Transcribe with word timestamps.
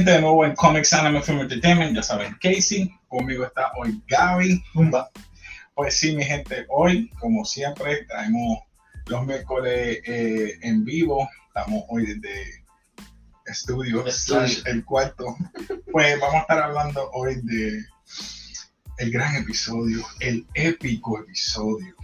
Gente, 0.00 0.12
de 0.12 0.22
nuevo 0.22 0.46
en 0.46 0.54
Comics 0.54 0.94
Anime 0.94 1.20
Film 1.20 1.40
Entertainment. 1.40 1.94
Ya 1.94 2.02
saben, 2.02 2.34
Casey. 2.40 2.90
Conmigo 3.06 3.44
está 3.44 3.70
hoy 3.76 4.02
Gaby. 4.08 4.64
Pues 5.74 5.94
sí, 5.94 6.16
mi 6.16 6.24
gente, 6.24 6.64
hoy, 6.70 7.10
como 7.18 7.44
siempre, 7.44 8.06
traemos 8.06 8.60
los 9.08 9.26
miércoles 9.26 10.00
eh, 10.06 10.58
en 10.62 10.86
vivo. 10.86 11.28
Estamos 11.48 11.84
hoy 11.90 12.06
desde 12.06 12.64
estudio, 13.44 14.10
slash 14.10 14.62
el 14.64 14.86
cuarto. 14.86 15.36
Pues 15.92 16.18
vamos 16.18 16.36
a 16.36 16.40
estar 16.40 16.62
hablando 16.62 17.10
hoy 17.10 17.38
de 17.42 17.84
el 18.96 19.10
gran 19.10 19.36
episodio, 19.36 20.02
el 20.20 20.46
épico 20.54 21.20
episodio. 21.20 21.94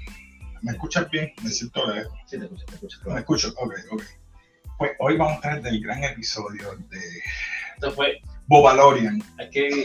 ¿Me 0.61 0.73
escuchas 0.73 1.11
bien? 1.11 1.33
Me 1.43 1.49
siento 1.49 1.91
lejos. 1.95 2.13
Sí, 2.27 2.39
te 2.39 2.45
escucho, 2.45 2.67
te 2.67 2.75
escucho. 2.75 3.01
¿Me 3.07 3.21
escucho? 3.21 3.55
Ok, 3.57 3.73
ok. 3.91 4.03
Pues 4.77 4.91
hoy 4.99 5.17
vamos 5.17 5.33
a 5.33 5.37
estar 5.37 5.63
del 5.63 5.81
gran 5.81 6.05
episodio 6.05 6.77
de 6.91 7.23
Esto 7.77 7.93
fue. 7.93 8.21
Bobalorian. 8.47 9.23
Hay 9.39 9.51
que. 9.51 9.85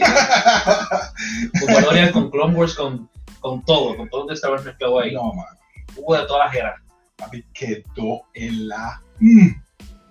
Bobalorian 1.60 2.12
con 2.12 2.30
Clone 2.30 2.54
Wars, 2.54 2.74
con, 2.74 3.08
con 3.40 3.64
todo, 3.64 3.96
con 3.96 4.08
todo 4.08 4.26
de 4.26 4.34
Star 4.34 4.52
Wars 4.52 4.64
mezclado 4.64 5.00
ahí. 5.00 5.14
No, 5.14 5.32
mano. 5.32 5.58
Hubo 5.96 6.16
de 6.16 6.26
todas 6.26 6.46
las 6.46 6.54
eras. 6.54 6.80
Papi, 7.16 7.44
quedó 7.52 8.22
en 8.34 8.68
la... 8.68 9.00
Mm, 9.20 9.48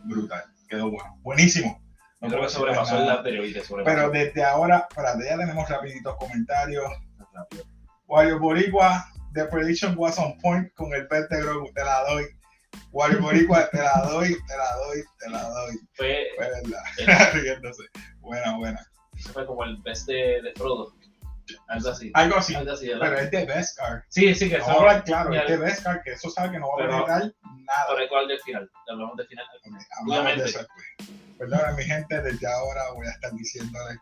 brutal. 0.04 0.44
Quedó 0.70 0.92
bueno. 0.92 1.18
Buenísimo. 1.24 1.82
Yo 2.22 2.30
creo 2.30 2.42
que 2.44 2.50
sobrepasó 2.50 3.02
el 3.02 3.10
anterior 3.10 3.46
y 3.46 3.54
te 3.54 3.64
sobrepasó. 3.64 3.96
Pero 3.96 4.10
desde 4.12 4.44
ahora, 4.44 4.88
para 4.94 5.14
ya 5.16 5.38
tenemos 5.38 5.68
rapiditos 5.68 6.16
comentarios. 6.18 6.86
Wario 8.08 8.40
Boricua, 8.40 9.06
the 9.34 9.46
prediction 9.46 9.96
was 9.98 10.20
on 10.20 10.38
point 10.40 10.72
con 10.76 10.94
el 10.94 11.08
Grogu, 11.08 11.72
te 11.74 11.84
la 11.84 12.04
doy. 12.10 12.26
Wario 12.92 13.22
Boricua, 13.22 13.70
te 13.70 13.78
la 13.78 14.02
doy, 14.10 14.36
te 14.48 14.58
la 14.58 14.76
doy, 14.76 15.04
te 15.20 15.30
la 15.30 15.44
doy. 15.50 15.76
Fue, 15.94 16.28
Fue 16.36 16.50
verdad. 16.50 17.34
Riéndose. 17.34 17.84
Buena, 18.20 18.58
buena. 18.58 18.86
eso 19.18 19.32
fue 19.32 19.46
como 19.46 19.64
el 19.64 19.78
best 19.82 20.08
de, 20.08 20.42
de 20.42 20.54
Frodo. 20.56 20.94
Algo 21.68 21.90
así. 21.90 22.12
Algo 22.14 22.38
así. 22.38 22.56
Algo 22.56 22.72
así. 22.72 22.90
Pero 23.00 23.18
es 23.18 23.32
de 23.32 23.46
Beskar. 23.46 24.04
Sí, 24.10 24.34
sí, 24.36 24.50
que 24.50 24.58
Vamos 24.58 24.76
a 24.76 24.80
hablar 24.80 25.04
claro, 25.04 25.34
es 25.34 25.48
de 25.48 25.58
Beskar, 25.58 26.02
que 26.04 26.12
eso 26.12 26.30
sabe 26.30 26.52
que 26.52 26.60
no 26.60 26.68
va 26.70 26.84
a 26.84 26.88
visitar 26.88 27.34
nada. 27.66 27.86
Pero 27.90 28.04
igual 28.04 28.28
del 28.28 28.40
final. 28.42 28.70
Hablamos 28.90 29.18
del 29.18 29.28
final. 29.28 29.46
Ok, 29.56 29.74
hablamos 30.00 30.38
de 30.38 30.46
eso 30.46 30.60
después. 30.60 31.20
Perdona, 31.38 31.72
mi 31.74 31.84
gente, 31.84 32.22
desde 32.22 32.48
ahora 32.48 32.92
voy 32.94 33.08
a 33.08 33.12
estar 33.12 33.32
diciéndole 33.34 33.98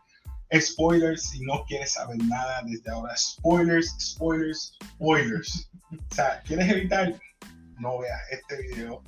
spoilers 0.58 1.30
si 1.30 1.40
no 1.44 1.64
quieres 1.66 1.92
saber 1.92 2.18
nada. 2.24 2.62
Desde 2.64 2.90
ahora, 2.90 3.16
spoilers, 3.16 3.94
spoilers, 4.00 4.76
spoilers. 4.82 5.70
O 5.92 6.14
sea, 6.14 6.42
¿quieres 6.42 6.68
evitar? 6.68 7.14
No 7.80 7.98
veas 7.98 8.20
este 8.30 8.62
video. 8.62 9.02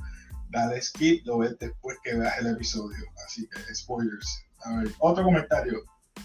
Dale 0.51 0.83
skip, 0.83 1.25
lo 1.25 1.39
ves 1.39 1.59
después 1.59 1.97
que 2.03 2.15
veas 2.15 2.39
el 2.39 2.49
episodio. 2.49 3.05
Así 3.25 3.49
que, 3.49 3.75
spoilers. 3.75 4.45
A 4.65 4.77
ver, 4.79 4.89
otro 4.99 5.25
comentario. 5.25 5.81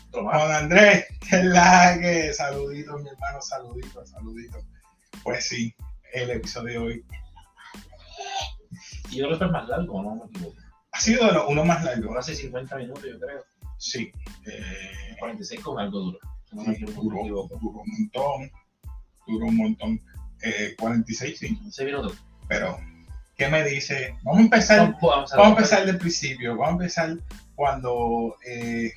Otro 0.09 0.23
más. 0.23 0.37
Juan 0.37 0.51
Andrés, 0.51 1.05
que 1.29 2.01
que 2.01 2.33
saluditos, 2.33 3.01
mi 3.01 3.09
hermano, 3.09 3.41
saluditos, 3.41 4.09
saluditos. 4.09 4.65
Pues 5.23 5.47
sí, 5.47 5.73
el 6.13 6.29
episodio 6.31 6.81
de 6.81 6.87
hoy 6.87 7.05
Y 9.11 9.17
yo 9.17 9.27
creo 9.27 9.39
que 9.39 9.45
es 9.45 9.51
más 9.51 9.67
largo, 9.67 10.03
no 10.03 10.15
me 10.15 10.25
equivoco. 10.25 10.55
ha 10.91 10.99
sido 10.99 11.47
uno 11.47 11.65
más 11.65 11.83
largo. 11.83 12.17
Hace 12.17 12.35
50 12.35 12.75
minutos, 12.77 13.03
yo 13.03 13.19
creo. 13.19 13.43
Sí. 13.77 14.11
Eh, 14.45 15.15
46 15.19 15.61
con 15.61 15.79
algo 15.79 15.99
duro. 15.99 16.19
No 16.51 16.63
Sí, 16.63 16.85
duró, 16.85 17.47
duró 17.49 17.81
un 17.81 17.89
montón, 17.99 18.51
duró 19.27 19.45
un 19.47 19.57
montón. 19.57 20.01
Eh, 20.41 20.75
46, 20.77 21.39
sí, 21.39 21.59
11 21.63 21.85
minutos. 21.85 22.17
Pero 22.47 22.79
¿qué 23.35 23.47
me 23.49 23.63
dice? 23.63 24.15
Vamos 24.23 24.39
a 24.39 24.43
empezar, 24.43 24.79
Vamos, 24.79 25.01
vamos 25.01 25.31
vamos 25.31 25.45
a 25.45 25.49
empezar 25.49 25.85
del 25.85 25.97
principio, 25.97 26.51
vamos 26.51 26.67
a 26.67 26.71
empezar 26.71 27.17
cuando, 27.55 28.35
eh, 28.45 28.91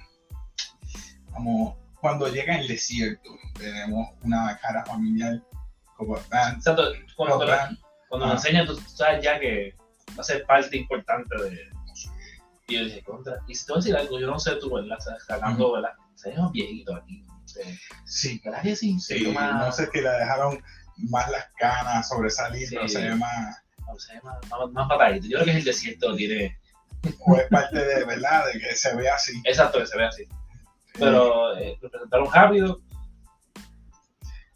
vamos, 1.30 1.74
cuando 2.00 2.28
llega 2.28 2.58
el 2.58 2.68
desierto, 2.68 3.30
tenemos 3.58 4.08
una 4.22 4.58
cara 4.58 4.84
familiar 4.84 5.42
como 5.96 6.16
Exacto, 6.16 6.82
cuando, 7.16 7.36
como 7.36 7.46
Van, 7.46 7.78
cuando 8.08 8.26
Ah. 8.26 8.28
lo 8.30 8.34
enseñas, 8.34 8.66
tú 8.66 8.76
sabes 8.86 9.22
ya 9.22 9.38
que 9.38 9.74
va 10.16 10.20
a 10.20 10.24
ser 10.24 10.44
parte 10.46 10.76
importante 10.76 11.34
de. 11.42 11.58
Y 12.68 12.74
yo 12.78 12.84
dije, 12.84 13.02
contra. 13.02 13.36
Y 13.48 13.54
si 13.54 13.66
te 13.66 13.72
voy 13.72 13.80
a 13.80 13.82
decir 13.82 13.96
algo, 13.96 14.20
yo 14.20 14.26
no 14.28 14.38
sé 14.38 14.52
tú, 14.56 14.72
¿verdad? 14.72 14.96
Sea, 14.98 15.16
Hablando, 15.36 15.72
¿verdad? 15.72 15.90
Se 16.14 16.30
ven 16.30 16.50
viejitos 16.52 16.96
aquí. 16.96 17.24
Sí. 17.44 17.60
sí, 18.04 18.40
¿Verdad 18.44 18.62
que 18.62 18.76
sí? 18.76 18.96
No 19.34 19.72
sé 19.72 19.90
que 19.90 20.00
le 20.02 20.08
dejaron 20.08 20.62
más 21.08 21.30
las 21.30 21.46
canas 21.58 22.08
sobresalir, 22.08 22.68
Sí. 22.68 22.76
pero 22.76 22.88
se 22.88 23.02
ve 23.08 23.14
más, 23.14 23.62
no, 23.86 23.98
se 23.98 24.14
ve 24.14 24.20
más, 24.22 24.36
más, 24.48 24.70
más 24.72 24.88
patadito. 24.88 25.26
Yo 25.26 25.38
creo 25.38 25.44
que 25.44 25.50
es 25.52 25.56
el 25.58 25.64
desierto, 25.64 26.14
tiene. 26.16 26.58
o 27.26 27.36
es 27.36 27.48
parte 27.48 27.78
de, 27.78 28.04
¿verdad? 28.04 28.44
De 28.52 28.60
que 28.60 28.74
se 28.76 28.94
ve 28.96 29.08
así. 29.08 29.40
Exacto, 29.44 29.78
que 29.78 29.86
se 29.86 29.96
ve 29.96 30.06
así. 30.06 30.24
Pero 30.98 31.56
eh, 31.56 31.78
lo 31.80 31.90
presentaron 31.90 32.30
rápido 32.32 32.80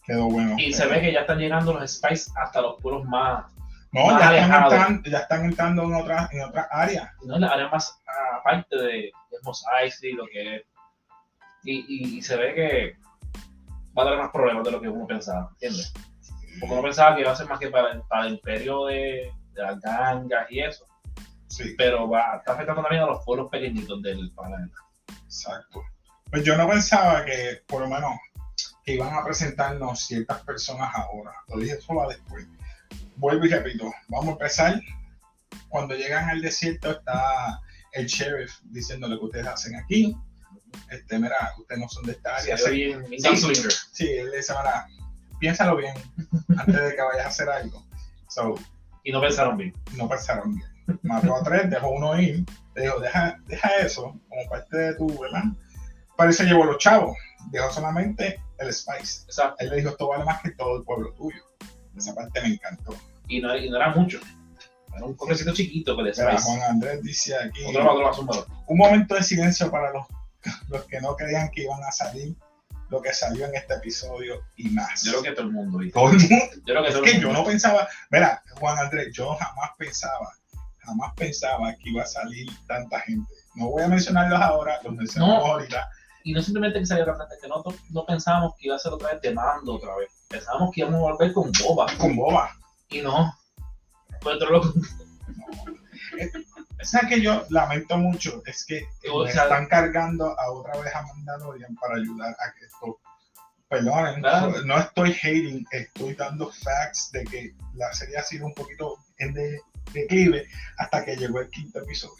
quedó 0.04 0.28
bueno. 0.28 0.54
y 0.58 0.72
se 0.72 0.86
ve 0.86 1.00
que 1.00 1.12
ya 1.12 1.20
están 1.20 1.38
llegando 1.38 1.72
los 1.72 1.90
spice 1.90 2.30
hasta 2.36 2.60
los 2.60 2.80
pueblos 2.80 3.04
más. 3.06 3.50
No, 3.92 4.06
más 4.06 4.20
ya 4.20 4.36
están, 4.42 4.62
entrando, 4.64 5.10
ya 5.10 5.18
están 5.18 5.44
entrando 5.44 5.82
en 5.84 5.94
otras 5.94 6.32
en 6.32 6.42
otras 6.42 6.66
áreas. 6.70 7.10
no 7.24 7.36
en 7.36 7.40
la 7.42 7.48
área 7.48 7.68
más 7.68 7.96
aparte 8.38 8.76
de, 8.76 8.86
de 8.90 9.38
Mos 9.44 9.64
Eisley, 9.80 10.12
lo 10.12 10.26
que 10.26 10.56
es. 10.56 10.62
Y, 11.64 11.78
y, 11.88 12.18
y 12.18 12.22
se 12.22 12.36
ve 12.36 12.54
que 12.54 12.96
va 13.96 14.02
a 14.02 14.06
tener 14.06 14.18
más 14.18 14.30
problemas 14.30 14.64
de 14.64 14.72
lo 14.72 14.80
que 14.80 14.88
uno 14.88 15.06
pensaba, 15.06 15.48
¿entiendes? 15.52 15.92
Porque 16.60 16.72
uno 16.74 16.82
pensaba 16.82 17.14
que 17.14 17.22
iba 17.22 17.32
a 17.32 17.36
ser 17.36 17.48
más 17.48 17.58
que 17.58 17.68
para, 17.68 17.92
el- 17.92 18.02
para 18.02 18.26
el 18.26 18.34
imperio 18.34 18.86
de, 18.86 19.32
de 19.52 19.62
las 19.62 19.80
gangas 19.80 20.50
y 20.50 20.60
eso, 20.60 20.86
Sí, 21.46 21.74
pero 21.78 22.08
va, 22.08 22.36
está 22.38 22.54
afectando 22.54 22.82
también 22.82 23.02
a 23.02 23.06
los 23.06 23.24
pueblos 23.24 23.48
pequeñitos 23.50 24.02
del 24.02 24.30
planeta. 24.32 24.76
exacto. 25.24 25.82
Pues 26.30 26.42
yo 26.44 26.56
no 26.56 26.68
pensaba 26.68 27.24
que, 27.24 27.62
por 27.68 27.82
lo 27.82 27.88
menos, 27.88 28.12
que 28.84 28.94
iban 28.94 29.14
a 29.14 29.24
presentarnos 29.24 30.00
ciertas 30.00 30.42
personas 30.42 30.92
ahora. 30.94 31.32
Lo 31.48 31.58
dije 31.58 31.80
solo 31.80 32.08
después. 32.08 32.46
Vuelvo 33.16 33.44
y 33.44 33.48
repito, 33.50 33.92
vamos 34.08 34.28
a 34.28 34.32
empezar. 34.32 34.80
Cuando 35.68 35.94
llegan 35.94 36.28
al 36.28 36.40
desierto 36.42 36.90
está 36.90 37.60
el 37.92 38.06
sheriff 38.06 38.58
diciéndole 38.64 39.16
que 39.18 39.24
ustedes 39.24 39.46
hacen 39.46 39.76
aquí. 39.76 40.16
Este, 40.90 41.18
mira, 41.20 41.36
ustedes 41.58 41.80
no 41.80 41.88
son 41.88 42.04
de 42.04 42.12
esta 42.12 42.40
Se 42.40 42.52
área. 42.52 42.64
ve 42.66 42.70
bien, 42.72 43.04
bien 43.08 43.22
gunslinger. 43.22 43.70
Sí, 43.92 44.08
él 44.10 44.30
dice, 44.36 44.52
mira, 44.58 44.86
piénsalo 45.44 45.76
bien 45.76 45.94
antes 46.56 46.74
de 46.82 46.96
que 46.96 47.02
vayas 47.02 47.26
a 47.26 47.28
hacer 47.28 47.48
algo. 47.50 47.84
So, 48.28 48.54
Y 49.02 49.12
no 49.12 49.20
pensaron 49.20 49.58
bien. 49.58 49.74
no 49.94 50.08
pensaron 50.08 50.54
bien. 50.54 50.98
Mató 51.02 51.36
a 51.36 51.42
tres, 51.42 51.68
dejó 51.68 51.90
uno 51.90 52.18
ir. 52.18 52.44
Le 52.74 52.82
dijo, 52.82 52.98
deja, 52.98 53.38
deja 53.46 53.68
eso 53.80 54.18
como 54.28 54.48
parte 54.48 54.76
de 54.76 54.94
tu, 54.94 55.06
¿verdad? 55.20 55.44
Pero 56.16 56.32
se 56.32 56.44
llevó 56.44 56.64
los 56.64 56.78
chavos. 56.78 57.14
Dejó 57.50 57.70
solamente 57.70 58.40
el 58.58 58.72
Spice. 58.72 59.24
Exacto. 59.26 59.56
Él 59.58 59.68
le 59.68 59.76
dijo, 59.76 59.90
esto 59.90 60.08
vale 60.08 60.24
más 60.24 60.40
que 60.40 60.50
todo 60.52 60.78
el 60.78 60.84
pueblo 60.84 61.12
tuyo. 61.12 61.42
Esa 61.94 62.14
parte 62.14 62.40
me 62.40 62.48
encantó. 62.54 62.94
Y 63.28 63.40
no, 63.42 63.54
y 63.54 63.68
no 63.68 63.76
era 63.76 63.90
mucho. 63.94 64.20
Era 64.96 65.04
un 65.04 65.14
cofrecito 65.14 65.52
chiquito 65.52 65.94
que 65.96 66.14
Spice. 66.14 66.38
Juan 66.42 66.62
Andrés 66.62 67.02
dice 67.02 67.36
aquí, 67.36 67.64
Otro 67.66 67.92
otro 67.92 68.26
valor. 68.26 68.46
un 68.66 68.78
momento 68.78 69.14
de 69.14 69.22
silencio 69.22 69.70
para 69.70 69.92
los, 69.92 70.06
los 70.68 70.84
que 70.86 71.00
no 71.02 71.14
creían 71.16 71.50
que 71.50 71.64
iban 71.64 71.82
a 71.84 71.92
salir 71.92 72.34
lo 72.90 73.00
que 73.02 73.12
salió 73.12 73.46
en 73.46 73.54
este 73.54 73.74
episodio 73.74 74.40
y 74.56 74.68
más. 74.70 75.02
Yo 75.02 75.12
creo 75.12 75.22
que 75.22 75.30
todo 75.32 75.46
el 75.46 75.52
mundo. 75.52 75.78
Todo 75.92 76.10
el 76.10 76.18
mundo 76.18 76.36
Yo 76.54 76.62
creo 76.64 76.82
que 76.82 76.88
Es 76.88 76.94
todo 76.94 77.02
que 77.04 77.10
el 77.12 77.20
yo 77.20 77.26
mundo. 77.28 77.42
no 77.42 77.46
pensaba, 77.46 77.88
mira, 78.10 78.42
Juan 78.60 78.78
Andrés, 78.78 79.08
yo 79.12 79.34
jamás 79.36 79.70
pensaba, 79.78 80.32
jamás 80.78 81.12
pensaba 81.16 81.74
que 81.76 81.90
iba 81.90 82.02
a 82.02 82.06
salir 82.06 82.48
tanta 82.66 83.00
gente. 83.00 83.32
No 83.54 83.70
voy 83.70 83.82
a 83.82 83.88
mencionarlos 83.88 84.40
ahora, 84.40 84.80
los 84.84 84.94
mencionamos 84.94 85.38
No. 85.44 85.52
ahorita. 85.52 85.88
Y 86.24 86.32
no 86.32 86.40
simplemente 86.42 86.80
que 86.80 86.86
tanta 86.86 87.26
gente, 87.28 87.36
que 87.42 87.48
no, 87.48 87.62
no 87.90 88.06
pensábamos 88.06 88.54
que 88.56 88.66
iba 88.66 88.76
a 88.76 88.78
ser 88.78 88.92
otra 88.92 89.12
vez 89.12 89.20
de 89.20 89.34
mando 89.34 89.74
otra 89.74 89.94
vez. 89.96 90.08
Pensábamos 90.28 90.70
que 90.72 90.80
íbamos 90.80 90.98
a 90.98 91.12
volver 91.12 91.32
con 91.32 91.52
boba. 91.52 91.86
Con 91.98 92.16
boba. 92.16 92.50
Y 92.88 93.02
no. 93.02 93.32
Fue 94.22 94.34
otro 94.34 94.50
loco. 94.50 94.72
O 96.53 96.53
sea 96.86 97.00
que 97.08 97.20
yo 97.20 97.44
lamento 97.50 97.96
mucho, 97.98 98.42
es 98.46 98.64
que 98.64 98.86
O 99.10 99.24
me 99.24 99.32
sea- 99.32 99.44
están 99.44 99.66
cargando 99.66 100.38
a 100.38 100.50
otra 100.50 100.76
vez 100.80 100.94
a 100.94 101.02
Mandalorian 101.02 101.74
para 101.76 101.96
ayudar 101.96 102.30
a 102.40 102.52
que 102.58 102.66
esto. 102.66 102.98
Perdonen, 103.68 104.20
Claro. 104.20 104.52
no 104.66 104.78
estoy 104.78 105.12
hating, 105.12 105.66
estoy 105.70 106.14
dando 106.14 106.50
facts 106.52 107.10
de 107.12 107.24
que 107.24 107.54
la 107.74 107.92
serie 107.92 108.18
ha 108.18 108.22
sido 108.22 108.46
un 108.46 108.54
poquito 108.54 108.96
en 109.18 109.32
de, 109.32 109.58
declive 109.92 110.46
hasta 110.78 111.04
que 111.04 111.16
llegó 111.16 111.40
el 111.40 111.48
quinto 111.50 111.80
episodio. 111.80 112.14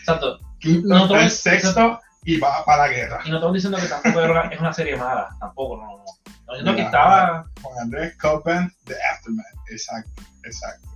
Exacto. 0.00 0.38
Quinto, 0.58 0.88
No, 0.88 1.16
el 1.16 1.30
sexto 1.30 2.00
y 2.24 2.38
va 2.38 2.64
para 2.64 2.86
la 2.86 2.92
guerra. 2.92 3.20
Y 3.24 3.30
no 3.30 3.36
estamos 3.36 3.54
diciendo 3.54 3.78
que 3.78 3.86
tampoco 3.86 4.20
es 4.50 4.60
una 4.60 4.72
serie 4.72 4.96
mala. 4.96 5.28
Tampoco, 5.38 5.76
no, 5.78 5.86
no. 5.98 6.04
no. 6.04 6.52
Diciendo 6.54 6.76
que 6.76 6.82
estaba. 6.82 7.46
Juan 7.62 7.78
Andrés 7.80 8.16
Copen 8.18 8.70
de 8.84 8.94
Aftermath. 9.14 9.46
Exacto, 9.70 10.22
exacto. 10.44 10.88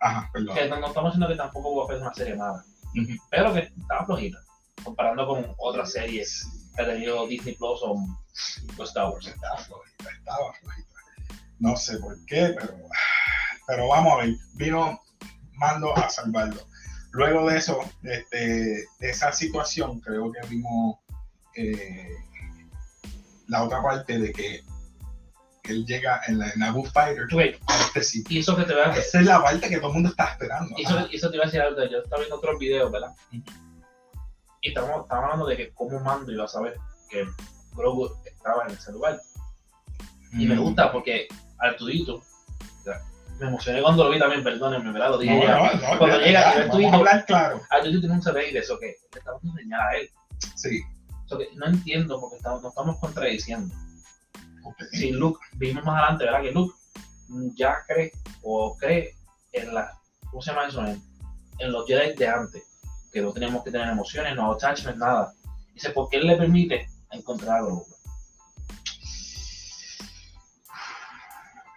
Ajá, 0.00 0.30
perdón. 0.32 0.56
Que 0.56 0.68
no, 0.68 0.80
no 0.80 0.86
estamos 0.88 1.12
diciendo 1.12 1.28
que 1.28 1.36
tampoco 1.36 1.70
Boba 1.70 1.86
Fett 1.88 1.96
es 1.96 2.02
una 2.02 2.14
serie 2.14 2.36
mala. 2.36 2.64
Ujú. 2.94 3.12
Pero 3.30 3.52
que 3.52 3.60
estaba 3.60 4.06
flojita. 4.06 4.38
Comparando 4.84 5.26
con 5.26 5.54
otras 5.58 5.92
series 5.92 6.46
que 6.74 6.82
ha 6.82 6.86
tenido 6.86 7.26
Disney 7.26 7.54
Plus 7.54 7.80
o 7.82 7.94
o 8.78 8.84
Star 8.84 9.10
Wars. 9.10 9.26
Estaba 9.26 9.58
flojita, 9.58 10.10
estaba 10.10 10.52
flojita. 10.54 10.88
No 11.58 11.76
sé 11.76 11.98
por 11.98 12.16
qué, 12.26 12.54
pero, 12.58 12.74
pero 13.66 13.88
vamos 13.88 14.12
a 14.12 14.16
ver. 14.18 14.34
Vino 14.54 15.00
Mando 15.58 15.96
a 15.96 16.08
salvarlo. 16.08 16.62
Luego 17.10 17.48
de 17.50 17.58
eso, 17.58 17.80
este, 18.04 18.84
de 19.00 19.10
esa 19.10 19.32
situación, 19.32 19.98
creo 20.00 20.30
que 20.30 20.46
vimos 20.46 20.98
eh, 21.56 22.14
la 23.48 23.64
otra 23.64 23.82
parte 23.82 24.18
de 24.18 24.32
que 24.32 24.62
él 25.72 25.84
llega 25.86 26.20
en 26.26 26.38
la 26.38 26.52
Nabu 26.56 26.84
Fighter 26.84 27.26
Wait, 27.32 27.56
este 27.80 28.02
sitio. 28.02 28.36
y 28.36 28.40
eso 28.40 28.56
que 28.56 28.64
te 28.64 28.72
voy 28.74 28.82
a 28.82 28.92
Esa 28.92 29.20
es 29.20 29.26
la 29.26 29.42
parte 29.42 29.68
que 29.68 29.76
todo 29.78 29.88
el 29.88 29.94
mundo 29.94 30.08
está 30.10 30.30
esperando. 30.32 30.74
y 30.76 30.82
eso, 30.84 30.98
eso 31.10 31.30
te 31.30 31.36
iba 31.36 31.44
a 31.44 31.46
decir 31.46 31.60
algo, 31.60 31.80
yo 31.90 31.98
estaba 31.98 32.18
viendo 32.20 32.36
otros 32.36 32.58
videos, 32.58 32.90
¿verdad? 32.92 33.10
Ujú. 33.32 33.42
Y 34.60 34.68
estamos, 34.70 35.02
estamos 35.02 35.24
hablando 35.24 35.46
de 35.46 35.56
que 35.56 35.70
cómo 35.72 36.00
Mando 36.00 36.32
iba 36.32 36.44
a 36.44 36.48
saber 36.48 36.74
que 37.08 37.24
Grogu 37.74 38.10
estaba 38.24 38.66
en 38.66 38.72
ese 38.74 38.92
lugar. 38.92 39.20
Y 40.32 40.46
me 40.46 40.56
gusta 40.58 40.90
porque 40.92 41.28
Artudito, 41.58 42.16
o 42.16 42.82
sea, 42.84 43.00
me 43.38 43.46
emocioné 43.46 43.80
cuando 43.80 44.04
lo 44.04 44.10
vi 44.10 44.18
también, 44.18 44.42
perdónenme, 44.44 44.92
¿verdad? 44.92 45.10
Lo 45.10 45.16
No, 45.16 45.18
dije 45.22 45.40
ya. 45.42 45.56
no, 45.56 45.72
no, 45.92 45.98
Cuando 45.98 46.18
llega 46.18 46.32
ya, 46.42 46.52
y 46.54 46.54
ve 46.54 46.60
vamos 46.66 46.76
tu 46.76 46.80
hijo- 46.82 46.92
a 46.92 46.96
hablar 46.96 47.24
claro. 47.26 47.60
Artudito 47.70 48.00
tiene 48.00 48.14
un 48.16 48.22
saber 48.22 48.52
de 48.52 48.58
eso 48.58 48.78
que 48.78 48.86
le 48.86 49.18
estamos 49.18 49.42
enseñando 49.44 49.84
a 49.84 49.96
él. 49.96 50.10
Sí. 50.56 50.80
O 51.24 51.28
sea, 51.28 51.38
que 51.38 51.48
no 51.56 51.66
entiendo 51.66 52.20
porque 52.20 52.36
estamos, 52.36 52.62
nos 52.62 52.72
estamos 52.72 52.98
contradiciendo. 52.98 53.74
Si 54.92 55.10
Luke, 55.10 55.40
vimos 55.54 55.84
más 55.84 55.98
adelante, 55.98 56.24
¿verdad? 56.24 56.42
Que 56.42 56.52
Luke 56.52 56.74
ya 57.54 57.76
cree 57.86 58.12
o 58.42 58.76
cree 58.76 59.16
en 59.52 59.74
la, 59.74 59.98
¿cómo 60.30 60.42
se 60.42 60.50
llama 60.50 60.68
eso? 60.68 60.84
En, 60.84 61.02
en 61.58 61.72
los 61.72 61.86
Jedi 61.86 62.14
de 62.14 62.28
antes, 62.28 62.80
que 63.12 63.20
no 63.20 63.32
tenemos 63.32 63.64
que 63.64 63.70
tener 63.70 63.88
emociones, 63.88 64.34
no 64.34 64.52
attachment, 64.52 64.98
nada. 64.98 65.32
Dice, 65.74 65.90
¿por 65.90 66.08
qué 66.08 66.18
él 66.18 66.26
le 66.26 66.36
permite 66.36 66.88
encontrar 67.10 67.58
a 67.58 67.62
Grogu? 67.62 67.86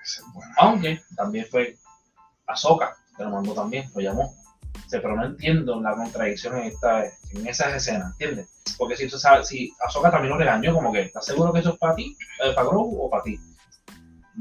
Esa 0.03 0.21
es 0.21 0.33
buena. 0.33 0.55
Aunque 0.57 1.01
también 1.15 1.45
fue 1.49 1.77
Ahsoka, 2.47 2.97
que 3.15 3.23
lo 3.23 3.29
mandó 3.29 3.53
también, 3.53 3.89
lo 3.94 4.01
llamó. 4.01 4.40
Dice, 4.91 5.01
pero 5.01 5.15
no 5.15 5.25
entiendo 5.25 5.79
la 5.79 5.93
contradicción 5.93 6.57
en, 6.57 6.63
esta, 6.65 7.05
en 7.05 7.47
esas 7.47 7.73
escenas, 7.73 8.11
¿entiendes? 8.11 8.49
Porque 8.77 8.97
si 8.97 9.07
tú 9.07 9.17
sabes, 9.17 9.47
si 9.47 9.71
Ahsoka 9.88 10.11
también 10.11 10.31
lo 10.31 10.38
regañó, 10.38 10.73
como 10.73 10.91
que, 10.91 11.03
¿estás 11.03 11.25
seguro 11.25 11.53
que 11.53 11.59
eso 11.59 11.71
es 11.71 11.79
para 11.79 11.95
ti? 11.95 12.17
¿Es 12.43 12.53
para 12.53 12.67
Grogu 12.67 13.05
o 13.05 13.09
para 13.09 13.23
ti? 13.23 13.39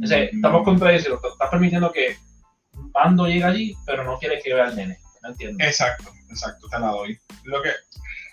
O 0.03 0.07
sea, 0.07 0.19
Mm, 0.19 0.37
estamos 0.37 0.65
contradiciendo, 0.65 1.21
estás 1.23 1.51
permitiendo 1.51 1.93
que 1.93 2.17
Bando 2.73 3.27
llegue 3.27 3.45
allí, 3.45 3.77
pero 3.87 4.03
no 4.03 4.19
quiere 4.19 4.41
que 4.41 4.53
vea 4.53 4.65
al 4.65 4.75
nene. 4.75 4.99
No 5.23 5.29
entiendo. 5.29 5.65
Exacto, 5.65 6.11
exacto, 6.29 6.67
te 6.69 6.81
la 6.81 6.89
doy. 6.89 7.17
Lo 7.45 7.63
que, 7.63 7.71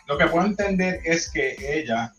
lo 0.07 0.17
que 0.17 0.25
puedo 0.25 0.47
entender 0.47 1.01
es 1.05 1.29
que 1.29 1.55
ella 1.59 2.11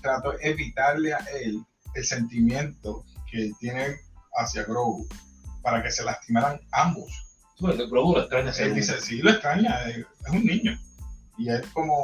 trató 0.00 0.30
de 0.30 0.38
evitarle 0.48 1.12
a 1.12 1.24
él 1.42 1.60
el 1.94 2.04
sentimiento 2.04 3.04
que 3.28 3.50
tiene 3.58 3.96
hacia 4.36 4.62
Grogu 4.62 5.08
para 5.62 5.82
que 5.82 5.90
se 5.90 6.04
lastimaran 6.04 6.60
ambos. 6.70 7.27
Porque 7.60 7.86
Grogu 7.86 8.14
lo 8.14 8.20
extraña 8.20 8.52
Él 8.58 8.74
dice, 8.74 9.00
sí, 9.00 9.18
lo 9.18 9.30
extraña, 9.30 9.88
es 9.88 9.98
es 9.98 10.30
un 10.30 10.44
niño. 10.44 10.78
Y 11.38 11.48
él 11.48 11.62
como 11.72 11.94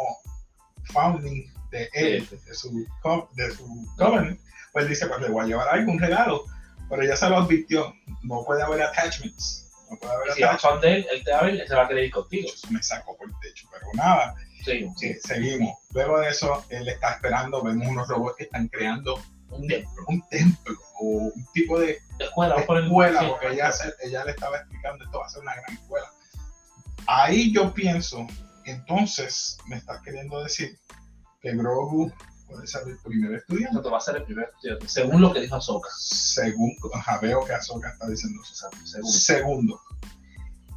founding 0.92 1.52
de 1.70 1.88
él, 1.92 2.28
de 2.30 2.54
su, 2.54 2.86
de 3.34 3.50
su 3.54 3.86
covenant, 3.96 4.40
pues 4.72 4.88
dice, 4.88 5.06
pues 5.06 5.20
le 5.20 5.28
voy 5.28 5.44
a 5.44 5.48
llevar 5.48 5.68
algún 5.68 5.98
regalo. 5.98 6.44
Pero 6.88 7.02
ya 7.04 7.16
se 7.16 7.28
lo 7.28 7.38
advirtió, 7.38 7.94
no 8.22 8.44
puede 8.44 8.62
haber 8.62 8.82
attachments. 8.82 9.70
No 9.90 9.96
puede 9.96 10.12
haber 10.14 10.28
Y 10.28 10.32
si 10.32 10.42
es 10.42 10.48
attachments. 10.48 10.62
fan 10.62 10.80
de 10.80 10.94
él, 10.96 11.06
él 11.12 11.24
te 11.24 11.30
va 11.32 11.38
a 11.38 11.42
ver, 11.44 11.54
él 11.60 11.68
se 11.68 11.74
va 11.74 11.84
a 11.84 11.88
querer 11.88 12.04
ir 12.04 12.10
contigo. 12.12 12.48
Me 12.70 12.82
sacó 12.82 13.16
por 13.16 13.28
el 13.28 13.34
techo, 13.40 13.68
pero 13.72 13.86
nada. 13.94 14.34
Seguimos, 14.64 14.98
Sí, 14.98 15.14
seguimos. 15.22 15.78
Luego 15.92 16.20
de 16.20 16.28
eso, 16.30 16.64
él 16.70 16.88
está 16.88 17.12
esperando, 17.12 17.62
vemos 17.62 17.86
unos 17.88 18.08
robots 18.08 18.36
que 18.36 18.44
están 18.44 18.68
creando 18.68 19.20
Un 19.56 19.68
templo. 19.68 20.04
un 20.08 20.28
templo 20.28 20.76
o 21.00 21.04
un 21.34 21.46
tipo 21.52 21.78
de 21.80 21.98
Escuela, 22.18 22.56
escuela, 22.56 23.20
sí, 23.20 23.26
porque 23.28 23.52
ella, 23.52 23.72
se- 23.72 23.92
ella 24.02 24.24
le 24.24 24.30
estaba 24.32 24.58
explicando 24.58 25.04
esto 25.04 25.18
va 25.18 25.26
a 25.26 25.28
ser 25.28 25.42
una 25.42 25.54
gran 25.56 25.72
escuela. 25.74 26.06
Ahí 27.06 27.52
yo 27.52 27.72
pienso, 27.74 28.26
entonces 28.64 29.58
me 29.66 29.76
estás 29.76 30.00
queriendo 30.02 30.42
decir 30.42 30.78
que 31.40 31.54
Grogu 31.56 32.12
puede 32.48 32.66
ser 32.66 32.86
el 32.88 32.98
primer 32.98 33.34
estudiante. 33.34 33.76
Esto 33.78 33.90
va 33.90 33.98
a 33.98 34.00
ser 34.00 34.16
el 34.16 34.24
primer 34.24 34.48
estudiante, 34.54 34.88
según 34.88 35.20
lo 35.20 35.32
que 35.32 35.40
dijo 35.40 35.56
Ahsoka. 35.56 35.88
Según, 35.98 36.74
ajá, 36.94 37.18
veo 37.18 37.44
que 37.44 37.52
Ahsoka 37.52 37.88
está 37.90 38.06
diciendo 38.06 38.40
eso. 38.42 38.70
Según. 38.84 39.10
Segundo, 39.12 39.80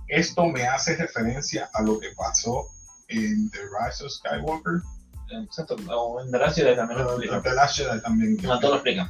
esto 0.08 0.46
me 0.48 0.66
hace 0.68 0.96
referencia 0.96 1.70
a 1.74 1.82
lo 1.82 2.00
que 2.00 2.10
pasó 2.18 2.66
en 3.10 3.50
The 3.52 3.60
Rise 3.60 4.04
of 4.06 4.12
Skywalker, 4.12 4.82
Exacto, 5.30 5.76
o 5.90 6.22
en 6.22 6.32
The 6.32 6.38
Last 6.38 6.58
Jedi 6.58 6.76
también 6.76 7.04
lo 7.04 7.12
explican. 7.12 7.44
The 7.44 8.00
también. 8.02 8.38
No, 8.42 8.60
todos 8.60 8.72
lo 8.72 8.76
explican. 8.76 9.10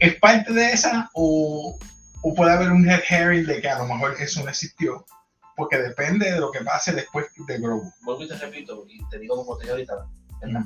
¿Es 0.00 0.16
parte 0.16 0.52
de 0.52 0.72
esa 0.72 1.10
o, 1.14 1.78
o 2.22 2.34
puede 2.34 2.52
haber 2.52 2.70
un 2.70 2.88
head 2.88 3.02
herring 3.08 3.46
de 3.46 3.60
que 3.60 3.68
a 3.68 3.78
lo 3.78 3.86
mejor 3.86 4.16
eso 4.20 4.42
no 4.42 4.50
existió? 4.50 5.04
Porque 5.56 5.78
depende 5.78 6.32
de 6.32 6.40
lo 6.40 6.50
que 6.50 6.60
pase 6.60 6.92
después 6.92 7.26
de 7.46 7.58
Grogu. 7.58 7.92
Vuelvo 8.02 8.22
y 8.22 8.28
te 8.28 8.36
repito, 8.36 8.84
y 8.88 9.04
te 9.08 9.18
digo 9.18 9.36
como 9.36 9.56
te 9.56 9.62
dije 9.64 9.72
ahorita, 9.72 10.06
¿verdad? 10.40 10.62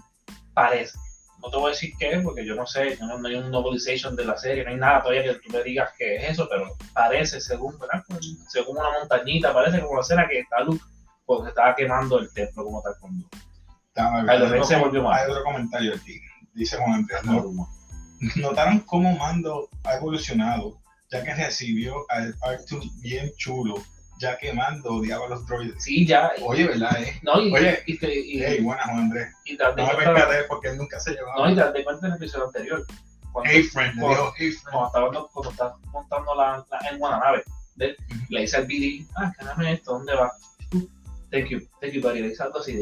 Parece. 0.54 0.98
No 1.42 1.50
te 1.50 1.56
voy 1.56 1.70
a 1.70 1.74
decir 1.74 1.92
qué 1.98 2.12
es, 2.12 2.22
porque 2.22 2.46
yo 2.46 2.54
no 2.54 2.66
sé, 2.66 2.96
no, 3.00 3.18
no 3.18 3.28
hay 3.28 3.34
un 3.34 3.50
novelization 3.50 4.14
de 4.14 4.24
la 4.24 4.36
serie, 4.36 4.62
no 4.64 4.70
hay 4.70 4.76
nada 4.76 5.02
todavía 5.02 5.24
que 5.24 5.34
tú 5.40 5.50
me 5.50 5.62
digas 5.64 5.90
qué 5.98 6.16
es 6.16 6.30
eso, 6.30 6.46
pero 6.48 6.76
parece, 6.92 7.40
según, 7.40 7.76
¿verdad? 7.80 8.04
según 8.48 8.76
una 8.76 8.98
montañita, 9.00 9.52
parece 9.52 9.80
como 9.80 9.96
la 9.96 10.02
escena 10.02 10.28
que 10.28 10.40
está 10.40 10.60
Luke, 10.60 10.84
porque 11.26 11.48
estaba 11.48 11.74
quemando 11.74 12.20
el 12.20 12.32
templo 12.32 12.64
como 12.64 12.80
tal 12.82 12.94
Luke. 13.02 13.36
Dame, 13.94 14.30
hay, 14.30 14.38
Ren 14.38 14.64
se 14.64 14.76
otro, 14.76 14.86
volvió 14.90 15.10
hay 15.12 15.30
otro 15.30 15.44
comentario 15.44 15.94
aquí. 15.94 16.20
Dice 16.54 16.76
Juan 16.78 16.92
Andrés. 16.94 17.20
¿no? 17.24 17.68
Notaron 18.36 18.80
cómo 18.80 19.16
Mando 19.18 19.68
ha 19.84 19.94
evolucionado, 19.96 20.78
ya 21.10 21.22
que 21.24 21.34
recibió 21.34 22.04
al 22.08 22.34
R2 22.38 23.00
bien 23.00 23.32
chulo, 23.36 23.74
ya 24.18 24.38
que 24.38 24.52
Mando 24.52 24.94
odiaba 24.96 25.26
a 25.26 25.28
los 25.30 25.46
droides. 25.46 25.82
Sí, 25.82 26.06
ya. 26.06 26.30
y- 26.38 26.42
Oye, 26.44 26.66
¿verdad? 26.68 27.02
Eh? 27.02 27.18
no, 27.22 27.40
y, 27.40 27.52
Oye, 27.52 27.82
y, 27.86 27.98
te- 27.98 28.14
y, 28.20 28.42
Hey, 28.42 28.60
buena 28.62 28.84
Juan 28.84 28.98
Andrés. 28.98 29.28
y 29.44 29.56
No 29.56 29.66
me 29.68 29.74
cuenta- 29.74 29.96
percaté 30.14 30.44
porque 30.48 30.68
él 30.68 30.78
nunca 30.78 31.00
se 31.00 31.12
llevaba. 31.12 31.48
no, 31.48 31.50
y 31.50 31.72
te 31.72 31.84
cuenta 31.84 32.06
en 32.06 32.12
el 32.12 32.16
episodio 32.18 32.46
anterior. 32.46 32.86
Cuando, 33.32 33.50
Hey, 33.50 33.62
friend, 33.64 33.94
le 33.96 34.08
dijo, 34.08 34.34
hey, 34.36 34.50
friend. 34.52 34.70
cuando 34.70 34.86
estaba 34.88 35.28
cuando 35.32 35.50
estás 35.50 35.72
montando 35.90 36.34
la, 36.34 36.64
la 36.70 36.88
en 36.90 37.02
una 37.02 37.18
nave, 37.18 37.42
de 37.76 37.86
él, 37.86 37.96
le 38.28 38.40
dice 38.42 38.56
al 38.58 38.66
BD, 38.66 39.06
ah, 39.16 39.32
dame 39.42 39.72
esto, 39.72 39.92
¿dónde 39.92 40.14
va? 40.14 40.30
Thank 41.32 41.48
you, 41.48 41.60
thank 41.80 41.94
you, 41.94 42.02
buddy. 42.02 42.20
Le 42.20 42.28
dice 42.28 42.42
algo 42.42 42.58
así 42.58 42.78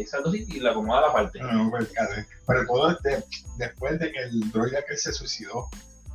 y 0.49 0.59
le 0.59 0.69
acomoda 0.69 1.03
la 1.03 1.13
parte. 1.13 1.39
No, 1.39 1.53
no, 1.53 1.71
percaté. 1.71 2.27
Pero 2.49 2.67
todo 2.67 2.91
este, 2.91 3.25
después 3.59 3.99
de 4.01 4.11
que 4.11 4.19
el 4.19 4.51
droide 4.51 4.85
que 4.89 4.97
se 4.97 5.13
suicidó, 5.13 5.69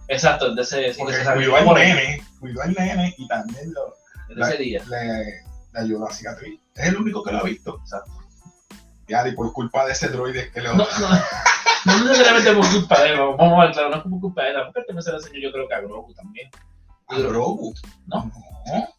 Exacto, 0.07 0.53
de 0.53 0.61
ese, 0.61 0.93
sí, 0.93 0.99
porque 0.99 1.15
ese 1.15 1.33
cuidó 1.33 1.55
al 1.55 1.73
nene, 1.73 2.21
cuidó 2.39 2.61
al 2.61 2.73
nene 2.73 3.15
y 3.17 3.27
también 3.27 3.73
lo, 3.73 4.35
de 4.35 4.41
ese 4.41 4.57
día. 4.57 4.83
le, 4.89 5.23
le 5.73 5.79
ayudó 5.79 6.05
a 6.05 6.09
la 6.09 6.15
cicatriz. 6.15 6.59
Es 6.75 6.87
el 6.89 6.97
único 6.97 7.23
que 7.23 7.31
lo 7.31 7.39
ha 7.39 7.43
visto. 7.43 7.79
Exacto. 7.81 8.11
Ya, 9.07 9.27
y 9.27 9.33
por 9.33 9.53
culpa 9.53 9.85
de 9.85 9.93
ese 9.93 10.09
droide 10.09 10.51
que 10.51 10.61
le 10.61 10.69
No, 10.69 10.75
no, 10.75 11.09
no 11.85 12.03
necesariamente 12.03 12.53
por 12.53 12.69
culpa 12.69 13.01
de 13.01 13.09
él, 13.11 13.19
vamos 13.19 13.59
a 13.59 13.65
ver, 13.65 13.71
claro, 13.71 13.89
no 13.91 13.95
es 13.97 14.03
por 14.03 14.19
culpa 14.19 14.43
de 14.43 14.49
él, 14.49 14.55
porque 14.65 14.87
también 14.87 15.03
se 15.03 15.11
le 15.11 15.17
enseñó 15.17 15.39
yo 15.39 15.51
creo 15.51 15.67
que 15.67 15.73
a 15.73 15.81
Grogu 15.81 16.13
también. 16.13 16.49
a 17.07 17.17
Grogu. 17.17 17.73
No. 18.07 18.31
No. 18.65 18.94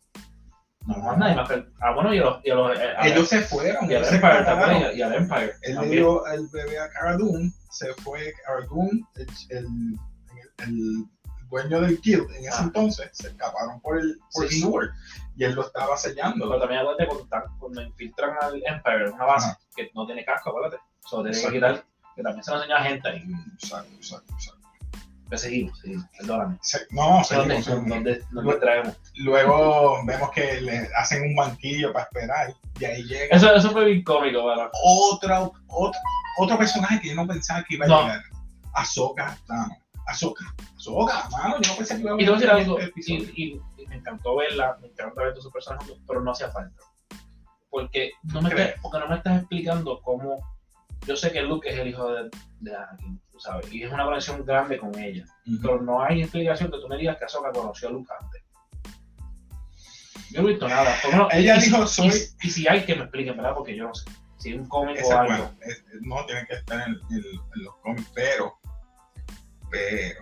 No 0.86 0.96
más 0.98 1.18
nadie 1.18 1.34
más 1.34 1.48
que, 1.48 1.66
ah, 1.80 1.92
bueno, 1.94 2.14
y 2.14 2.18
a 2.18 2.22
los, 2.24 2.44
y 2.44 2.50
a 2.50 2.54
los, 2.54 2.78
eh, 2.78 2.94
a- 2.96 3.06
Ellos 3.08 3.28
se 3.28 3.40
fueron. 3.42 3.90
y 3.90 3.94
al 3.94 4.04
Empire, 4.04 4.08
¿te 4.08 4.14
separaron. 4.16 4.58
acuerdas? 4.62 4.96
Y 4.96 5.02
al 5.02 5.14
Empire. 5.14 5.52
Él 5.62 5.70
le 5.70 5.74
también. 5.74 5.92
dio 5.92 6.26
el 6.26 6.48
bebé 6.48 6.78
a 6.78 6.88
Cara 6.90 7.16
Dune, 7.16 7.52
se 7.70 7.92
fue 7.94 8.32
Cara 8.44 8.66
Dune, 8.66 9.04
el, 9.16 9.26
el, 9.50 9.66
el 10.58 11.04
dueño 11.50 11.80
del 11.80 12.00
guild 12.00 12.30
en 12.30 12.40
ese 12.46 12.50
Ah. 12.52 12.62
entonces, 12.64 13.08
se 13.12 13.28
escaparon 13.28 13.80
por 13.80 13.98
el 13.98 14.18
por 14.32 14.48
Sí. 14.48 14.60
Seward 14.60 14.90
y 15.36 15.44
él 15.44 15.54
lo 15.54 15.62
estaba 15.66 15.86
Pero 15.86 15.96
sellando. 15.98 16.58
también 16.58 16.80
acuérdate 16.80 17.06
cuando, 17.08 17.28
cuando 17.58 17.82
infiltran 17.82 18.36
al 18.40 18.62
Empire 18.64 19.10
una 19.10 19.24
base 19.24 19.48
Ajá. 19.50 19.58
que 19.74 19.90
no 19.94 20.06
tiene 20.06 20.24
casco, 20.24 20.50
acuérdate. 20.50 20.78
Eso 21.04 21.22
tiene 21.22 21.40
que 21.40 21.52
quitar, 21.52 21.84
que 22.14 22.22
también 22.22 22.42
se 22.44 22.50
lo 22.50 22.56
enseñó 22.58 22.76
a 22.76 22.82
gente 22.82 23.08
ahí. 23.08 23.22
Exacto, 23.54 23.92
exacto, 23.94 24.32
exacto. 24.34 24.65
Que 25.30 25.36
seguimos, 25.38 25.78
seguimos, 25.80 26.06
perdóname. 26.18 26.56
Se- 26.62 26.86
no, 26.90 27.02
¿Dónde, 27.02 27.24
seguimos, 27.62 27.64
seguimos. 27.64 28.30
dónde 28.30 28.54
traemos? 28.60 28.96
Luego 29.16 30.04
vemos 30.06 30.30
que 30.30 30.60
le 30.60 30.88
hacen 30.96 31.22
un 31.22 31.34
banquillo 31.34 31.92
para 31.92 32.04
esperar 32.04 32.54
y 32.78 32.84
ahí 32.84 33.02
llega 33.02 33.34
Eso, 33.36 33.52
eso 33.54 33.70
fue 33.72 33.86
bien 33.86 34.04
cómico, 34.04 34.46
¿verdad? 34.46 34.70
otro, 34.84 35.52
otro, 35.66 36.00
otro 36.38 36.58
personaje 36.58 37.00
que 37.00 37.08
yo 37.08 37.14
no 37.16 37.26
pensaba 37.26 37.64
que 37.64 37.74
iba 37.74 37.86
a 37.86 37.88
No. 37.88 38.02
llegar. 38.02 38.22
Ahsoka 38.74 39.36
Tano. 39.48 39.76
Ahsoka. 40.06 40.44
Ahsoka, 40.76 41.28
mano, 41.30 41.60
yo 41.60 41.70
no 41.72 41.76
pensé 41.78 41.96
que 41.96 42.02
iba 42.02 42.12
a 42.12 42.14
Y 42.14 42.18
te 42.18 42.24
voy 42.30 42.32
a 42.32 42.34
decir 42.38 42.50
algo, 42.50 42.78
este 42.78 42.84
y, 42.84 43.16
episodio. 43.16 43.32
y- 43.34 43.82
y 43.82 43.86
me 43.88 43.96
encantó 43.96 44.36
verla, 44.36 44.76
me 44.80 44.86
encanta 44.88 45.20
ver 45.22 45.30
todos 45.32 45.42
esos 45.44 45.52
personajes, 45.52 45.92
pero 46.06 46.20
no 46.20 46.30
hacía 46.30 46.50
falta. 46.52 46.80
Porque 47.68 48.12
no 48.32 48.40
me, 48.42 48.50
estás, 48.50 48.74
porque 48.80 48.98
no 49.00 49.08
me 49.08 49.16
estás 49.16 49.38
explicando 49.40 50.00
cómo. 50.02 50.38
Yo 51.06 51.16
sé 51.16 51.32
que 51.32 51.42
Luke 51.42 51.68
es 51.68 51.78
el 51.78 51.88
hijo 51.88 52.12
de, 52.12 52.30
de 52.60 52.76
Anakin, 52.76 53.20
sabes, 53.40 53.72
y 53.72 53.82
es 53.82 53.92
una 53.92 54.04
conexión 54.04 54.44
grande 54.44 54.78
con 54.78 54.96
ella. 54.98 55.24
Pero 55.62 55.80
no 55.82 56.02
hay 56.02 56.22
explicación 56.22 56.70
que 56.70 56.78
tú 56.78 56.88
me 56.88 56.96
digas 56.96 57.16
que 57.18 57.24
Ahsoka 57.24 57.52
conoció 57.52 57.88
a 57.88 57.92
Luke 57.92 58.12
antes. 58.20 58.42
Yo 60.30 60.42
no 60.42 60.48
he 60.48 60.52
visto 60.52 60.68
nada. 60.68 60.94
Menos- 61.10 61.28
Ella 61.32 61.56
y 61.56 61.60
dijo, 61.62 61.86
soy- 61.86 62.08
Y, 62.42 62.50
si 62.50 62.68
hay 62.68 62.84
que 62.84 62.94
me 62.96 63.02
expliquen, 63.02 63.36
¿verdad? 63.36 63.54
Porque 63.54 63.76
yo 63.76 63.84
no 63.88 63.94
sé. 63.94 64.10
Si 64.38 64.50
es 64.52 64.58
un 64.58 64.68
cómic 64.68 64.98
o 65.04 65.12
algo. 65.12 65.26
bueno. 65.28 65.50
Es- 65.62 65.84
no 66.02 66.24
tiene 66.26 66.46
que 66.46 66.54
estar 66.54 66.86
en, 66.88 66.94
en- 66.94 67.40
en 67.54 67.64
los 67.64 67.74
cómics, 67.76 68.10
pero, 68.14 68.54
pero, 69.70 70.20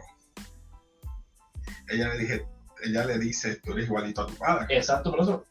ella 1.88 2.08
le 2.08 2.18
dije, 2.18 2.46
ella 2.84 3.04
le 3.06 3.18
dice, 3.18 3.56
tú 3.56 3.72
eres 3.72 3.86
igualito 3.86 4.22
a 4.22 4.26
tu 4.26 4.34
padre. 4.34 4.76
Exacto, 4.76 5.10
por 5.10 5.20
eso. 5.20 5.44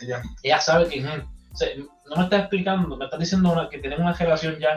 ella, 0.00 0.22
ella 0.42 0.60
sabe 0.60 0.88
que 0.88 1.00
mm, 1.02 1.52
o 1.52 1.56
sea, 1.56 1.68
no 1.76 2.16
me 2.16 2.24
estás 2.24 2.40
explicando, 2.40 2.96
me 2.96 3.04
estás 3.04 3.20
diciendo 3.20 3.52
una- 3.52 3.68
que 3.68 3.78
tienen 3.78 4.00
una 4.00 4.12
relación 4.14 4.58
ya 4.58 4.74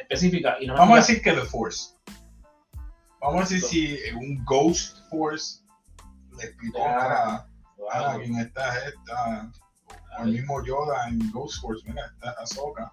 específica 0.00 0.56
y 0.60 0.66
no 0.66 0.74
vamos 0.74 0.94
a 0.94 1.00
decir 1.00 1.22
que 1.22 1.32
The 1.32 1.42
Force. 1.42 1.94
Vamos 3.20 3.36
a 3.36 3.54
decir 3.54 3.62
si 3.62 3.98
un 4.14 4.44
Ghost 4.44 4.98
Force 5.10 5.60
le 6.38 6.44
explicó 6.44 6.86
a, 6.86 7.46
a 7.92 8.18
quien 8.18 8.38
está 8.38 8.76
esta, 8.86 9.50
o 10.18 10.22
el 10.24 10.32
mismo 10.32 10.64
Yoda 10.64 11.08
en 11.08 11.30
Ghost 11.30 11.60
Force, 11.60 11.82
mira, 11.86 12.06
esta 12.06 12.30
Ahsoka, 12.40 12.92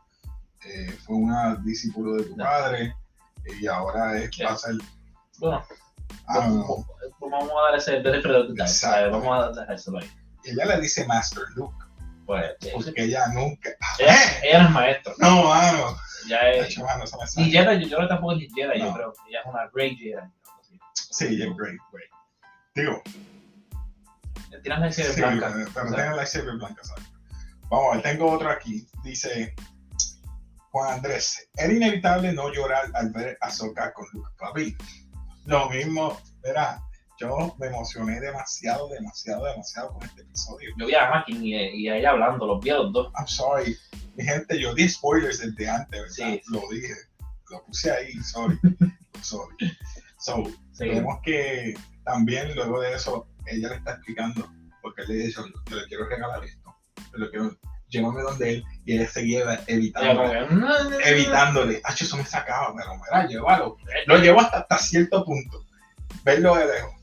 eh, 0.66 0.92
fue 1.06 1.16
una 1.16 1.56
discípulo 1.64 2.16
de 2.16 2.24
tu 2.24 2.36
padre 2.36 2.94
y 3.62 3.68
ahora 3.68 4.18
es, 4.18 4.30
va 4.44 4.52
a 4.52 4.58
ser 4.58 4.76
Bueno, 5.40 5.64
ah, 6.28 6.40
vamos, 6.40 6.86
vamos 7.22 7.52
a 7.52 7.62
dar 7.72 7.76
ese. 7.78 8.68
¿sabes? 8.68 9.12
Vamos 9.12 9.46
a 9.46 9.60
dejar 9.62 9.76
eso 9.76 9.98
ahí. 9.98 10.12
ella 10.44 10.66
le 10.66 10.82
dice 10.82 11.06
Master 11.06 11.44
Luke, 11.56 11.78
Pues, 12.26 12.52
porque 12.74 13.04
ella 13.04 13.28
nunca. 13.28 13.70
ella, 14.00 14.14
¡Eh! 14.14 14.40
ella 14.44 14.60
no 14.64 14.68
es 14.68 14.72
maestro, 14.74 15.14
No, 15.20 15.44
mano. 15.46 15.98
Ya 16.28 16.38
es. 16.50 16.78
Ni 16.78 16.84
sale. 17.18 17.46
Jedi, 17.52 17.90
yo, 17.90 18.02
yo 18.02 18.08
tampoco 18.08 18.34
es 18.34 18.54
Jedi, 18.54 18.80
yo 18.80 18.86
No. 18.86 18.94
creo. 18.94 19.14
Ella 19.30 19.40
es 19.42 19.46
una 19.46 19.70
Grey 19.74 19.96
Jedi. 19.96 20.16
Sí, 20.94 21.26
ella 21.26 21.46
es 21.46 21.58
great, 21.58 21.78
great. 21.92 22.10
Digo, 22.76 23.02
tiras 24.64 24.80
la 24.80 24.92
sí, 24.92 25.04
de 25.04 25.14
blanca. 25.14 25.54
pero 25.74 25.86
tengo 25.96 26.16
la 26.16 26.54
blanca, 26.54 26.84
¿sabes? 26.84 27.06
Vamos 27.70 27.86
a 27.92 27.94
ver, 27.96 28.04
tengo 28.04 28.32
otro 28.32 28.50
aquí. 28.50 28.88
Dice 29.04 29.54
Juan 30.72 30.94
Andrés, 30.94 31.50
era 31.56 31.74
inevitable 31.74 32.34
no 32.34 32.52
llorar 32.54 32.86
al 32.94 33.12
ver 33.12 33.38
a 33.42 33.48
Ahsoka 33.48 33.94
con 33.94 34.06
Luke. 34.14 34.30
Papi, 34.38 34.76
lo 35.46 35.70
mismo, 35.70 36.20
verá, 36.42 36.80
yo 37.20 37.56
me 37.60 37.68
emocioné 37.68 38.20
demasiado, 38.20 38.90
demasiado, 38.90 39.46
demasiado 39.46 39.94
con 39.94 40.04
este 40.04 40.22
episodio. 40.22 40.70
Yo 40.78 40.86
vi 40.86 40.94
a 40.94 41.08
Anakin 41.08 41.44
y, 41.44 41.56
y 41.56 41.90
a 41.90 41.98
ella 41.98 42.12
hablando, 42.12 42.46
los 42.46 42.64
vi 42.64 42.70
a 42.70 42.76
los 42.76 42.94
dos. 42.94 43.12
I'm 43.18 43.28
sorry. 43.28 43.76
Mi 44.18 44.24
gente, 44.26 44.60
yo 44.60 44.74
di 44.74 44.90
spoilers 44.90 45.40
desde 45.40 45.70
antes, 45.70 45.92
¿verdad? 46.02 46.10
Sí. 46.16 46.42
Lo 46.52 46.62
dije. 46.70 46.94
Lo 47.50 47.64
puse 47.66 47.92
ahí, 47.92 48.14
sorry. 48.24 48.60
sorry. 49.22 49.56
So, 50.20 50.44
Sí. 50.74 50.90
vemos 50.90 51.20
que 51.24 51.74
también 52.04 52.54
luego 52.56 52.82
de 52.82 52.94
eso, 52.94 53.28
ella 53.46 53.70
le 53.70 53.76
está 53.76 53.92
explicando, 53.94 54.52
porque 54.82 55.04
él 55.04 55.08
le 55.10 55.14
dice, 55.16 55.42
yo 55.70 55.76
le 55.76 55.86
quiero 55.88 56.08
regalar 56.08 56.44
esto. 56.44 56.76
Yo 57.14 57.18
le 57.20 57.30
quiero, 57.30 57.58
llévame 57.90 58.22
donde 58.22 58.50
él, 58.56 58.64
y 58.86 58.98
él 58.98 59.08
seguía 59.08 59.40
Ella 59.42 59.56
como 59.58 59.66
evitando. 59.68 60.24
que, 60.32 60.56
"No, 60.56 60.84
no, 60.84 60.90
no". 60.90 61.00
Evitándole, 61.00 61.82
ah, 61.84 61.96
eso 62.00 62.18
me 62.18 62.26
sacaba, 62.26 62.74
pero 62.76 62.96
mira, 62.96 63.28
llévalo. 63.28 63.78
Lo 64.08 64.18
llevo 64.18 64.42
hasta, 64.42 64.60
hasta 64.60 64.78
cierto 64.80 65.24
punto. 65.26 65.66
Verlo 66.24 66.56
de 66.56 66.66
lejos. 66.66 66.94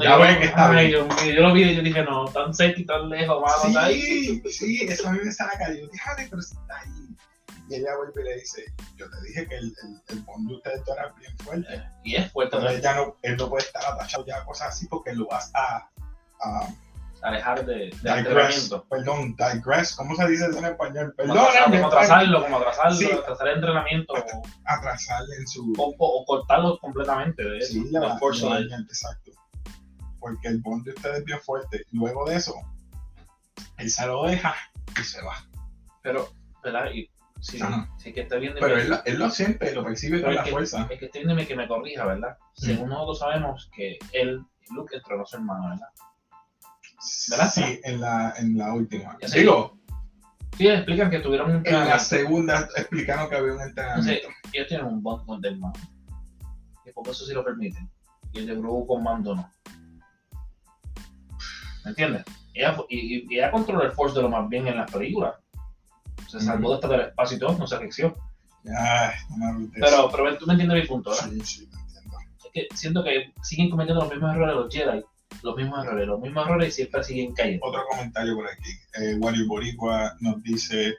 Ya 0.00 0.10
yo- 0.16 0.20
ven 0.20 0.38
que 0.38 0.44
está 0.46 0.70
ay, 0.70 0.88
bien. 0.88 1.08
Yo, 1.08 1.24
yo 1.32 1.40
lo 1.42 1.52
vi 1.52 1.62
y 1.64 1.76
yo 1.76 1.82
dije, 1.82 2.02
no, 2.04 2.24
tan 2.26 2.54
cerca 2.54 2.80
y 2.80 2.84
tan 2.86 3.08
lejos, 3.08 3.40
mano, 3.40 3.68
está 3.68 3.84
ahí. 3.84 4.00
Sí, 4.00 4.42
sí, 4.50 4.86
eso 4.88 5.08
a 5.08 5.12
mí 5.12 5.18
me 5.24 5.32
saca. 5.32 5.68
Yo 5.68 5.86
dije, 5.86 5.98
"Jale, 5.98 6.26
pero 6.30 6.40
está 6.40 6.78
ahí. 6.80 6.88
Y 7.68 7.74
ella 7.76 7.96
vuelve 7.96 8.20
y 8.20 8.24
le 8.24 8.34
dice, 8.40 8.64
yo 8.96 9.08
te 9.08 9.20
dije 9.28 9.46
que 9.48 9.54
el, 9.56 9.64
el, 9.64 10.02
el 10.08 10.18
bond 10.24 10.48
de 10.48 10.54
ustedes 10.56 10.84
dos 10.84 10.96
era 10.96 11.08
bien 11.18 11.36
fuerte. 11.38 11.82
Y 12.04 12.16
es 12.16 12.30
fuerte 12.32 12.56
Pero 12.60 12.78
ya 12.78 12.94
no, 12.94 13.16
él 13.22 13.36
no 13.36 13.48
puede 13.48 13.64
estar 13.64 13.82
atachado 13.86 14.26
ya 14.26 14.38
a 14.38 14.44
cosas 14.44 14.68
así 14.68 14.86
porque 14.88 15.14
lo 15.14 15.26
vas 15.28 15.50
a, 15.54 15.88
a 16.42 16.68
alejar 17.22 17.64
de, 17.64 17.74
de 17.74 17.88
digress. 17.90 18.18
entrenamiento. 18.18 18.84
Perdón, 18.90 19.36
digress. 19.36 19.94
¿Cómo 19.94 20.14
se 20.16 20.28
dice 20.28 20.46
eso 20.50 20.58
en 20.58 20.64
español? 20.66 21.14
Como 21.16 21.32
Perdón, 21.34 21.38
atrasar- 21.38 21.70
como 21.70 21.86
atrasarlo, 21.86 22.42
como 22.42 22.56
atrasarlo, 22.58 22.96
Sí. 22.98 23.10
atrasar 23.10 23.48
el 23.48 23.54
entrenamiento 23.54 24.12
o, 24.12 24.42
Atrasarle 24.64 25.36
en 25.36 25.46
su... 25.46 25.72
o, 25.78 25.94
o 25.98 26.24
cortarlo 26.26 26.78
completamente 26.78 27.42
de 27.42 27.58
eso. 27.58 27.72
Sí, 27.72 27.84
le 27.90 28.00
del 28.00 28.02
va, 28.10 28.18
curso 28.18 28.46
le 28.46 28.50
va 28.50 28.58
de- 28.58 28.64
a 28.66 28.68
dañar, 28.70 28.80
exacto. 28.82 29.30
Porque 30.22 30.48
el 30.48 30.62
bond 30.62 30.84
de 30.84 30.92
ustedes 30.92 31.18
es 31.18 31.24
bien 31.24 31.40
fuerte. 31.40 31.84
Luego 31.90 32.24
de 32.28 32.36
eso, 32.36 32.54
él 33.76 33.90
se 33.90 34.06
lo 34.06 34.24
deja 34.24 34.54
y 34.98 35.02
se 35.02 35.20
va. 35.22 35.34
Pero, 36.02 36.28
¿verdad? 36.62 36.90
Y 36.94 37.10
si, 37.40 37.60
si 37.98 38.12
que 38.12 38.20
está 38.22 38.36
viendo 38.36 38.60
Pero 38.60 38.78
él, 38.78 38.88
lo- 38.88 39.04
él 39.04 39.18
lo 39.18 39.28
siente, 39.30 39.74
lo 39.74 39.84
percibe 39.84 40.22
con 40.22 40.34
la 40.34 40.44
que- 40.44 40.52
fuerza. 40.52 40.86
es 40.90 40.98
que 41.00 41.06
estoy 41.06 41.22
viéndome 41.22 41.46
que 41.46 41.56
me 41.56 41.66
corrija, 41.68 42.06
¿verdad? 42.06 42.38
Según 42.54 42.88
nosotros 42.90 43.18
sabemos 43.18 43.68
que 43.74 43.98
él, 44.12 44.40
Luke, 44.70 44.94
entrenó 44.96 45.22
a 45.24 45.26
su 45.26 45.36
hermano, 45.36 45.68
¿verdad? 45.70 45.88
¿Verdad? 47.30 47.50
Sí, 47.52 47.80
en 47.82 48.00
la, 48.00 48.32
en 48.38 48.56
la 48.56 48.72
última. 48.74 49.18
Ya. 49.20 49.28
Digo, 49.28 49.76
Sí, 50.56 50.68
explican 50.68 51.10
que 51.10 51.18
tuvieron 51.20 51.50
un 51.56 51.66
en 51.66 51.72
la 51.72 51.98
segunda 51.98 52.68
explicaron 52.76 53.28
que 53.28 53.36
había 53.36 53.54
un 53.54 53.60
entrenamiento. 53.62 54.28
Ellos 54.52 54.68
tienen 54.68 54.86
un 54.86 55.02
bond 55.02 55.24
con 55.26 55.40
del 55.40 55.54
hermano. 55.54 55.72
Y 56.84 56.92
por 56.92 57.08
eso 57.08 57.24
sí 57.24 57.32
lo 57.32 57.42
permiten. 57.42 57.90
Y 58.32 58.40
el 58.40 58.46
de 58.46 58.54
Grogu 58.56 58.86
con 58.86 59.02
Mando 59.02 59.34
no. 59.34 59.50
¿Me 61.84 61.90
entiendes? 61.90 62.24
Ella, 62.54 62.76
y, 62.88 63.16
y- 63.16 63.34
ella 63.38 63.50
controla 63.50 63.84
el 63.84 63.92
Force 63.92 64.14
de 64.16 64.22
lo 64.22 64.28
más 64.28 64.48
bien 64.48 64.66
en 64.68 64.76
las 64.76 64.90
películas. 64.90 65.34
Se 66.28 66.40
salvó 66.40 66.70
de 66.70 66.74
estar 66.76 66.90
del 66.90 67.00
espacio 67.08 67.36
y 67.36 67.40
todo, 67.40 67.58
no 67.58 67.66
se 67.66 67.74
afecció. 67.76 68.14
Ay, 68.64 69.14
no 69.36 69.52
me. 69.54 69.68
Pero, 69.74 70.08
pero 70.10 70.38
tú 70.38 70.46
me 70.46 70.52
entiendes 70.54 70.82
mi 70.82 70.86
punto, 70.88 71.10
¿verdad? 71.10 71.28
Sí, 71.30 71.40
sí, 71.44 71.66
te 71.66 71.76
entiendo. 71.76 72.18
Es 72.44 72.50
que 72.52 72.76
siento 72.76 73.02
que 73.04 73.32
siguen 73.42 73.70
cometiendo 73.70 74.02
los 74.02 74.12
mismos 74.12 74.34
errores 74.34 74.54
los 74.56 74.72
Jedi. 74.74 75.04
Los 75.42 75.56
mismos 75.56 75.84
errores, 75.84 76.06
los 76.06 76.20
mismos 76.20 76.46
errores 76.46 76.68
y 76.68 76.72
siempre 76.72 77.02
siguen 77.02 77.34
cayendo. 77.34 77.66
Otro 77.66 77.82
comentario 77.90 78.34
por 78.36 78.46
aquí. 78.48 78.70
Eh, 79.00 79.16
Wario 79.18 79.48
Boricua 79.48 80.14
nos 80.20 80.42
dice: 80.42 80.94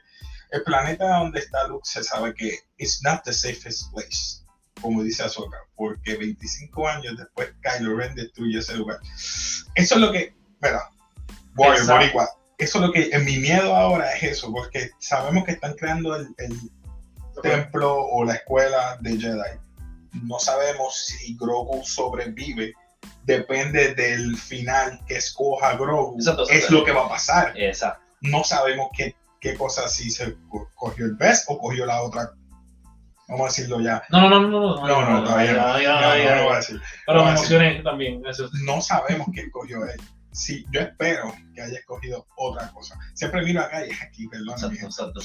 El 0.50 0.62
planeta 0.64 1.18
donde 1.18 1.38
está 1.38 1.66
Luke 1.68 1.84
se 1.84 2.02
sabe 2.02 2.34
que 2.34 2.58
it's 2.76 3.00
not 3.04 3.22
the 3.24 3.32
safest 3.32 3.92
place, 3.92 4.44
como 4.82 5.02
dice 5.04 5.22
Ahsoka, 5.22 5.56
porque 5.76 6.16
25 6.16 6.88
años 6.88 7.16
después 7.16 7.54
Kylo 7.62 7.96
Ren 7.96 8.14
destruye 8.16 8.58
ese 8.58 8.76
lugar. 8.76 8.98
Eso 9.76 9.94
es 9.94 10.00
lo 10.00 10.10
que. 10.12 10.34
Wario 11.56 11.74
Exacto. 11.74 11.94
Boricua, 12.00 12.28
eso 12.58 12.78
es 12.78 12.84
lo 12.86 12.92
que. 12.92 13.08
En 13.12 13.24
mi 13.24 13.38
miedo 13.38 13.74
ahora 13.74 14.12
es 14.14 14.22
eso, 14.22 14.52
porque 14.52 14.90
sabemos 14.98 15.44
que 15.44 15.52
están 15.52 15.74
creando 15.74 16.14
el- 16.16 16.28
el 16.38 16.58
templo 17.42 17.94
o 17.96 18.24
la 18.24 18.34
escuela 18.34 18.96
de 19.00 19.18
Jedi. 19.18 19.58
No 20.22 20.38
sabemos 20.38 20.96
si 20.96 21.36
Grogu 21.36 21.82
sobrevive. 21.84 22.72
Depende 23.24 23.94
del 23.94 24.36
final 24.36 25.00
que 25.06 25.16
escoja 25.16 25.76
Grogu. 25.76 26.16
Exacto, 26.18 26.48
es 26.48 26.70
lo 26.70 26.84
que 26.84 26.92
va 26.92 27.06
a 27.06 27.08
pasar. 27.08 27.52
Exacto. 27.56 28.00
No 28.20 28.44
sabemos 28.44 28.88
qué, 28.96 29.14
qué 29.40 29.54
cosa 29.56 29.88
si 29.88 30.10
se 30.10 30.34
co- 30.48 30.68
cogió 30.74 31.04
el 31.06 31.14
best 31.16 31.44
o 31.48 31.58
cogió 31.58 31.84
la 31.86 32.02
otra. 32.02 32.30
Vamos 33.28 33.42
a 33.42 33.48
decirlo 33.48 33.80
ya. 33.80 34.02
No, 34.10 34.28
no, 34.28 34.40
no, 34.40 34.48
no, 34.48 34.60
no. 34.76 34.86
No, 34.86 35.10
no, 35.10 35.24
todavía 35.24 35.52
no. 35.52 35.78
ya, 35.78 35.82
ya, 35.82 36.00
No, 36.00 36.16
ya, 36.16 36.30
no 36.30 36.36
lo 36.36 36.42
voy 36.44 36.50
a 36.50 36.50
ya. 36.52 36.56
decir. 36.56 36.80
Pero 37.06 37.18
no 37.18 37.24
voy 37.24 37.32
emocioné 37.32 37.82
también. 37.82 38.22
Eso. 38.26 38.48
No 38.64 38.80
sabemos 38.80 39.26
qué 39.34 39.40
escogió 39.42 39.84
él. 39.84 40.00
Sí, 40.34 40.66
yo 40.72 40.80
espero 40.80 41.32
que 41.54 41.62
haya 41.62 41.78
escogido 41.78 42.26
otra 42.36 42.68
cosa. 42.72 42.98
Siempre 43.14 43.42
miro 43.44 43.60
acá 43.60 43.86
y 43.86 43.90
es 43.90 44.02
aquí, 44.02 44.26
perdón. 44.26 44.54
Exacto, 44.54 44.86
exacto. 44.86 45.20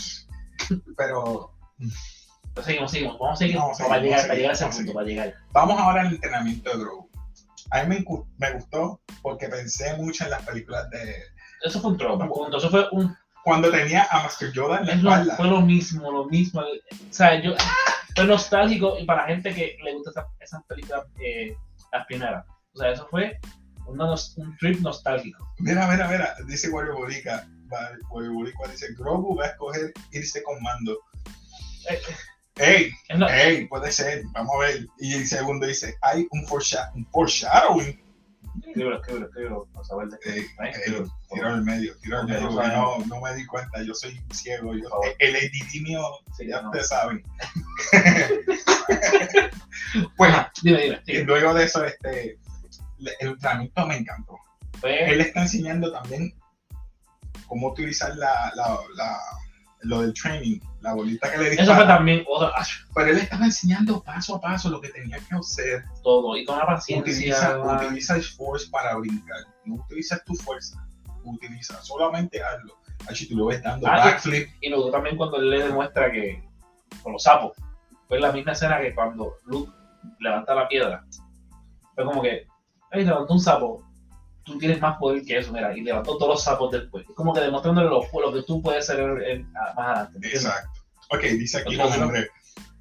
Pero 0.95 1.51
Pero 2.53 2.65
seguimos, 2.65 2.91
seguimos. 2.91 3.19
Vamos 3.19 3.33
a 3.33 3.37
seguir 3.37 3.57
a 3.57 3.87
para, 3.87 4.01
llegar, 4.01 4.21
para 4.21 4.35
llegar 4.35 4.51
a 4.51 4.53
ese 4.53 4.67
punto, 4.67 4.93
para 4.93 5.07
llegar. 5.07 5.33
Vamos 5.51 5.79
ahora 5.79 6.01
al 6.01 6.13
entrenamiento 6.13 6.69
de 6.69 6.77
Grogu. 6.77 7.09
A 7.71 7.83
mí 7.83 7.97
me, 8.37 8.51
gustó 8.53 9.01
porque 9.21 9.47
pensé 9.47 9.95
mucho 9.97 10.23
en 10.23 10.31
las 10.31 10.43
películas 10.43 10.89
de... 10.89 11.15
Eso 11.63 11.81
fue 11.81 11.91
un 11.91 11.97
tropa. 11.97 12.27
Eso 12.55 12.69
fue 12.69 12.87
un. 12.91 13.15
Cuando 13.43 13.71
tenía 13.71 14.07
a 14.11 14.23
Master 14.23 14.51
Yoda 14.51 14.79
en 14.79 14.87
la 14.87 14.93
espalda. 14.93 15.35
fue 15.35 15.47
lo 15.47 15.61
mismo, 15.61 16.11
lo 16.11 16.25
mismo. 16.25 16.61
O 16.61 16.65
sea, 17.13 17.41
yo. 17.41 17.53
Fue 18.15 18.25
nostálgico 18.25 18.97
y 18.99 19.05
para 19.05 19.25
gente 19.27 19.53
que 19.53 19.77
le 19.83 19.93
gusta 19.93 20.11
esas, 20.11 20.25
esas 20.39 20.63
películas, 20.65 21.05
eh, 21.23 21.55
las 21.91 22.05
primeras. 22.05 22.45
O 22.73 22.77
sea, 22.79 22.91
eso 22.91 23.07
fue 23.09 23.39
un 23.91 24.57
trip 24.57 24.79
nostálgico. 24.81 25.53
Mira, 25.59 25.87
mira, 25.87 26.07
mira, 26.07 26.35
dice 26.47 26.69
Wario 26.69 26.95
Borica. 26.95 27.47
Wario 28.11 28.33
Boricua 28.33 28.67
dice, 28.67 28.87
Grogu 28.97 29.35
va 29.37 29.45
a 29.45 29.47
escoger 29.49 29.93
irse 30.11 30.41
con 30.43 30.61
mando. 30.61 30.97
Eh, 31.89 31.99
Ey, 32.61 32.91
ey, 33.29 33.67
puede 33.67 33.89
ser, 33.91 34.23
vamos 34.33 34.53
a 34.55 34.59
ver. 34.67 34.85
Y 34.99 35.13
el 35.13 35.25
segundo 35.27 35.65
dice, 35.65 35.95
hay 36.01 36.27
un, 36.31 36.45
foresha- 36.45 36.91
un 36.93 37.05
foreshadowing. 37.11 37.97
Escríbelo, 38.67 38.97
escríbelo, 38.99 39.27
escríbelo. 39.27 39.67
Para 39.71 39.85
saber 39.85 40.07
de 40.09 40.17
qué. 40.19 40.45
Tiro 41.31 41.47
al 41.47 41.63
medio, 41.63 41.95
tiro 42.01 42.19
al 42.19 42.27
medio, 42.27 42.49
no 42.49 42.97
no, 43.05 43.21
me 43.21 43.33
di 43.35 43.45
cuenta, 43.45 43.81
yo 43.83 43.93
soy 43.93 44.19
ciego. 44.33 44.75
Yo, 44.75 44.89
el 45.19 45.35
ADD 45.37 45.81
mío, 45.83 46.01
Sí, 46.37 46.47
ya 46.47 46.61
no. 46.61 46.69
ustedes 46.69 46.89
saben. 46.89 47.23
pues, 50.17 50.31
Ajá, 50.31 50.51
dime, 50.61 50.81
dime. 50.81 51.01
y 51.05 51.11
dime. 51.13 51.23
luego 51.25 51.53
de 51.53 51.63
eso, 51.63 51.85
este, 51.85 52.37
el 53.19 53.29
entrenamiento 53.29 53.85
me 53.87 53.97
encantó. 53.97 54.37
Fue- 54.79 55.11
él 55.11 55.21
está 55.21 55.41
enseñando 55.41 55.91
también 55.91 56.33
cómo 57.47 57.69
utilizar 57.69 58.15
la, 58.15 58.51
la, 58.55 58.77
la- 58.95 59.17
lo 59.83 60.01
del 60.01 60.13
training, 60.13 60.59
la 60.81 60.93
bolita 60.93 61.31
que 61.31 61.37
le 61.37 61.47
Eso 61.53 61.55
fue 61.55 61.63
dispara. 61.67 61.87
también 61.87 62.23
otra, 62.27 62.51
ah, 62.55 62.65
Pero 62.93 63.11
él 63.11 63.17
estaba 63.17 63.45
enseñando 63.45 64.03
paso 64.03 64.35
a 64.35 64.41
paso 64.41 64.69
lo 64.69 64.81
que 64.81 64.89
tenía 64.89 65.17
que 65.19 65.35
hacer. 65.35 65.83
todo. 66.03 66.35
Y 66.35 66.43
con 66.45 66.55
Utiliza, 66.57 66.65
paciencia. 66.75 67.59
utiliza 67.59 68.15
el 68.17 68.23
force 68.23 68.69
para 68.69 68.95
brincar. 68.97 69.37
No 69.65 69.75
utilizas 69.75 70.21
tu 70.25 70.35
fuerza. 70.35 70.85
Utiliza, 71.23 71.81
solamente 71.81 72.41
hazlo. 72.43 72.75
Así 73.09 73.27
tú 73.29 73.37
lo 73.37 73.45
ves 73.45 73.63
dando 73.63 73.87
Ah, 73.87 73.97
backflip. 74.03 74.49
Y 74.59 74.69
me 74.69 74.75
gustó 74.75 74.91
también 74.91 75.15
cuando 75.15 75.37
él 75.37 75.49
le 75.49 75.63
demuestra 75.63 76.11
que, 76.11 76.43
con 77.01 77.13
los 77.13 77.23
sapos, 77.23 77.53
fue 78.09 78.19
la 78.19 78.33
misma 78.33 78.51
escena 78.51 78.81
que 78.81 78.93
cuando 78.93 79.35
Luke 79.45 79.71
levanta 80.19 80.53
la 80.55 80.67
piedra. 80.67 81.05
Fue 81.95 82.03
como 82.03 82.21
que, 82.21 82.47
ay, 82.91 83.05
levantó 83.05 83.33
un 83.33 83.39
sapo. 83.41 83.83
tú 84.43 84.57
tienes 84.57 84.81
más 84.81 84.97
poder 84.97 85.23
que 85.23 85.37
eso, 85.37 85.51
mira, 85.53 85.77
y 85.77 85.81
levantó 85.81 86.17
todos 86.17 86.29
los 86.33 86.43
sapos 86.43 86.71
después. 86.71 87.05
Es 87.07 87.13
como 87.15 87.33
que 87.33 87.39
demostrándole 87.41 87.87
lo, 87.87 88.01
lo 88.19 88.33
que 88.33 88.41
tú 88.43 88.63
puedes 88.63 88.89
en- 88.89 89.21
en- 89.21 89.53
a- 89.55 89.73
más 89.75 89.97
adelante. 90.09 90.27
Exacto. 90.27 90.69
Ok, 91.11 91.21
dice 91.21 91.59
aquí 91.59 91.75
lado. 91.75 91.93
Andrés. 91.93 92.29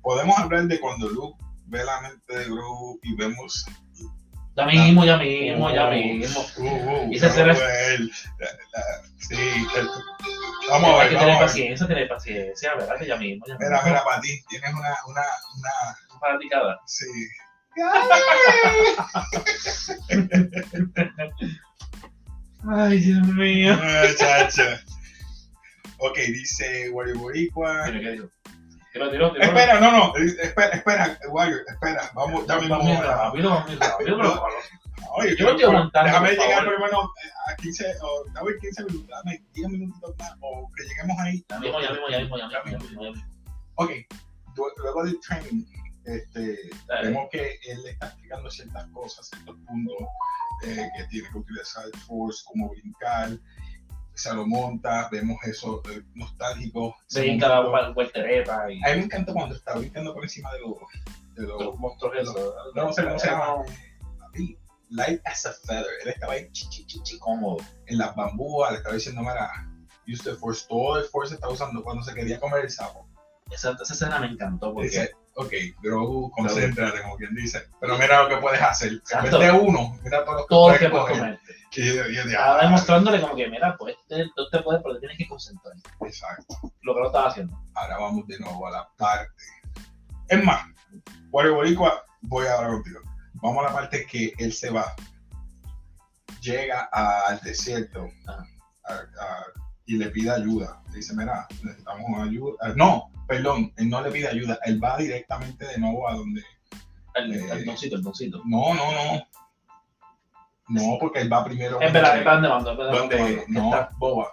Podemos 0.01 0.39
hablar 0.39 0.63
de 0.65 0.81
cuando 0.81 1.11
Luke 1.11 1.37
ve 1.67 1.85
la 1.85 2.01
mente 2.01 2.39
de 2.39 2.45
Grogu 2.47 2.99
y 3.03 3.15
vemos. 3.17 3.67
Ya 4.57 4.65
mismo, 4.65 5.05
ya 5.05 5.19
mismo, 5.19 5.71
ya 5.71 5.91
mismo. 5.91 6.41
uh, 6.57 6.63
uh, 6.63 7.13
Y 7.13 7.17
escena- 7.17 7.53
él, 7.53 8.11
la- 8.39 8.47
la- 8.47 9.03
sí, 9.19 9.37
el- 9.77 9.89
vamos 10.71 10.91
a 10.91 10.93
Hay 10.95 10.99
ver, 11.01 11.09
que 11.11 11.15
vamos 11.15 11.21
tener 11.21 11.21
a 11.21 11.39
ver. 11.39 11.39
paciencia, 11.41 11.87
tener 11.87 12.09
paciencia, 12.09 12.75
¿verdad? 12.77 12.97
Que 12.99 13.07
ya 13.09 13.17
mismo, 13.17 13.45
ya 13.47 13.55
mismo. 13.59 13.69
Mira, 13.69 13.83
mira, 13.85 14.05
para 14.05 14.21
ti, 14.23 14.41
tienes 14.49 14.71
una, 14.73 14.89
una, 15.07 15.23
una, 15.55 16.19
Fanaticada. 16.19 16.81
sí. 16.87 17.05
Ay, 22.71 22.99
Dios 23.01 23.27
mío. 23.29 23.77
Muchacha. 24.09 24.81
Ok, 25.99 26.17
dice 26.19 26.91
Wario 26.91 27.19
Boricua. 27.19 27.89
Espera, 29.49 29.81
no, 29.81 29.93
no, 29.93 30.17
espera, 30.17 30.69
espera, 30.71 31.19
Wario, 31.31 31.57
espera, 31.67 32.11
vamos, 32.15 32.47
ya 32.47 32.57
mismo. 32.59 32.77
Va 32.79 32.83
muy 32.83 32.97
rápido, 32.97 33.65
rápido, 33.79 34.17
pero- 34.19 34.43
Oye, 35.17 35.37
Yo 35.37 35.47
no 35.47 35.51
estoy 35.53 35.65
aguantando, 35.65 36.11
Déjame 36.11 36.31
llegar 36.33 36.65
por 36.65 36.73
lo 36.75 36.85
menos 36.85 37.07
a 37.49 37.57
15, 37.57 37.87
o 38.03 38.25
dame 38.35 38.51
15 38.61 38.85
minutos, 38.85 39.09
dame 39.09 39.43
10 39.55 39.69
minutitos 39.69 40.15
más, 40.19 40.33
o 40.41 40.71
que 40.77 40.85
lleguemos 40.85 41.19
ahí. 41.21 41.45
Ya 41.49 41.59
mismo, 41.61 41.81
ya 41.81 41.91
mismo, 41.93 42.09
ya 42.09 42.19
mismo, 42.19 42.37
ya 42.39 43.11
mismo. 43.11 43.25
Ok, 43.77 43.91
lu- 44.57 44.73
luego 44.79 45.05
del 45.05 45.19
training, 45.21 45.65
este, 46.09 46.71
vemos 47.03 47.29
que 47.31 47.59
él 47.67 47.83
le 47.83 47.91
está 47.91 48.07
explicando 48.07 48.51
ciertas 48.51 48.87
cosas, 48.89 49.29
ciertos 49.29 49.57
puntos 49.67 49.97
eh, 50.65 50.89
que 50.97 51.05
tiene 51.05 51.29
que 51.31 51.39
utilizar 51.39 51.85
el 51.85 52.01
Force, 52.01 52.43
cómo 52.47 52.71
brincar, 52.71 53.31
se 54.15 54.35
lo 54.35 54.47
monta, 54.47 55.09
vemos 55.13 55.37
eso 55.45 55.83
eh, 55.91 56.03
nostálgico. 56.15 56.97
Se 57.07 57.21
ese 57.21 57.29
hinca 57.29 57.49
la 57.49 57.91
vueltereta 57.91 58.71
y 58.71 58.83
A 58.85 58.93
mí 58.93 58.99
me 58.99 59.05
encanta 59.05 59.33
cuando 59.33 59.55
está 59.55 59.75
brincando 59.75 60.15
por 60.15 60.25
encima 60.25 60.53
de 60.55 60.61
los, 60.61 60.75
de 61.35 61.43
los, 61.43 61.63
los 61.63 61.79
monstruos 61.79 62.15
esos. 62.17 62.55
no 62.75 62.93
sé 62.93 63.05
cómo 63.05 63.19
se 63.19 63.27
llama. 63.29 63.63
papi, 64.19 64.59
light 64.91 65.21
as 65.27 65.47
a 65.47 65.53
feather. 65.53 65.93
Él 66.03 66.09
estaba 66.09 66.33
ahí 66.33 66.49
chi, 66.53 66.69
chi, 66.69 66.85
chi, 66.87 67.01
chi, 67.03 67.19
Cómodo. 67.19 67.59
en 67.87 67.99
las 67.99 68.17
bambúas, 68.17 68.73
le 68.73 68.79
estaba 68.79 68.95
diciendo, 68.95 69.21
mira, 69.21 69.51
use 70.09 70.25
the 70.25 70.35
force, 70.35 70.67
todo 70.69 70.99
el 70.99 71.05
force 71.05 71.35
está 71.35 71.49
usando 71.49 71.83
cuando 71.85 72.03
se 72.03 72.15
quería 72.15 72.41
comer 72.41 72.65
el 72.65 72.71
sapo. 72.71 73.07
Esa, 73.51 73.77
esa 73.81 73.93
escena 73.93 74.19
me 74.19 74.27
encantó 74.27 74.75
porque 74.75 74.89
Dice, 74.89 75.13
ok, 75.39 75.53
Grogu, 75.81 76.31
concéntrate, 76.33 77.01
como 77.03 77.17
quien 77.17 77.35
dice. 77.35 77.63
Pero 77.81 77.97
mira 77.97 78.23
lo 78.25 78.29
que 78.29 78.37
puedes 78.39 78.61
hacer. 78.61 78.93
En 79.11 79.23
vez 79.23 79.31
de 79.33 79.53
uno, 79.53 79.97
mira 80.03 80.25
todos 80.25 80.37
los 80.39 80.47
que 80.47 80.49
todo 80.49 80.73
lo 80.73 80.79
que 80.79 80.89
puedes 80.89 81.19
comer. 81.19 81.41
Y 81.73 81.87
yo, 81.87 81.95
yo 81.95 82.05
dije, 82.09 82.21
Estaba 82.31 82.59
ah, 82.59 82.63
demostrándole 82.65 83.21
como 83.21 83.37
que, 83.37 83.49
mira, 83.49 83.77
pues 83.79 83.95
tú 84.09 84.49
te 84.51 84.63
puedes, 84.63 84.83
pero 84.83 84.95
te 84.95 85.01
tienes 85.01 85.19
que 85.19 85.29
concentrar. 85.29 85.75
Exacto. 86.01 86.57
Lo 86.83 86.95
que 86.95 87.01
no 87.01 87.07
estaba 87.07 87.29
haciendo. 87.29 87.57
Ahora 87.75 87.99
vamos 87.99 88.27
de 88.27 88.39
nuevo 88.41 88.67
a 88.67 88.71
la 88.73 88.89
parte. 88.97 89.31
Es 90.27 90.43
más, 90.43 90.67
Wario 91.31 91.55
Boricua, 91.55 92.05
voy 92.23 92.47
a 92.47 92.55
hablar 92.55 92.73
contigo. 92.73 93.01
Vamos 93.35 93.65
a 93.65 93.69
la 93.69 93.75
parte 93.75 94.07
que 94.07 94.33
él 94.39 94.53
se 94.53 94.71
va. 94.71 94.93
Llega 96.41 96.89
al 96.93 97.39
desierto 97.41 98.09
Ajá. 98.27 98.45
a- 98.85 99.25
a- 99.25 99.68
y 99.89 99.97
le 99.97 100.11
pide 100.11 100.31
ayuda. 100.31 100.81
Le 100.91 100.97
dice, 100.97 101.15
mira, 101.17 101.47
necesitamos 101.65 102.21
ayuda. 102.21 102.53
Ah, 102.61 102.73
No, 102.77 103.11
perdón, 103.27 103.73
él 103.77 103.89
no 103.89 104.01
le 104.03 104.11
pide 104.11 104.29
ayuda. 104.29 104.59
Él 104.65 104.83
va 104.83 104.97
directamente 104.99 105.67
de 105.67 105.79
nuevo 105.79 106.09
a 106.09 106.15
donde... 106.15 106.43
El, 107.15 107.35
Eh, 107.35 107.49
el 107.51 107.65
doncito, 107.65 107.97
el 107.97 108.03
doncito. 108.03 108.43
No, 108.45 108.75
no, 108.75 108.93
no. 108.93 109.23
No, 110.69 110.99
porque 111.01 111.21
él 111.21 111.33
va 111.33 111.43
primero... 111.45 111.81
Es 111.81 111.93
verdad, 111.93 112.19
está 112.19 112.33
donde 112.35 112.49
mando, 112.49 112.75
donde, 112.75 112.99
donde 112.99 113.45
no, 113.49 113.65
Está- 113.75 113.91
Boba. 113.99 114.29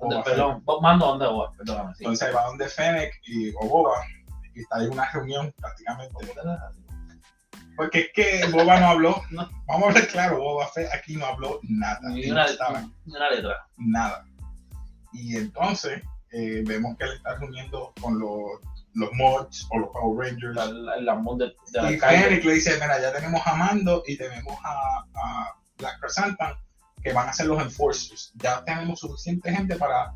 donde- 0.00 0.16
Boba 0.16 0.24
Perdón, 0.24 0.62
Bob 0.64 0.82
mando 0.82 1.06
donde 1.06 1.26
Boba, 1.26 1.52
perdóname. 1.52 1.94
Sí. 1.94 2.04
Entonces 2.04 2.34
va 2.34 2.46
donde 2.46 2.68
Fennec 2.68 3.12
y 3.26 3.50
o 3.60 3.68
Boba 3.68 3.96
y 4.54 4.60
está 4.60 4.82
en 4.82 4.92
una 4.92 5.10
reunión 5.12 5.52
prácticamente. 5.60 6.14
Porque 7.76 7.98
es 8.00 8.08
que 8.14 8.46
Boba 8.52 8.80
no 8.80 8.86
habló. 8.86 9.22
No. 9.30 9.48
Vamos 9.66 9.84
a 9.84 9.88
hablar 9.88 10.06
claro, 10.08 10.38
Boba 10.38 10.66
Fett 10.68 10.88
aquí 10.94 11.16
no 11.16 11.26
habló 11.26 11.60
nada. 11.64 12.00
Ni 12.08 12.30
una, 12.30 12.44
no 12.44 12.50
estaba 12.50 12.80
ni 13.04 13.14
una 13.16 13.30
letra. 13.30 13.66
nada. 13.76 14.24
Y 15.14 15.36
entonces 15.36 16.02
eh, 16.32 16.62
vemos 16.66 16.96
que 16.98 17.04
él 17.04 17.12
está 17.14 17.36
reuniendo 17.36 17.92
con 18.00 18.18
los, 18.18 18.60
los 18.94 19.10
mods 19.14 19.66
o 19.70 19.78
los 19.78 19.90
Power 19.90 20.28
Rangers. 20.28 20.54
La, 20.54 20.66
la, 20.66 20.96
la 21.00 21.14
de, 21.38 21.94
y. 21.94 21.98
Fennec 21.98 22.44
le 22.44 22.54
dice, 22.54 22.74
mira, 22.74 23.00
ya 23.00 23.12
tenemos 23.12 23.40
a 23.46 23.54
Mando 23.54 24.02
y 24.06 24.16
tenemos 24.16 24.56
a, 24.64 25.04
a 25.14 25.54
Black 25.78 25.98
Chrysanthemum 26.00 26.54
que 27.02 27.12
van 27.12 27.28
a 27.28 27.32
ser 27.32 27.46
los 27.46 27.62
enforcers. 27.62 28.32
Ya 28.36 28.64
tenemos 28.64 29.00
suficiente 29.00 29.52
gente 29.54 29.76
para... 29.76 30.12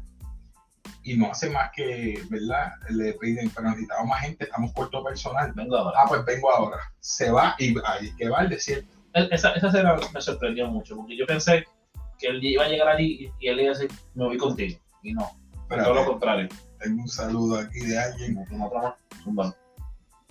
Y 1.03 1.17
no 1.17 1.31
hace 1.31 1.49
más 1.51 1.71
que, 1.75 2.21
¿verdad? 2.29 2.73
Le 2.91 3.13
piden, 3.15 3.51
pero 3.51 3.69
necesitamos 3.69 4.09
más 4.09 4.21
gente, 4.23 4.45
estamos 4.45 4.73
corto 4.73 5.05
personal. 5.05 5.53
Vengo 5.55 5.77
ahora. 5.77 5.99
Ah, 6.03 6.07
pues 6.09 6.25
vengo 6.25 6.51
ahora. 6.51 6.79
Se 7.01 7.31
va 7.31 7.55
y 7.59 7.75
ahí 7.85 8.11
que 8.17 8.29
va 8.29 8.41
al 8.41 8.49
desierto. 8.49 8.93
E- 9.15 9.29
Esa, 9.31 9.53
esa 9.53 9.69
escena 9.69 9.97
me 10.13 10.21
sorprendió 10.21 10.67
mucho, 10.69 10.97
porque 10.97 11.17
yo 11.17 11.27
pensé 11.27 11.65
que 12.19 12.29
él 12.29 12.43
iba 12.43 12.65
a 12.65 12.69
llegar 12.69 12.89
allí 12.89 13.31
y, 13.39 13.45
y 13.45 13.49
él 13.49 13.61
iba 13.61 13.73
a 13.73 13.79
decir, 13.79 13.91
me 14.15 14.25
voy 14.25 14.39
contigo. 14.39 14.79
Y 15.03 15.13
no, 15.15 15.31
todo 15.69 15.95
lo 15.95 16.05
contrario. 16.07 16.49
tengo 16.81 17.03
un 17.03 17.09
saludo 17.09 17.59
aquí 17.59 17.81
de 17.81 17.99
alguien. 17.99 18.39
Otra 18.61 18.83
más, 18.83 18.95
zumba. 19.23 19.55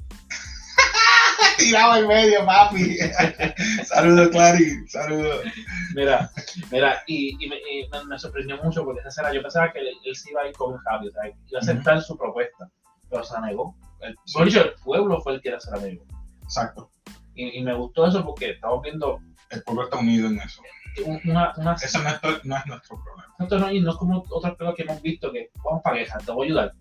Tirado 1.57 1.95
en 1.97 2.07
medio, 2.07 2.45
papi. 2.45 2.97
saludos, 3.85 4.29
Clary. 4.29 4.87
Saludos. 4.87 5.43
Mira, 5.95 6.29
mira, 6.71 7.03
y, 7.07 7.43
y 7.43 7.49
me, 7.49 7.55
y 7.57 7.89
me- 7.89 8.05
me 8.05 8.19
sorprendió 8.19 8.57
mucho 8.63 8.83
porque 8.83 8.99
esa 8.99 9.09
escena 9.09 9.33
yo 9.33 9.41
pensaba 9.41 9.71
que 9.71 9.79
él, 9.79 9.87
él 10.03 10.15
se 10.15 10.31
iba 10.31 10.41
a 10.41 10.47
ir 10.47 10.53
con 10.55 10.77
Javi, 10.77 11.07
o 11.07 11.11
sea, 11.11 11.21
iba 11.27 11.59
a 11.59 11.61
aceptar 11.61 12.01
su 12.01 12.17
propuesta, 12.17 12.69
pero 13.09 13.23
se 13.23 13.39
negó. 13.41 13.75
El, 14.01 14.15
Sí. 14.25 14.43
dicho, 14.43 14.61
el 14.63 14.73
pueblo 14.83 15.19
fue 15.21 15.33
el 15.35 15.41
que 15.41 15.49
era 15.49 15.59
ser 15.59 15.75
amigo. 15.75 16.03
Exacto. 16.43 16.91
Y, 17.33 17.59
y 17.59 17.63
me 17.63 17.73
gustó 17.73 18.05
eso 18.07 18.23
porque 18.23 18.51
estamos 18.51 18.81
viendo 18.83 19.19
El 19.49 19.63
pueblo 19.63 19.83
está 19.85 19.97
unido 19.97 20.27
en 20.27 20.39
eso. 20.39 20.61
Un- 21.05 21.21
una, 21.25 21.53
una 21.57 21.73
Eso 21.73 22.01
no 22.01 22.09
es, 22.09 22.21
to- 22.21 22.39
no 22.43 22.57
es 22.57 22.65
nuestro 22.65 23.01
problema. 23.03 23.33
Esto 23.39 23.59
no, 23.59 23.71
y 23.71 23.79
no 23.81 23.91
es 23.91 23.97
como 23.97 24.23
otras 24.29 24.55
cosas 24.57 24.75
que 24.75 24.83
hemos 24.83 25.01
visto 25.01 25.31
que 25.31 25.51
vamos 25.63 25.81
para 25.83 25.97
quejar, 25.97 26.21
te 26.23 26.31
voy 26.31 26.47
a 26.47 26.49
ayudar. 26.49 26.73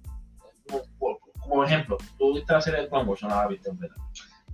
Como, 1.39 1.65
ejemplo, 1.65 1.97
tú 2.19 2.35
viste 2.35 2.53
la 2.53 2.61
serie 2.61 2.81
de 2.83 2.89
Clone 2.89 3.05
Wars, 3.09 3.21
yo 3.21 3.29
no 3.29 3.37
la 3.37 3.47
viste 3.47 3.69
completa. 3.69 3.95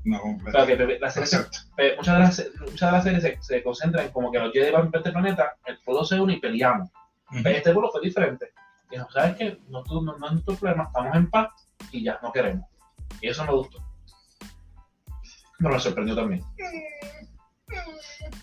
No 0.04 0.20
que 0.66 0.98
la 0.98 1.10
serie 1.10 1.26
se- 1.26 1.96
muchas, 1.96 2.14
de 2.14 2.20
las, 2.20 2.50
muchas 2.70 2.90
de 2.90 2.96
las 2.96 3.04
series 3.04 3.22
se, 3.22 3.38
se 3.42 3.62
concentran 3.62 4.06
en 4.06 4.12
como 4.12 4.30
que 4.32 4.38
los 4.38 4.52
Jedi 4.52 4.70
van 4.72 4.90
a 4.92 4.96
este 4.98 5.12
planeta, 5.12 5.54
el 5.64 5.78
pueblo 5.78 6.04
se 6.04 6.20
une 6.20 6.34
y 6.34 6.40
peleamos. 6.40 6.90
Ujú. 7.30 7.40
Pero 7.42 7.56
este 7.56 7.72
pueblo 7.72 7.90
fue 7.92 8.00
diferente. 8.02 8.52
Dijo, 8.90 9.08
¿sabes 9.10 9.36
qué? 9.36 9.58
No, 9.68 9.82
tú- 9.84 10.02
no, 10.02 10.18
no 10.18 10.26
es 10.26 10.32
nuestro 10.32 10.54
problema, 10.56 10.84
estamos 10.84 11.16
en 11.16 11.30
paz 11.30 11.48
y 11.92 12.02
ya, 12.04 12.18
no 12.22 12.30
queremos. 12.32 12.66
Y 13.20 13.28
eso 13.28 13.44
me 13.44 13.52
gustó. 13.52 13.78
Pero 15.58 15.70
me 15.74 15.80
sorprendió 15.80 16.16
también. 16.16 16.42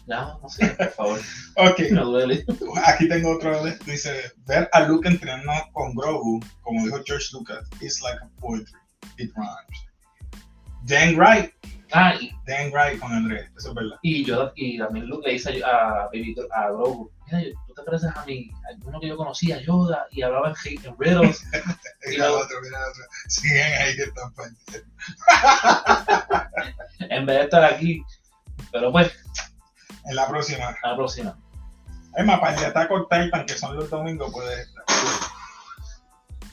Ya, 0.08 0.38
no 0.42 0.50
sé, 0.50 0.68
por 0.70 0.90
favor. 0.92 1.20
Ok, 1.58 1.80
duele. 1.92 2.46
aquí 2.86 3.08
tengo 3.08 3.36
otro. 3.36 3.64
Dice: 3.86 4.32
Ver 4.46 4.70
a 4.72 4.82
Luke 4.82 5.08
entrenando 5.08 5.52
con 5.74 5.94
Grogu, 5.96 6.40
como 6.62 6.86
dijo 6.86 7.00
George 7.06 7.28
Lucas, 7.34 7.68
is 7.82 8.02
like 8.02 8.20
a 8.24 8.30
poetry. 8.40 8.80
It 9.18 9.32
rhymes. 9.36 9.88
Dan 10.84 11.16
Wright. 11.18 11.52
Ah, 11.92 12.14
y, 12.20 12.32
Dan 12.46 12.72
Wright 12.72 13.00
con 13.00 13.12
Andrés. 13.12 13.50
Eso 13.58 13.70
es 13.70 13.76
verdad. 13.76 13.98
Y 14.04 14.24
yo 14.24 14.52
y 14.56 14.78
también 14.78 15.08
Luke 15.08 15.28
le 15.28 15.34
dice 15.34 15.62
a, 15.64 16.06
Baby, 16.06 16.36
a 16.52 16.68
Grogu, 16.70 17.12
mira, 17.26 17.44
tú 17.68 17.74
te 17.74 17.82
pareces 17.84 18.12
a 18.16 18.24
mí, 18.26 18.50
a 18.64 18.86
uno 18.88 19.00
que 19.00 19.08
yo 19.08 19.18
conocía, 19.18 19.60
Yoda, 19.64 20.06
y 20.12 20.22
hablaba 20.22 20.50
en, 20.50 20.56
hate- 20.56 20.86
en 20.86 20.96
riddles. 21.00 21.44
Mira 22.08 22.28
el 22.28 22.32
otro, 22.32 22.62
mira 22.62 22.78
el 22.78 22.84
otro. 22.92 23.04
Siguen 23.28 23.74
ahí 23.74 23.96
que 23.96 24.04
están 24.04 24.34
pendientes. 24.34 24.86
en 27.00 27.26
vez 27.26 27.38
de 27.38 27.44
estar 27.44 27.64
aquí. 27.66 28.02
Pero 28.72 28.92
pues, 28.92 29.12
En 30.06 30.16
la 30.16 30.28
próxima. 30.28 30.76
a 30.84 30.90
la 30.90 30.96
próxima. 30.96 31.38
Es 32.16 32.26
más, 32.26 32.40
para 32.40 32.58
el 32.58 32.66
Attack 32.66 32.92
on 32.92 33.08
Titan, 33.10 33.46
que 33.46 33.54
son 33.58 33.76
los 33.76 33.90
domingos, 33.90 34.32
puede 34.34 34.62
estar. 34.64 34.84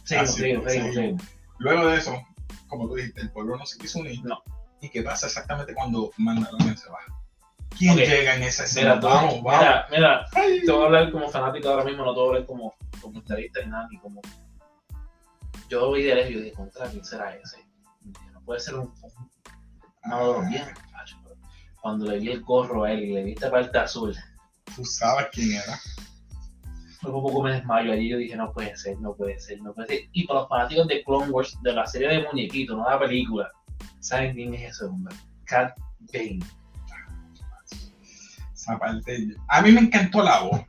Seguimos, 0.05 0.31
Así, 0.31 0.41
seguimos, 0.41 0.65
seguimos, 0.65 0.95
seguimos. 0.95 0.95
seguimos. 0.95 1.25
Luego 1.59 1.87
de 1.89 1.97
eso, 1.97 2.23
como 2.69 2.87
tú 2.89 2.95
dijiste, 2.97 3.23
el 3.23 3.31
pueblo 3.33 3.57
no 3.57 3.67
se 3.67 3.79
quiso 3.79 4.01
unir. 4.01 4.23
No. 4.25 4.43
¿Y 4.81 4.91
qué 4.91 5.03
pasa 5.03 5.27
exactamente 5.27 5.75
cuando 5.75 6.11
Mandalorian 6.19 6.77
se 6.77 6.89
va? 6.91 6.99
¿Quién 7.77 7.97
llega 7.97 8.35
en 8.37 8.43
esa 8.43 8.65
escena? 8.65 8.97
Mira, 8.97 9.09
vamos, 9.09 9.43
vamos. 9.43 9.61
mira, 9.61 9.87
mira, 9.91 10.27
Ay. 10.35 10.61
te 10.65 10.71
voy 10.73 10.83
a 10.83 10.87
hablar 10.87 11.11
como 11.13 11.29
fanático 11.29 11.69
ahora 11.69 11.85
mismo, 11.85 12.05
no 12.05 12.13
te 12.15 12.21
voy 12.21 12.27
a 12.27 12.29
hablar 12.35 12.47
como 12.47 12.75
comentarista 13.01 13.61
ni 13.63 13.71
nada, 13.71 13.89
ni 13.91 13.99
como. 13.99 14.21
Yo 15.69 15.91
vi 15.93 16.05
de 16.05 16.15
lejos 16.15 16.31
y 16.31 16.35
dije, 16.37 16.53
contra, 16.53 16.89
¿quién 16.89 17.05
será 17.05 17.35
ese? 17.35 17.67
No 18.33 18.41
puede 18.43 18.61
ser 18.61 18.75
un. 18.77 18.93
un- 19.03 19.31
No, 20.05 20.35
Ah, 20.41 20.47
bien, 20.49 20.65
Cuando 21.87 22.07
le 22.07 22.19
vi 22.19 22.31
el 22.31 22.43
gorro 22.43 22.83
a 22.83 22.91
él 22.91 23.05
y 23.05 23.13
le 23.13 23.23
vi 23.23 23.33
esta 23.35 23.49
parte 23.49 23.79
azul, 23.79 24.13
Tú 24.75 24.85
sabes 24.85 25.29
quién 25.31 25.53
era. 25.53 25.79
Por 27.01 27.13
poco 27.13 27.45
me 27.45 27.53
desmayo 27.53 27.93
allí. 27.93 28.09
Yo 28.09 28.17
dije, 28.19 28.35
no 28.35 28.53
puede 28.53 28.77
ser, 28.77 28.99
no 28.99 29.15
puede 29.15 29.39
ser, 29.39 29.61
no 29.63 29.73
puede 29.73 29.87
ser. 29.87 30.01
Y 30.11 30.27
para 30.27 30.41
los 30.41 30.49
fanáticos 30.49 30.89
de 30.89 31.05
Clone 31.05 31.31
Wars, 31.31 31.57
de 31.63 31.73
la 31.73 31.87
serie 31.87 32.09
de 32.09 32.27
muñequitos, 32.27 32.77
no 32.77 32.83
de 32.83 32.91
la 32.91 32.99
película, 32.99 33.53
¿saben 34.01 34.35
quién 34.35 34.53
es 34.55 34.73
ese 34.73 34.87
hombre? 34.87 35.15
Cat 35.45 35.77
Bane. 36.13 36.41
Aparte, 38.67 39.29
a 39.47 39.63
mí 39.63 39.71
me 39.71 39.83
encantó 39.83 40.25
la 40.25 40.41
voz. 40.41 40.63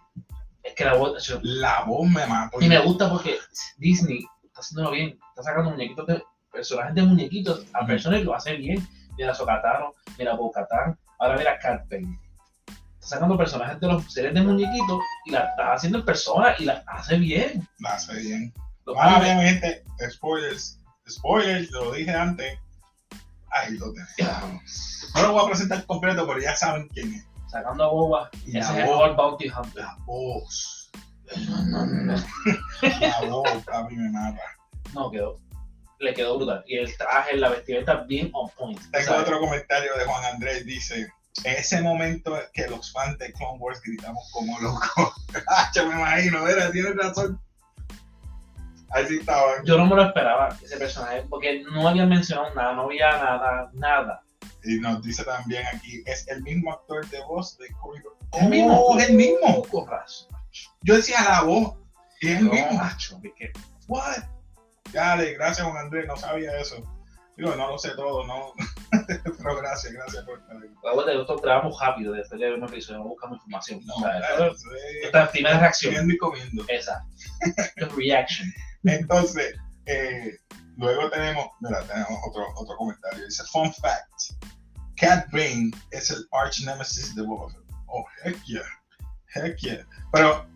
Es 0.62 0.76
que 0.76 0.86
la 0.86 0.94
voz, 0.98 1.26
yo- 1.26 1.40
La 1.42 1.84
voz 1.86 2.08
me 2.08 2.28
mató. 2.28 2.62
y 2.62 2.68
me 2.70 2.78
gusta 2.78 3.10
porque 3.10 3.38
Disney 3.80 4.24
está 4.44 4.60
haciéndolo 4.60 4.92
bien, 4.92 5.18
está 5.30 5.42
sacando 5.42 5.72
muñequitos 5.72 6.06
de 6.06 6.24
personajes 6.52 6.94
de 6.94 7.02
muñequitos 7.02 7.66
a 7.74 7.88
personas 7.88 8.22
lo 8.24 8.36
hace 8.36 8.54
bien. 8.56 8.88
Mira 9.18 9.34
Sokatano, 9.34 9.96
mira 10.20 10.36
Bocatán, 10.36 10.96
ahora 11.20 11.38
mira 11.38 11.58
Bane. 11.90 12.20
Está 13.00 13.16
sacando 13.16 13.38
personajes 13.38 13.80
de 13.80 13.88
los 13.88 14.12
series 14.12 14.34
de 14.34 14.42
muñequitos 14.42 15.00
y 15.26 15.32
la 15.32 15.46
está 15.46 15.74
haciendo 15.74 16.00
en 16.00 16.06
persona 16.06 16.56
y 16.60 16.66
la 16.66 16.84
hace 16.88 17.18
bien. 17.18 17.68
La 17.80 17.94
hace 17.94 18.16
bien. 18.20 18.54
Ah, 18.98 19.16
hace- 19.16 19.24
bien, 19.26 19.40
gente. 19.42 19.84
Spoilers. 20.10 20.80
Spoilers, 21.10 21.72
lo 21.72 21.92
dije 21.94 22.12
antes. 22.12 22.58
Ahí 23.52 23.78
lo 23.78 23.94
tenemos. 23.94 25.12
No 25.16 25.22
lo 25.22 25.32
voy 25.34 25.44
a 25.46 25.48
presentar 25.48 25.86
completo, 25.86 26.28
pero 26.28 26.40
ya 26.42 26.56
saben 26.56 26.88
quién 26.90 27.14
es. 27.14 27.26
Sacando 27.50 27.86
a 27.86 27.88
Boba, 27.88 28.30
Y 28.46 28.58
ese 28.58 28.84
es 28.84 28.90
el 28.90 29.16
Bounty 29.16 29.50
Hunter. 29.50 29.84
La 29.84 29.98
voz. 30.06 30.92
No, 31.50 31.66
no, 31.66 31.86
no. 31.86 32.16
La 32.82 33.22
voz 33.30 33.50
a 33.74 33.84
mí 33.84 33.96
me 33.96 34.10
mata. 34.12 34.42
No, 34.94 35.10
quedó. 35.10 35.40
Le 36.00 36.14
quedó 36.14 36.38
brutal. 36.38 36.64
Y 36.68 36.78
el 36.78 36.96
traje, 36.98 37.36
la 37.38 37.50
vestimenta, 37.50 37.96
bien 38.04 38.30
on 38.34 38.50
point. 38.52 38.80
Tengo 38.92 39.06
¿sabes? 39.06 39.22
otro 39.22 39.40
comentario 39.40 39.96
de 39.98 40.06
Juan 40.06 40.26
Andrés. 40.26 40.66
Dice: 40.66 41.08
En 41.44 41.56
ese 41.56 41.82
momento 41.82 42.38
que 42.54 42.68
los 42.68 42.92
fans 42.92 43.18
de 43.18 43.32
Clone 43.34 43.58
Wars 43.60 43.82
gritamos 43.84 44.30
como 44.32 44.60
locos. 44.60 45.14
Ah, 45.50 45.70
yo 45.76 45.86
me 45.88 45.96
imagino, 45.96 46.48
era, 46.48 46.72
tienes 46.72 46.96
razón. 46.96 47.40
Ahí 48.92 49.06
sí 49.08 49.18
estaban. 49.18 49.66
Yo 49.66 49.78
no 49.78 49.86
me 49.86 49.96
lo 49.96 50.04
esperaba, 50.04 50.50
ese 50.64 50.78
personaje, 50.78 51.24
porque 51.30 51.62
no 51.64 51.88
habían 51.88 52.10
mencionado 52.10 52.54
nada, 52.56 52.74
no 52.74 52.84
había 52.84 53.12
nada, 53.12 53.70
nada. 53.74 54.24
Y 54.64 54.80
nos 54.80 55.04
dice 55.04 55.24
también 55.26 55.64
aquí: 55.74 56.02
es 56.06 56.28
el 56.28 56.42
mismo 56.44 56.72
actor 56.72 57.08
de 57.10 57.20
voz 57.22 57.58
de 57.58 57.68
Corey. 57.82 58.02
¿El 58.34 58.50
mismo? 58.50 58.80
Oh, 58.80 58.98
es 58.98 59.10
el 59.10 59.16
mismo. 59.16 59.66
Razón. 59.88 60.30
Yo 60.82 60.96
decía 60.96 61.24
la 61.24 61.42
voz. 61.42 61.76
Y 62.22 62.30
es 62.30 62.38
el 62.40 62.46
No, 62.46 62.52
mismo. 62.54 62.72
macho, 62.74 63.20
What? 63.88 64.24
Dale, 64.94 65.34
gracias 65.34 65.68
Juan 65.68 65.78
Andrés, 65.86 66.06
no 66.08 66.16
sabía 66.18 66.58
eso. 66.60 66.76
Digo, 67.36 67.56
no 67.56 67.70
lo 67.70 67.78
sé 67.78 67.92
todo, 67.92 68.26
no. 68.26 68.52
Pero 69.08 69.56
gracias, 69.58 69.94
gracias 69.94 70.24
por 70.26 70.40
estar. 70.40 70.58
Acuérdate, 70.90 71.14
nosotros 71.14 71.42
grabamos 71.44 71.80
rápido 71.80 72.14
después 72.14 72.42
de 72.42 72.54
un 72.54 72.64
episodio, 72.64 73.00
no 73.00 73.10
buscamos 73.10 73.38
información. 73.38 73.82
No, 73.86 73.94
o 73.96 74.00
sea, 74.00 74.18
claro, 74.18 74.52
esto- 74.52 74.58
sí. 74.58 74.98
esta 75.04 75.32
primera 75.32 75.60
reacción. 75.60 75.94
Comiendo 75.94 76.14
y 76.14 76.18
comiendo. 76.18 76.66
Esa. 76.70 77.06
The 77.76 77.86
reaction. 77.96 78.52
Entonces, 78.86 79.56
eh, 79.86 80.32
luego 80.78 81.10
tenemos, 81.12 81.48
mira, 81.62 81.84
tenemos 81.84 82.20
otro, 82.28 82.44
otro 82.56 82.76
comentario. 82.76 83.24
Dice, 83.26 83.44
fun 83.52 83.72
fact, 83.72 84.34
Cat 84.96 85.28
Bane 85.32 85.70
es 85.92 86.10
el 86.10 86.26
arch 86.32 86.62
nemesis 86.66 87.14
de 87.14 87.22
Boba 87.22 87.52
Fett. 87.52 87.62
Oh, 87.86 88.04
heck 88.24 88.38
yeah, 88.46 88.62
heck 89.36 89.58
yeah. 89.60 89.86
Pero 90.12 90.48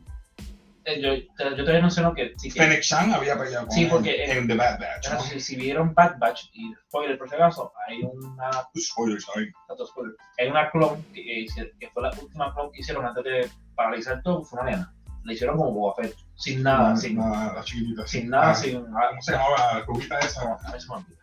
Yo, 0.84 1.14
te- 1.38 1.56
yo 1.58 1.64
te 1.64 1.70
había 1.70 1.82
mencionado 1.82 2.16
que 2.16 2.34
que 2.42 2.50
Fennec 2.52 2.84
había 3.14 3.38
peleado 3.38 3.68
con 3.68 3.76
Sí, 3.76 3.86
porque, 3.86 4.24
en, 4.26 4.32
eh, 4.32 4.48
The 4.48 4.56
Bad 4.56 4.80
Batch. 4.80 5.12
¿no? 5.12 5.20
si, 5.22 5.40
si 5.40 5.56
vieron 5.56 5.94
Bad 5.94 6.18
Batch, 6.18 6.46
y 6.54 6.74
spoiler 6.88 7.18
por 7.20 7.30
si 7.30 7.36
acaso, 7.36 7.72
hay 7.88 8.02
una, 8.02 8.50
Spoilers, 8.78 9.26
ahí. 9.36 9.46
tanto 9.68 9.86
spoiler, 9.86 10.16
hay 10.40 10.48
una 10.48 10.72
clon 10.72 11.04
que, 11.14 11.46
fue 11.94 12.02
la 12.04 12.10
última 12.20 12.54
clon 12.56 12.72
que 12.72 12.80
hicieron 12.80 13.06
antes 13.06 13.24
de 13.24 13.50
paralizar 13.76 14.22
todo, 14.24 14.44
fue 14.44 14.60
una 14.62 14.72
nena. 14.72 14.94
Le 15.24 15.36
hicieron 15.36 15.56
como 15.58 15.72
Boba 15.72 15.94
Fett, 16.02 16.16
sin 16.36 16.64
nada, 16.64 16.98
sin, 16.98 17.16
Nada, 17.18 17.54
la 17.54 17.64
chiquitita. 17.64 18.08
sin 18.08 18.30
nada, 18.30 18.50
Ah, 18.50 18.56
sin 18.56 18.82
¿Cómo 18.84 19.22
se 19.22 19.32
llamaba 19.34 19.56
la 19.76 19.80
rubita 19.86 20.20
esa? 20.20 20.44
No, 20.46 20.58
se 20.80 20.88
me 20.88 20.96
olvida. 20.96 21.18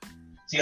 Sí. 0.47 0.57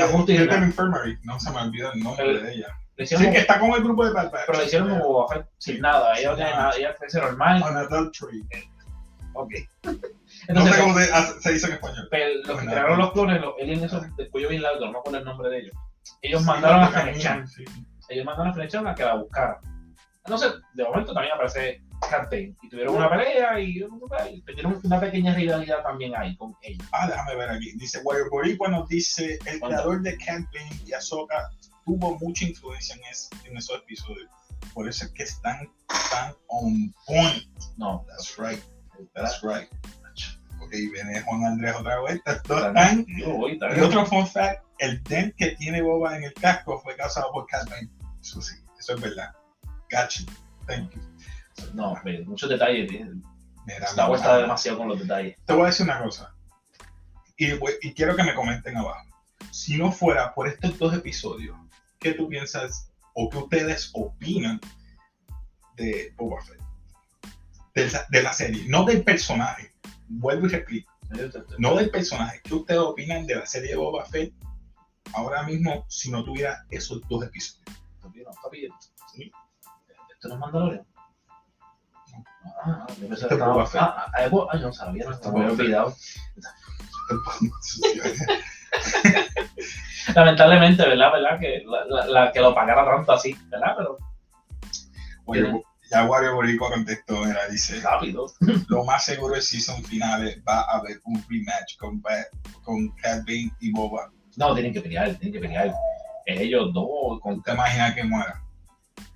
Infirmary, 0.65 1.19
no 1.23 1.39
se 1.39 1.51
me 1.51 1.59
olvida 1.61 1.91
el 1.93 2.03
nombre 2.03 2.31
El- 2.31 2.43
de 2.43 2.53
ella. 2.55 2.69
Sí, 3.05 3.15
que 3.31 3.39
está 3.41 3.61
con 3.61 3.73
el 3.73 3.83
grupo 3.85 4.07
de 4.07 4.13
Bad 4.15 4.31
Batch. 4.31 4.45
pero 4.47 4.59
le 4.59 4.65
hicieron 4.65 4.89
como 4.89 5.05
Boba 5.07 5.29
Fett, 5.35 5.47
sin 5.59 5.81
nada. 5.83 6.19
Ella 6.19 6.31
no 6.31 6.37
tiene 6.37 6.51
nada, 6.53 6.73
ella 6.79 6.95
crece 6.99 7.21
normal. 7.21 7.63
On 7.63 7.77
adultery. 7.77 8.43
Ok. 9.37 9.53
No 10.49 10.61
Entonces, 10.61 10.75
sé 10.75 10.81
cómo 10.83 10.99
se, 10.99 11.40
se 11.40 11.53
dice 11.53 11.66
en 11.68 11.72
español. 11.75 12.09
pero 12.11 12.35
los 12.44 12.61
que 12.61 12.66
crearon 12.66 12.99
los 12.99 13.12
clones, 13.12 13.40
los 13.40 13.55
aliens 13.61 13.83
esos 13.85 14.16
de 14.16 14.29
cuello 14.31 14.49
bien 14.49 14.62
largo, 14.62 14.87
no 14.90 14.99
acuerdo 14.99 15.18
el 15.18 15.25
nombre 15.25 15.49
de 15.51 15.59
ellos. 15.61 15.75
Ellos 16.20 16.42
mandaron 16.44 16.83
a 16.83 16.88
Fennec 16.88 17.18
Chan. 17.18 17.49
Sí. 17.49 17.64
ellos 18.09 18.25
mandaron 18.25 18.51
a 18.51 18.55
Fennec 18.55 18.70
Chan 18.70 18.87
a 18.87 18.94
que 18.94 19.05
la 19.05 19.14
buscara. 19.16 19.61
No 20.29 20.37
sé, 20.37 20.49
de 20.75 20.85
momento 20.85 21.14
también 21.14 21.35
aparece 21.35 21.81
Cat 22.11 22.25
Bane. 22.31 22.55
Y 22.62 22.68
tuvieron 22.68 22.96
una 22.96 23.09
pelea 23.09 23.59
y, 23.61 23.79
y 23.79 24.42
tuvieron 24.42 24.81
una 24.83 25.01
pequeña 25.01 25.33
rivalidad 25.35 25.83
también 25.85 26.14
ahí 26.16 26.37
con 26.37 26.55
ella. 26.62 26.85
Ah, 26.92 27.07
déjame 27.09 27.37
ver 27.37 27.51
aquí. 27.51 27.72
Dice, 27.77 28.01
Warrior 28.05 28.29
Boricua 28.31 28.68
nos 28.68 28.88
dice, 28.88 29.38
el 29.46 29.61
Cuenta. 29.61 29.68
creador 29.68 30.03
de 30.03 30.16
Cat 30.18 30.42
Bane 30.53 30.81
y 30.85 30.92
Ahsoka 30.92 31.51
tuvo 31.85 32.18
mucha 32.18 32.44
influencia 32.44 32.96
en, 32.96 33.05
es- 33.05 33.31
en 33.44 33.57
esos 33.57 33.79
episodios. 33.79 34.29
Por 34.75 34.88
eso 34.88 35.05
es 35.07 35.12
que 35.12 35.22
están 35.22 35.68
tan 36.11 36.35
on 36.49 36.92
point. 37.07 37.44
No, 37.77 38.05
That's 38.09 38.37
right. 38.38 38.61
That's 39.15 39.43
right. 39.43 39.69
Ok, 40.61 40.71
viene 40.71 41.21
Juan 41.23 41.45
Andrés 41.45 41.75
otra 41.79 42.01
vez. 42.03 42.21
Dos 42.49 42.65
están 42.65 43.07
Y 43.09 43.23
otro 43.81 44.05
fun 44.07 44.27
fact, 44.27 44.65
el 44.79 45.03
dent 45.05 45.35
que 45.37 45.53
tiene 45.53 45.81
Boba 45.83 46.17
en 46.17 46.25
el 46.25 46.35
casco 46.35 46.79
fue 46.81 46.97
causado 46.97 47.31
por 47.33 47.47
Cat. 47.47 47.69
Eso 48.21 48.41
sí, 48.41 48.57
eso 48.79 48.95
es 48.95 49.01
verdad. 49.01 49.33
Gotcha. 49.91 50.25
Thank 50.67 50.93
you. 50.95 51.01
No, 51.75 51.97
ve, 52.05 52.25
muchos 52.27 52.49
detalles. 52.49 52.91
Star 53.83 54.11
Wars 54.11 54.23
está 54.23 54.39
demasiado 54.39 54.79
con 54.79 54.89
los 54.89 54.99
detalles. 54.99 55.37
Te 55.45 55.53
voy 55.53 55.65
a 55.65 55.67
decir 55.67 55.85
una 55.85 56.03
cosa. 56.03 56.35
Y, 57.37 57.53
y 57.83 57.95
quiero 57.95 58.17
que 58.17 58.25
me 58.25 58.35
comenten 58.35 58.77
abajo. 58.77 59.07
Si 59.51 59.77
no 59.77 59.93
fuera 59.93 60.35
por 60.35 60.49
estos 60.49 60.79
dos 60.79 60.95
episodios, 60.95 61.57
¿qué 61.99 62.13
tú 62.13 62.29
piensas 62.29 62.91
o 63.15 63.29
qué 63.31 63.39
ustedes 63.39 63.91
opinan 63.95 64.61
de 65.77 66.13
Boba 66.17 66.43
Fett? 66.43 66.65
De 67.77 67.91
la, 67.91 68.07
de 68.09 68.23
la 68.23 68.33
serie, 68.33 68.65
no 68.69 68.85
del 68.85 69.05
personaje. 69.05 69.73
Vuelvo 70.09 70.47
y 70.47 70.51
repito. 70.51 70.91
No 71.59 71.77
del 71.77 71.91
personaje. 71.91 72.41
¿Qué 72.43 72.55
ustedes 72.55 72.81
opinan 72.81 73.27
de 73.27 73.37
la 73.37 73.47
serie 73.47 73.71
de 73.71 73.77
Boba 73.77 74.05
Fett 74.07 74.33
ahora 75.12 75.43
mismo 75.45 75.85
si 75.89 76.11
no 76.11 76.25
tuviera 76.25 76.65
esos 76.71 77.01
dos 77.09 77.25
episodios? 77.25 77.62
Papi, 78.03 78.23
no, 78.23 78.31
papi, 78.43 78.69
Sí. 79.15 79.31
¿Esto 80.11 80.29
no 80.29 80.35
es 80.35 80.41
Mandalorian? 80.41 80.87
Ah, 82.65 82.87
yo 83.01 83.09
pensé 83.09 83.29
que 83.29 83.35
estaba- 83.35 83.53
Boba 83.53 83.67
Fett. 83.67 83.81
Ah, 83.83 84.07
ah, 84.07 84.11
algo- 84.17 84.49
ah, 84.51 84.57
yo 84.57 84.67
no 84.69 84.73
sabía, 84.73 85.05
no 85.05 85.11
me 85.11 85.17
había 85.17 85.31
Boba 85.31 85.49
Fett. 85.51 85.61
olvidado. 85.61 85.95
Lamentablemente, 90.15 90.87
¿verdad? 90.89 91.12
¿verdad? 91.12 91.41
Que, 91.41 91.62
la, 91.67 91.85
la- 91.87 92.07
la- 92.07 92.33
que 92.33 92.41
lo 92.41 92.55
pagara 92.55 92.85
tanto 92.85 93.12
así, 93.12 93.37
¿verdad? 93.49 93.75
Pero 93.77 93.99
Wario- 95.27 95.62
ya 95.90 96.05
Wario 96.05 96.35
Boricua 96.35 96.70
contestó, 96.70 97.25
mira, 97.25 97.49
dice, 97.49 97.81
rápido. 97.81 98.27
lo 98.68 98.85
más 98.85 99.05
seguro 99.05 99.37
es 99.37 99.49
season 99.49 99.83
finales 99.85 100.40
va 100.46 100.61
a 100.62 100.79
haber 100.79 101.01
un 101.05 101.22
rematch 101.29 101.77
con, 101.79 102.03
con 102.62 102.88
Cat 102.96 103.25
Bane 103.27 103.53
y 103.61 103.72
Boba. 103.72 104.11
No, 104.37 104.55
tienen 104.55 104.72
que 104.72 104.81
pelear, 104.81 105.14
tienen 105.14 105.33
que 105.33 105.40
pelear. 105.40 105.72
Ellos 106.27 106.72
dos 106.75 107.20
con 107.20 107.42
¿Te 107.42 107.53
imaginas 107.53 107.94
que 107.94 108.05
muera? 108.05 108.42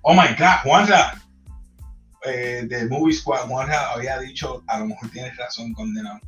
Oh 0.01 0.13
my 0.13 0.29
God, 0.37 0.63
Juanra, 0.63 1.21
eh, 2.25 2.65
de 2.67 2.87
Movie 2.87 3.13
Squad, 3.13 3.47
Juanra 3.47 3.91
había 3.91 4.19
dicho, 4.19 4.63
a 4.67 4.79
lo 4.79 4.87
mejor 4.87 5.09
tienes 5.09 5.35
razón, 5.37 5.73
condenado. 5.73 6.19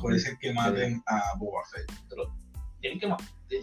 Puede 0.00 0.18
ser 0.18 0.36
que 0.38 0.52
maten 0.52 1.02
a 1.06 1.34
Boba 1.38 1.62
Fett. 1.72 1.90
Tienen 2.84 3.00
que 3.00 3.06
ma- 3.06 3.16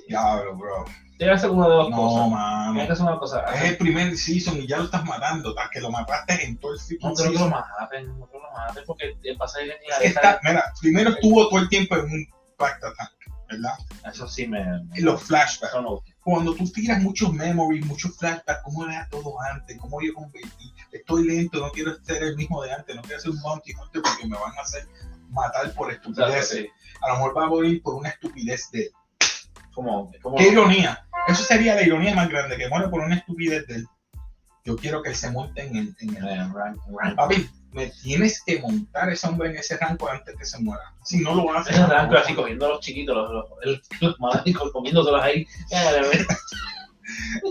Diablo, 0.08 0.56
bro. 0.56 0.86
Debe 1.20 1.38
ser 1.38 1.52
una 1.52 1.68
de 1.70 1.90
No, 1.92 1.96
cosas. 1.96 2.28
mano. 2.32 2.74
Tiene 2.74 2.88
que 2.88 2.96
ser 2.96 3.06
una 3.06 3.20
cosa. 3.20 3.42
Es 3.54 3.62
el 3.66 3.78
primer 3.78 4.18
season 4.18 4.58
y 4.58 4.66
ya 4.66 4.78
lo 4.80 4.86
estás 4.86 5.06
matando, 5.06 5.50
hasta 5.50 5.70
que 5.70 5.80
lo 5.80 5.92
mataste 5.92 6.44
en 6.44 6.58
todo 6.58 6.72
el 6.74 6.80
No 6.80 6.84
freaking 6.86 7.14
creo 7.14 7.16
que 7.28 7.34
lo 7.34 7.40
season. 7.46 7.50
maten, 7.52 8.08
no 8.20 8.26
creo 8.28 8.42
que 8.42 8.48
lo 8.48 8.52
maten 8.52 8.84
porque 8.88 9.16
el 9.22 9.38
pasaje 9.38 9.66
de 9.68 9.74
Es 10.00 10.16
está, 10.16 10.40
mira, 10.44 10.64
primero 10.82 11.12
estuvo 11.12 11.48
todo 11.50 11.60
el 11.60 11.70
tiempo 11.70 11.98
en 11.98 12.06
un 12.06 12.28
Fact 12.58 12.84
Attack, 12.84 13.12
¿verdad? 13.48 13.74
Eso 14.12 14.28
sí 14.28 14.48
me. 14.48 14.66
Y 14.96 15.02
los 15.02 15.22
flashbacks. 15.22 15.76
no- 15.84 16.02
Cuando 16.24 16.56
tú 16.56 16.64
tiras 16.72 17.00
muchos 17.00 17.32
memories, 17.32 17.86
muchos 17.86 18.18
flashbacks, 18.18 18.62
cómo 18.64 18.86
era 18.88 19.08
todo 19.12 19.40
antes, 19.54 19.78
cómo 19.78 20.02
yo 20.02 20.16
convertí, 20.16 20.74
estoy 20.92 21.28
lento, 21.28 21.60
no 21.60 21.70
quiero 21.70 21.94
ser 22.04 22.24
el 22.24 22.36
mismo 22.38 22.64
de 22.64 22.74
antes, 22.74 22.96
no 22.96 23.04
quiero 23.04 23.22
ser 23.22 23.30
un 23.30 23.42
bounty 23.44 23.72
hunter 23.74 24.02
porque 24.02 24.26
me 24.28 24.36
van 24.40 24.58
a 24.58 24.62
hacer 24.62 24.88
matar 25.30 25.72
por 25.76 25.92
estupideces. 25.92 26.50
sí, 26.50 26.68
A 27.02 27.10
lo 27.10 27.14
mejor 27.16 27.38
va 27.38 27.46
a 27.46 27.50
morir 27.50 27.84
por 27.84 27.94
una 27.94 28.10
estupidez 28.10 28.72
de 28.72 28.82
él. 28.86 28.92
Como, 29.74 30.12
como 30.22 30.38
¡Qué 30.38 30.50
ironía! 30.50 31.06
Eso 31.28 31.44
sería 31.44 31.76
la 31.76 31.84
ironía 31.84 32.16
más 32.16 32.30
grande, 32.30 32.58
que 32.58 32.70
muere 32.70 32.90
por 32.90 33.02
una 33.02 33.16
estupidez 33.16 33.68
de 33.68 33.76
él. 33.76 33.88
Yo 34.64 34.76
quiero 34.76 35.02
que 35.02 35.10
él 35.10 35.16
se 35.16 35.32
monte 35.32 35.64
en 35.64 35.76
el... 35.76 35.96
En 36.00 36.18
el. 36.18 37.16
Papi, 37.16 37.50
me 37.72 37.88
tienes 37.88 38.44
que 38.44 38.60
montar 38.60 39.10
ese 39.10 39.28
hombre 39.28 39.50
en 39.50 39.58
ese 39.58 39.78
rango 39.78 40.10
antes 40.10 40.36
que 40.36 40.46
se 40.46 40.60
muera. 40.60 40.94
Si 41.04 41.20
no 41.20 41.34
lo 41.34 41.52
haces... 41.54 41.76
Ese 41.76 41.86
rango 41.88 42.16
así 42.18 42.36
cogiendo 42.36 42.66
a 42.66 42.70
los 42.70 42.80
chiquitos, 42.82 43.16
los, 43.16 43.50
los, 44.02 44.16
los 44.46 44.72
comiéndoselos 44.72 45.22
ahí. 45.22 45.48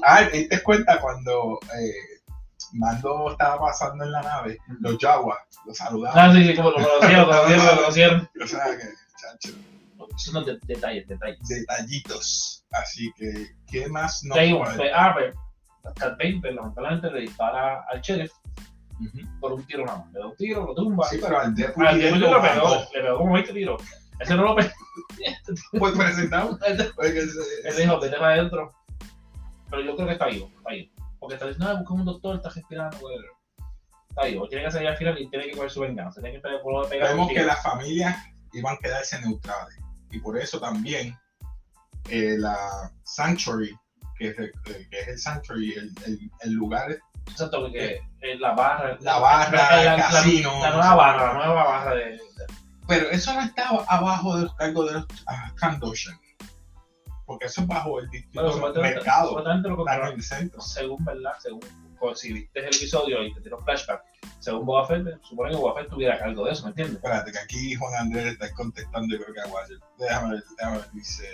Ah, 0.04 0.26
¿te 0.30 0.38
diste 0.38 0.62
cuenta 0.62 1.00
cuando 1.00 1.59
eh, 1.78 2.20
Mando 2.72 3.33
estaba 3.33 3.61
pasando 3.61 4.04
en 4.04 4.12
la 4.12 4.22
nave? 4.22 4.59
Los 4.80 4.96
Jaguars 4.98 5.40
lo 5.66 5.74
saludaban. 5.74 6.30
Ah, 6.30 6.33
sí, 6.33 6.46
sí, 6.46 6.54
como 6.54 6.70
lo 6.70 6.76
conocieron, 6.76 7.28
lo 7.28 7.37
conocieron, 7.37 7.66
lo 7.66 7.76
conocieron. 7.76 8.30
O 8.42 8.46
sea 8.46 8.64
que, 8.78 8.85
chacho, 9.20 9.59
Son 10.16 10.34
los 10.34 10.46
de- 10.46 10.58
detalles, 10.66 11.06
detalles. 11.08 11.38
detallitos. 11.48 12.64
Así 12.70 13.12
que, 13.16 13.48
¿qué 13.70 13.88
más 13.88 14.22
no 14.24 14.34
un- 14.34 14.66
ah, 14.94 15.14
pero 15.16 15.34
Cat 15.96 16.18
Bane, 16.18 16.38
pero 16.42 16.54
lamentablemente 16.56 17.10
le 17.10 17.20
dispara 17.22 17.84
al 17.90 18.00
sheriff 18.00 18.32
por 19.40 19.52
un 19.54 19.64
tiro 19.66 19.84
nada 19.86 19.98
más. 19.98 20.12
Le 20.12 20.20
da 20.20 20.26
un 20.26 20.36
tiro, 20.36 20.66
lo 20.66 20.74
tumba. 20.74 21.08
Sí, 21.08 21.18
pero 21.20 21.40
al 21.40 21.54
lo 21.54 22.30
lo 22.30 22.42
pegó, 22.42 22.86
le 22.94 23.00
pegó 23.02 23.18
como 23.18 23.32
20 23.32 23.52
tiros. 23.52 23.82
Ese 24.20 24.34
no 24.34 24.42
lo 24.44 24.54
pegó. 24.56 24.68
Pues 25.78 25.96
presentado. 25.96 26.58
Él 26.66 26.92
Pues 26.94 27.12
que 27.12 27.22
se- 27.72 27.80
dijo, 27.82 27.98
vete 27.98 28.16
para 28.18 28.34
adentro. 28.34 28.72
Pero 29.70 29.82
yo 29.82 29.94
creo 29.96 30.06
que 30.06 30.12
está 30.12 30.26
vivo, 30.26 30.50
está 30.58 30.70
vivo. 30.70 30.92
Porque 31.18 31.34
está 31.34 31.46
diciendo, 31.46 31.72
no, 31.72 31.78
busca 31.80 31.94
un 31.94 32.04
doctor, 32.04 32.36
está 32.36 32.50
respirando, 32.50 32.96
whatever. 32.98 33.30
Está 34.10 34.24
vivo. 34.26 34.48
Tiene 34.48 34.64
que 34.64 34.70
salir 34.70 34.88
al 34.88 34.96
final 34.96 35.18
y 35.20 35.30
tiene 35.30 35.46
que 35.46 35.52
coger 35.52 35.70
su 35.70 35.80
venganza. 35.80 36.20
Tiene 36.20 36.36
que 36.36 36.42
pegar 36.42 36.60
por 36.62 36.72
lo 36.74 36.82
de 36.82 36.88
pegar. 36.88 37.08
Vemos 37.10 37.28
que 37.32 37.42
las 37.42 37.62
familias 37.62 38.16
iban 38.52 38.74
a 38.74 38.78
quedarse 38.78 39.20
neutrales. 39.20 39.76
Y 40.11 40.18
por 40.20 40.37
eso 40.38 40.59
también 40.61 41.16
eh, 42.09 42.37
la 42.38 42.90
Sanctuary, 43.05 43.77
que 44.18 44.29
es 44.29 44.38
el, 44.38 44.53
que 44.64 45.01
es 45.01 45.09
el 45.09 45.18
Sanctuary, 45.18 45.73
el, 45.73 45.92
el- 46.07 46.31
el 46.40 46.53
lugar, 46.53 46.96
Exacto, 47.29 47.61
porque 47.61 48.01
eh, 48.23 48.38
la 48.38 48.53
barra. 48.55 48.96
La 49.01 49.18
barra, 49.18 49.51
la, 49.85 49.94
el 49.94 50.01
casino, 50.01 50.62
La, 50.62 50.70
nueva 50.70 50.94
barra, 50.94 51.27
la 51.27 51.35
nueva 51.35 51.64
barra 51.64 51.94
de. 51.94 52.05
de- 52.12 52.20
pero 52.88 53.09
eso 53.11 53.33
no 53.35 53.40
estaba 53.42 53.85
abajo 53.88 54.37
de 54.37 54.42
los 54.44 54.55
cargos 54.57 54.87
de 54.88 54.92
los 54.94 55.07
ah. 55.29 55.53
Porque 57.25 57.46
eso 57.46 57.61
es 57.61 57.66
bajo 57.68 58.01
el 58.01 58.11
distrito 58.11 58.42
bueno, 58.42 58.81
mercado, 58.83 59.31
lo 59.68 59.77
está. 59.79 59.96
Según, 60.61 61.05
¿verdad? 61.05 61.33
Según. 61.38 61.61
Si 62.14 62.32
viste 62.32 62.60
el 62.60 62.66
episodio 62.66 63.22
y 63.24 63.32
te 63.34 63.40
tiró 63.40 63.58
flashback, 63.58 64.02
según 64.38 64.66
Boba 64.66 64.86
Fett, 64.86 65.22
supone 65.22 65.50
que 65.50 65.56
Boba 65.56 65.80
Fett 65.80 65.90
tuviera 65.90 66.18
cargo 66.18 66.44
de 66.44 66.52
eso, 66.52 66.64
¿me 66.64 66.70
entiendes? 66.70 66.96
Espérate, 66.96 67.32
que 67.32 67.38
aquí 67.38 67.74
Juan 67.74 67.94
Andrés 67.94 68.24
le 68.24 68.30
está 68.30 68.52
contestando, 68.52 69.14
yo 69.14 69.22
creo 69.22 69.34
que 69.34 69.40
a 69.40 69.46
Wyatt. 69.46 69.82
Déjame 69.98 70.34
ver, 70.34 70.44
déjame 70.56 70.78
ver, 70.78 70.90
dice. 70.92 71.28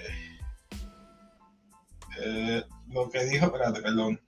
Eh, 2.19 2.65
lo 2.89 3.11
que 3.11 3.25
dijo, 3.25 3.47
espérate, 3.47 3.81
perdón. 3.81 4.21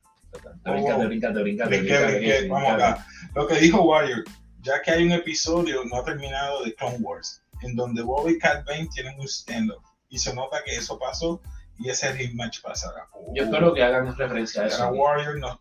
Te 0.62 0.70
brincaste, 0.70 1.06
brinqué, 1.06 1.32
brincaste. 1.32 2.48
vamos 2.48 2.72
acá. 2.72 3.06
Lo 3.34 3.46
que 3.46 3.56
dijo 3.56 3.82
Warrior, 3.82 4.24
ya 4.60 4.82
que 4.82 4.90
hay 4.90 5.04
un 5.04 5.12
episodio 5.12 5.84
no 5.84 6.02
terminado 6.04 6.62
de 6.64 6.74
Clone 6.74 6.98
Wars, 7.00 7.42
en 7.62 7.74
donde 7.74 8.02
Bob 8.02 8.28
y 8.28 8.38
Cat 8.38 8.64
Bane 8.66 8.88
tienen 8.92 9.18
un 9.18 9.26
stand-off, 9.26 9.84
y 10.08 10.18
se 10.18 10.34
nota 10.34 10.62
que 10.64 10.76
eso 10.76 10.98
pasó, 10.98 11.40
y 11.78 11.90
ese 11.90 12.12
rematch 12.12 12.60
pasará. 12.62 13.06
Yo 13.34 13.44
espero 13.44 13.72
que 13.74 13.82
hagan 13.82 14.14
referencia 14.16 14.62
a 14.62 14.66
eso. 14.66 14.88
Warrior 14.88 15.38
nos, 15.38 15.58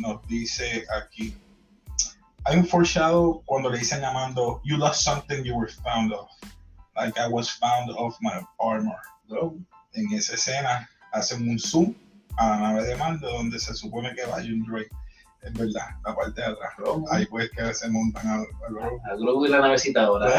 nos 0.00 0.26
dice 0.26 0.84
aquí, 0.96 1.36
hay 2.44 2.56
un 2.56 2.66
foreshadow 2.66 3.42
cuando 3.44 3.70
le 3.70 3.78
dicen 3.78 4.00
llamando, 4.00 4.60
you 4.64 4.76
lost 4.76 5.02
something 5.02 5.44
you 5.44 5.54
were 5.54 5.70
found 5.70 6.12
of, 6.12 6.28
like 6.96 7.18
I 7.18 7.28
was 7.28 7.50
found 7.50 7.90
of 7.96 8.16
my 8.20 8.40
armor. 8.58 8.98
Bro, 9.28 9.56
En 9.92 10.12
esa 10.12 10.34
escena 10.34 10.88
hacen 11.12 11.48
un 11.48 11.58
zoom 11.58 11.94
a 12.38 12.48
la 12.48 12.58
nave 12.58 12.84
de 12.84 12.96
mando 12.96 13.28
donde 13.28 13.58
se 13.58 13.74
supone 13.74 14.14
que 14.14 14.24
vaya 14.26 14.48
un 14.48 14.64
droid. 14.64 14.86
Es 15.42 15.52
verdad, 15.52 15.90
la 16.04 16.14
parte 16.14 16.40
de 16.40 16.46
atrás. 16.46 16.72
Grogu. 16.78 17.06
Ahí 17.10 17.26
pues 17.26 17.50
que 17.50 17.72
se 17.74 17.88
montan 17.90 18.26
a, 18.26 18.34
a 18.36 18.70
Grogu. 18.70 19.00
A 19.04 19.14
Grogu 19.16 19.46
y 19.46 19.48
la 19.48 19.60
navecita 19.60 20.04
ahora. 20.04 20.32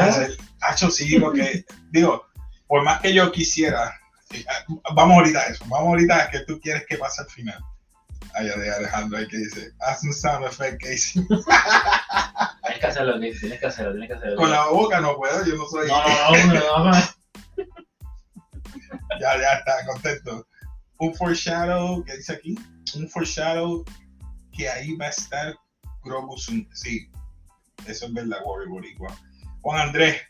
Hacho, 0.60 0.90
sí, 0.90 1.18
porque, 1.18 1.64
digo, 1.90 2.26
por 2.66 2.84
más 2.84 3.00
que 3.00 3.14
yo 3.14 3.32
quisiera, 3.32 3.99
vamos 4.94 5.16
ahorita 5.16 5.40
a 5.40 5.46
eso, 5.46 5.64
vamos 5.68 5.88
ahorita 5.88 6.24
a 6.24 6.30
que 6.30 6.40
tú 6.40 6.60
quieres 6.60 6.84
que 6.86 6.96
pase 6.96 7.22
al 7.22 7.28
final. 7.28 7.58
Allá 8.34 8.56
de 8.56 8.70
Alejandro 8.72 9.18
ahí 9.18 9.26
que 9.26 9.38
dice, 9.38 9.72
haz 9.80 10.04
un 10.04 10.12
sound 10.12 10.46
effect, 10.46 10.80
Casey. 10.80 11.26
Tienes 11.26 12.78
que 12.78 12.86
hacerlo, 12.86 13.18
tienes 13.18 13.58
que 13.58 13.66
hacerlo, 13.66 13.92
tienes 13.92 14.08
que 14.08 14.14
hacerlo. 14.14 14.36
Con 14.36 14.50
la 14.50 14.66
boca 14.66 15.00
no 15.00 15.16
puedo, 15.16 15.44
yo 15.44 15.56
no 15.56 15.66
soy. 15.66 15.88
No, 15.88 16.02
no, 16.06 16.46
no, 16.46 16.84
no, 16.84 16.90
no. 16.90 16.98
Ya, 19.20 19.36
ya 19.36 19.52
está, 19.54 19.84
contento. 19.86 20.46
Un 20.98 21.14
foreshadow, 21.14 22.04
¿qué 22.04 22.18
dice 22.18 22.34
aquí? 22.34 22.54
Un 22.94 23.08
foreshadow 23.08 23.84
que 24.52 24.68
ahí 24.68 24.94
va 24.96 25.06
a 25.06 25.10
estar 25.10 25.56
Grogu. 26.04 26.38
Sí, 26.38 27.10
eso 27.86 28.06
es 28.06 28.12
verdad, 28.12 28.38
Warrior 28.44 28.68
Boricua. 28.68 29.16
Juan 29.62 29.88
Andrés, 29.88 30.20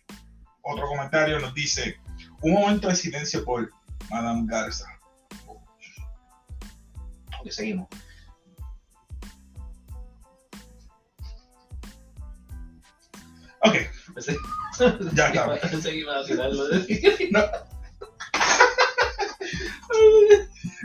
otro 0.62 0.86
comentario 0.88 1.38
nos 1.38 1.52
dice: 1.52 1.96
un 2.40 2.52
momento 2.54 2.88
de 2.88 2.96
silencio 2.96 3.44
por 3.44 3.70
Madame 4.08 4.46
Garza. 4.46 4.86
Ok, 7.40 7.50
seguimos. 7.50 7.88
Ok, 13.62 13.76
ya 15.14 15.28
está. 15.28 15.90
Iba 15.90 16.18
a 16.20 16.24
tirarlo. 16.24 16.64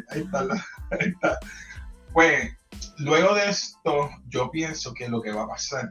Ahí 0.09 0.21
está, 0.21 0.43
la- 0.43 0.65
ahí 0.91 1.09
está. 1.09 1.39
Pues, 2.13 2.51
luego 2.97 3.33
de 3.35 3.49
esto, 3.49 4.09
yo 4.27 4.51
pienso 4.51 4.93
que 4.93 5.07
lo 5.07 5.21
que 5.21 5.31
va 5.31 5.43
a 5.43 5.47
pasar, 5.47 5.89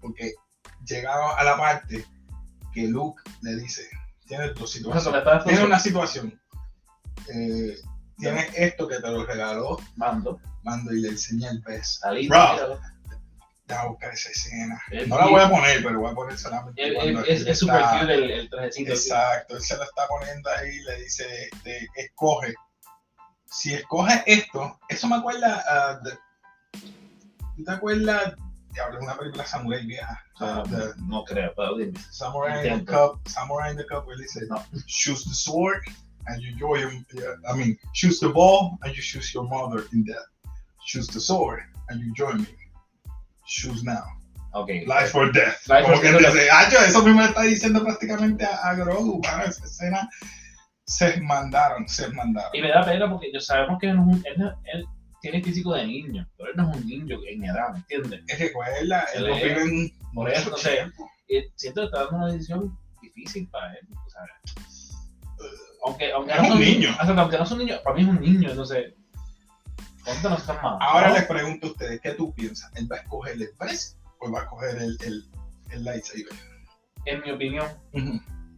porque 0.00 0.32
llegamos 0.84 1.34
a 1.38 1.44
la 1.44 1.56
parte 1.56 2.04
que 2.72 2.88
Luke 2.88 3.22
le 3.42 3.56
dice, 3.56 3.88
tienes 4.26 4.54
dos 4.54 4.70
situaciones. 4.70 5.44
Tienes 5.44 5.64
una 5.64 5.78
situación. 5.78 6.40
Eh, 7.32 7.76
tienes 8.18 8.46
esto 8.56 8.86
que 8.88 8.96
te 9.00 9.08
lo 9.10 9.24
regaló 9.24 9.78
Mando. 9.96 10.40
Mando 10.62 10.92
y 10.92 11.00
le 11.00 11.08
enseña 11.10 11.50
el 11.50 11.60
beso. 11.60 12.00
Salí. 12.00 12.28
Bro. 12.28 12.78
voy 13.68 13.76
a 13.76 13.84
buscar 13.86 14.12
esa 14.12 14.30
escena. 14.30 14.80
Es 14.90 15.08
No 15.08 15.18
la 15.18 15.26
voy 15.26 15.40
a 15.40 15.50
poner, 15.50 15.82
pero 15.82 16.00
voy 16.00 16.10
a 16.10 16.14
poner 16.14 16.38
solamente. 16.38 16.86
Es- 16.88 16.94
cuando 16.94 17.20
Es 17.24 17.46
es 17.46 17.58
super 17.58 17.76
está- 17.80 18.00
cute 18.00 18.14
el, 18.14 18.30
el 18.30 18.50
trajecito. 18.50 18.92
Exacto, 18.92 19.56
él 19.56 19.62
se 19.62 19.76
lo 19.76 19.82
está 19.82 20.06
poniendo 20.08 20.50
ahí 20.50 20.68
y 20.76 20.82
le 20.84 21.02
dice, 21.02 21.24
este, 21.52 21.88
escoge. 21.96 22.54
Si 23.46 23.74
escoges 23.74 24.22
esto, 24.26 24.78
eso 24.88 25.08
me 25.08 25.16
acuerda 25.16 25.64
a... 25.68 25.98
de- 26.00 26.18
¿Tú 27.56 27.64
te 27.64 27.70
acuerdas? 27.72 28.34
Diablo, 28.76 28.98
es 28.98 29.04
una 29.04 29.16
película 29.16 29.44
samurai 29.46 29.84
vieja. 29.86 30.22
o 30.34 30.38
sea, 30.38 30.56
Ah, 30.58 30.62
de- 30.68 30.92
No 31.08 31.24
creo, 31.24 31.52
pero 31.56 31.76
dime. 31.76 31.98
Samurai 32.10 32.68
in 32.68 32.84
the. 32.84 32.92
Cup, 32.92 33.26
Samurai 33.26 33.70
in 33.72 33.76
the 33.78 33.86
Cup, 33.86 34.06
él 34.10 34.18
dice, 34.18 34.46
No. 34.48 34.62
choose 34.86 35.24
the 35.28 35.34
sword 35.34 35.80
and 36.26 36.40
you 36.42 36.54
join 36.58 36.80
your, 37.14 37.38
I 37.50 37.56
mean, 37.56 37.78
choose 37.94 38.18
the 38.20 38.28
ball 38.32 38.78
and 38.82 38.94
you 38.94 39.02
choose 39.02 39.32
your 39.32 39.44
mother 39.48 39.84
in 39.92 40.04
death. 40.04 40.26
Choose 40.86 41.08
the 41.12 41.20
sword 41.20 41.60
and 41.88 42.00
you 42.00 42.12
join 42.14 42.38
me. 42.42 42.48
Choose 43.46 43.82
now. 43.84 44.04
Ok. 44.52 44.68
Life 44.86 45.14
or 45.16 45.30
death. 45.32 45.66
Life 45.68 45.82
Como 45.84 45.96
or 45.96 46.00
que 46.02 46.12
death. 46.12 46.32
dice, 46.34 46.48
"Ah, 46.52 46.68
yo, 46.70 46.78
eso 46.80 47.02
mismo 47.02 47.20
le 47.22 47.28
está 47.28 47.42
diciendo 47.42 47.82
prácticamente 47.82 48.44
a, 48.44 48.56
a 48.70 48.74
Grogu, 48.74 49.20
mano, 49.22 49.44
esa 49.44 49.64
escena 49.64 50.08
se 50.84 51.20
mandaron, 51.20 51.88
se 51.88 52.08
mandaron. 52.10 52.50
Y 52.54 52.60
me 52.62 52.68
da 52.70 52.84
pena 52.84 53.08
porque 53.10 53.30
yo 53.32 53.40
sabemos 53.40 53.78
que 53.80 53.88
él, 53.90 53.96
no 53.96 54.02
es 54.10 54.16
un- 54.18 54.26
él 54.26 54.34
no- 54.38 54.60
él 54.64 54.86
tiene 55.30 55.42
físico 55.44 55.74
de 55.74 55.86
niño, 55.86 56.28
pero 56.36 56.50
él 56.50 56.56
no 56.56 56.70
es 56.70 56.76
un 56.76 56.86
niño 56.86 57.18
en 57.28 57.44
edad, 57.44 57.72
¿me 57.72 57.78
entiendes? 57.78 58.22
Es 58.28 58.36
que 58.38 58.44
recuerda, 58.44 58.78
él 59.14 59.24
lo 59.26 59.34
vive 59.34 59.62
en 59.62 59.92
por 60.14 60.30
eso, 60.30 60.50
no 60.50 60.56
sé. 60.56 60.86
siento 61.56 61.80
que 61.80 61.86
está 61.86 62.00
dando 62.04 62.16
una 62.16 62.32
decisión 62.32 62.78
difícil 63.02 63.48
para 63.48 63.72
él, 63.74 63.80
tú 63.88 63.96
¿sabes? 64.08 64.94
Aunque, 65.84 66.12
aunque 66.12 66.32
Es 66.32 66.38
no 66.38 66.44
un 66.44 66.50
son 66.50 66.60
niño. 66.60 66.90
o 67.00 67.04
sea, 67.04 67.14
aunque 67.20 67.38
no 67.38 67.46
son 67.46 67.58
niños, 67.58 67.80
para 67.80 67.96
mí 67.96 68.02
es 68.02 68.08
un 68.08 68.20
niño, 68.20 68.50
entonces. 68.50 68.94
¿Cuánto 70.04 70.30
no 70.30 70.36
están 70.36 70.62
más? 70.62 70.78
Ahora 70.80 71.08
¿no? 71.08 71.14
les 71.14 71.24
pregunto 71.26 71.66
a 71.66 71.70
ustedes, 71.70 72.00
¿qué 72.00 72.12
tú 72.12 72.32
piensas? 72.32 72.70
¿Él 72.76 72.88
va 72.90 72.96
a 72.96 73.00
escoger 73.00 73.34
el 73.34 73.50
Press 73.58 73.98
o 74.20 74.30
va 74.30 74.40
a 74.40 74.42
escoger 74.44 74.76
el, 74.76 74.96
el, 75.04 75.24
el 75.70 75.84
lightsaber? 75.84 76.26
En 77.04 77.20
mi 77.22 77.32
opinión, 77.32 77.66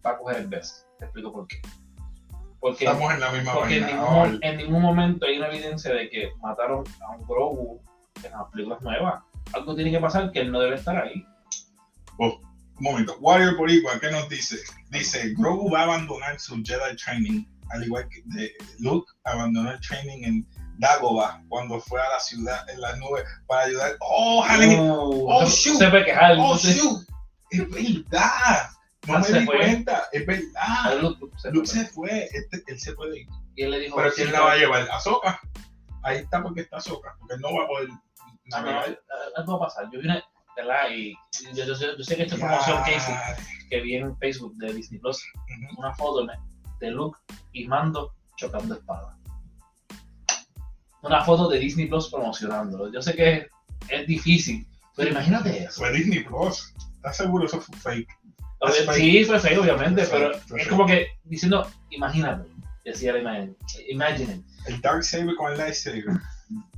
va 0.04 0.11
a 0.11 0.18
coger 0.18 0.37
el 0.42 0.46
best. 0.48 0.87
Te 0.98 1.07
explico 1.07 1.33
por 1.33 1.46
qué. 1.48 1.61
Porque, 2.61 2.85
Estamos 2.87 3.12
en 3.14 3.21
la 3.21 3.31
misma 3.31 3.53
porque 3.55 3.79
en, 3.79 3.87
ningún, 3.87 4.38
en 4.42 4.57
ningún 4.57 4.83
momento 4.83 5.27
hay 5.27 5.38
una 5.38 5.47
evidencia 5.49 5.92
de 5.92 6.11
que 6.11 6.31
mataron 6.42 6.85
a 7.07 7.11
un 7.16 7.25
Grogu 7.27 7.81
en 8.25 8.33
las 8.33 8.51
películas 8.53 8.83
nuevas. 8.83 9.23
Algo 9.53 9.75
tiene 9.77 9.90
que 9.92 10.01
pasar 10.01 10.33
que 10.33 10.40
él 10.40 10.51
no 10.51 10.59
debe 10.61 10.75
estar 10.77 10.97
ahí. 10.97 11.25
Un 12.18 12.85
momento, 12.85 13.16
Warrior 13.21 13.57
Boricua, 13.57 13.99
¿qué 14.01 14.11
nos 14.11 14.29
dice? 14.29 14.57
Dice, 14.90 15.35
Grogu 15.37 15.71
va 15.71 15.81
a 15.81 15.85
abandonar 15.85 16.38
su 16.38 16.55
Jedi 16.64 16.97
training, 16.97 17.44
al 17.71 17.85
igual 17.85 18.09
que 18.09 18.23
de 18.27 18.53
Luke 18.81 19.11
abandonó 19.25 19.71
el 19.73 19.81
training 19.81 20.23
en 20.25 20.47
Dagobah 20.79 21.42
cuando 21.49 21.81
fue 21.81 22.01
a 22.01 22.09
la 22.09 22.21
ciudad 22.21 22.68
en 22.71 22.81
las 22.81 22.97
nubes 22.99 23.25
para 23.49 23.62
ayudar. 23.66 23.97
¡Oh, 24.01 24.42
Jalen! 24.42 24.79
Uh, 24.81 25.27
Oh, 25.29 25.47
se- 25.47 25.71
shoot. 25.71 25.79
Se 25.79 25.88
puede 25.90 26.05
quejar. 26.05 26.33
¡Oh, 26.38 26.53
no 26.53 26.57
sé. 26.57 26.73
shoot! 26.75 27.03
¡Es 27.51 27.68
verdad! 27.71 28.71
No 29.09 29.14
Ah, 29.14 29.18
me 29.21 29.25
se 29.25 29.38
di 29.40 29.47
fue. 29.47 29.57
cuenta, 29.59 30.05
es 30.12 30.23
A 30.23 30.27
verdad. 30.90 31.01
Luke, 31.03 31.18
Luke 31.21 31.38
se 31.38 31.51
Luke 31.51 31.66
fue. 31.66 31.75
se 31.85 31.87
fue, 31.90 32.29
este- 32.33 32.62
él 32.66 32.79
se 32.81 32.92
puede 32.92 33.21
ir. 33.21 33.27
Y 33.57 33.62
él 33.62 33.71
le 33.71 33.81
dijo. 33.81 33.97
Pero 33.97 34.11
¿quién 34.14 34.33
la 34.33 34.40
va 34.40 34.53
a 34.53 34.57
llevar? 34.57 34.88
¿Ahsoka? 34.90 35.40
Ahí 36.03 36.18
está 36.18 36.42
porque 36.42 36.61
está 36.62 36.77
Ahsoka, 36.77 37.16
porque 37.18 37.35
él 37.35 37.40
no 37.40 37.55
va 37.55 37.64
a 37.64 37.66
poder 37.68 37.88
No, 37.88 37.97
no, 38.51 38.62
navegar. 38.62 39.01
algo 39.37 39.59
va 39.59 39.66
a 39.66 39.68
pasar. 39.68 39.85
Yo 39.92 39.99
vi 40.01 40.07
una, 40.07 40.23
¿verdad? 40.57 40.90
Y 40.94 41.14
yo, 41.55 41.64
yo, 41.64 41.75
sé- 41.75 41.94
yo 41.99 42.05
sé 42.05 42.16
que 42.16 42.23
esta 42.25 42.37
promoción 42.37 42.83
que 42.85 42.97
hice, 42.97 43.12
que 43.71 43.81
vi 43.81 43.94
en 43.97 44.16
Facebook 44.18 44.55
de 44.57 44.73
Disney 44.75 45.01
Plus, 45.01 45.23
ujú. 45.35 45.81
una 45.81 45.94
foto 45.94 46.27
de 46.81 46.90
Luke 46.90 47.18
y 47.53 47.66
Mando 47.66 48.14
chocando 48.37 48.75
espadas. 48.75 49.16
Una 51.03 51.25
foto 51.25 51.49
de 51.49 51.59
Disney 51.59 51.87
Plus 51.87 52.11
promocionándolo. 52.11 52.92
Yo 52.92 53.01
sé 53.03 53.14
que 53.14 53.49
es 53.88 54.07
difícil, 54.07 54.66
pero 54.97 55.11
imagínate 55.11 55.64
eso. 55.64 55.81
Fue 55.81 55.92
Disney 55.92 56.25
Plus. 56.25 56.75
¿Estás 56.97 57.16
seguro 57.16 57.47
eso 57.47 57.61
fue 57.61 57.77
fake? 57.77 58.09
Obvio-. 58.61 58.92
Sí, 58.92 59.25
fue 59.25 59.38
feo, 59.40 59.62
obviamente, 59.62 60.05
Fue 60.05 60.18
pero 60.18 60.38
fue 60.40 60.61
es 60.62 60.68
como 60.68 60.87
que 60.87 61.07
diciendo, 61.25 61.66
imagínate, 61.90 62.49
decía 62.85 63.12
la 63.12 63.21
imagen, 63.21 63.57
imagine. 63.88 64.42
El 64.66 64.81
Dark 64.81 65.05
Saber 65.05 65.35
con 65.37 65.53
el 65.53 65.59
lightsaber. 65.59 66.05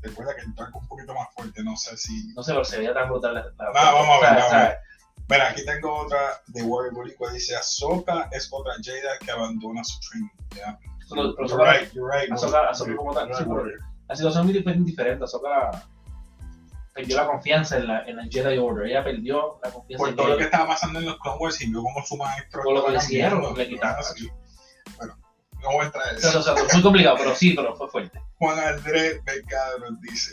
recuerda 0.03 0.35
que 0.35 0.43
el 0.43 0.55
Dark 0.55 0.71
es 0.75 0.83
un 0.83 0.88
poquito 0.88 1.14
más 1.14 1.29
fuerte, 1.35 1.62
no 1.62 1.77
sé 1.77 1.97
si... 1.97 2.29
No 2.35 2.43
sé, 2.43 2.53
pero 2.53 2.64
se 2.64 2.79
veía 2.79 2.93
tan 2.93 3.09
brutal. 3.09 3.35
La, 3.35 3.43
la- 3.45 3.71
Ah, 3.75 3.93
vamos 3.93 4.23
a 4.23 4.31
ver, 4.31 4.38
vamos 4.40 4.53
a 4.53 4.59
ver. 4.62 4.77
Mira, 5.29 5.49
aquí 5.51 5.64
tengo 5.64 5.95
otra 5.95 6.19
de 6.49 6.62
Warrior 6.64 6.93
Boricua, 6.95 7.33
dice 7.33 7.55
Ahsoka 7.57 8.29
es 8.33 8.49
otra 8.51 8.75
Jedi 8.83 9.01
que 9.25 9.31
abandona 9.31 9.85
su 9.85 9.99
training. 10.01 10.29
Yeah. 10.57 10.79
Pero- 11.09 11.35
pero 11.37 11.49
you're 11.49 11.64
right, 11.79 11.93
you're 11.93 12.11
right. 12.21 12.31
Ahsoka- 12.33 12.97
como 12.97 13.14
tal, 13.14 13.33
sí. 13.35 13.45
La 14.09 14.16
situación 14.16 14.51
es 14.51 14.64
muy 14.66 14.85
diferente. 14.85 15.23
Ahsoka 15.25 15.71
perdió 16.92 17.16
la 17.16 17.26
confianza 17.26 17.76
en, 17.79 17.87
la, 17.87 18.05
en 18.05 18.18
el 18.18 18.31
Jedi 18.31 18.59
Order. 18.59 18.87
Ella 18.87 19.05
perdió 19.05 19.61
la 19.62 19.70
confianza 19.70 19.98
Por 20.03 20.09
en 20.11 20.16
todo 20.16 20.29
lo 20.29 20.37
que 20.37 20.44
estaba 20.44 20.66
pasando 20.68 20.98
en 20.98 21.07
los 21.07 21.18
Clone 21.18 21.38
Wars 21.38 21.61
y 21.61 21.70
vio 21.70 21.83
como 21.83 22.05
su 22.05 22.16
maestro 22.16 22.62
Por 22.62 22.74
lo 22.74 22.85
que 22.85 22.92
le 22.92 22.98
hicieron, 22.98 23.57
le 23.57 23.68
quitaron. 23.68 24.05
Sí. 24.16 24.29
Bueno, 24.96 25.16
no 25.62 25.68
voy 25.68 25.81
a 25.81 25.85
entrar 25.85 26.09
en 26.11 26.16
eso. 26.16 26.38
o 26.38 26.42
sea, 26.42 26.55
fue 26.57 26.68
muy 26.72 26.83
complicado, 26.83 27.16
pero 27.18 27.35
sí, 27.35 27.53
pero 27.55 27.76
fue 27.76 27.88
fuerte. 27.88 28.20
Juan 28.38 28.59
Andrés 28.59 29.20
Mercado 29.24 29.79
nos 29.79 30.00
dice, 30.00 30.33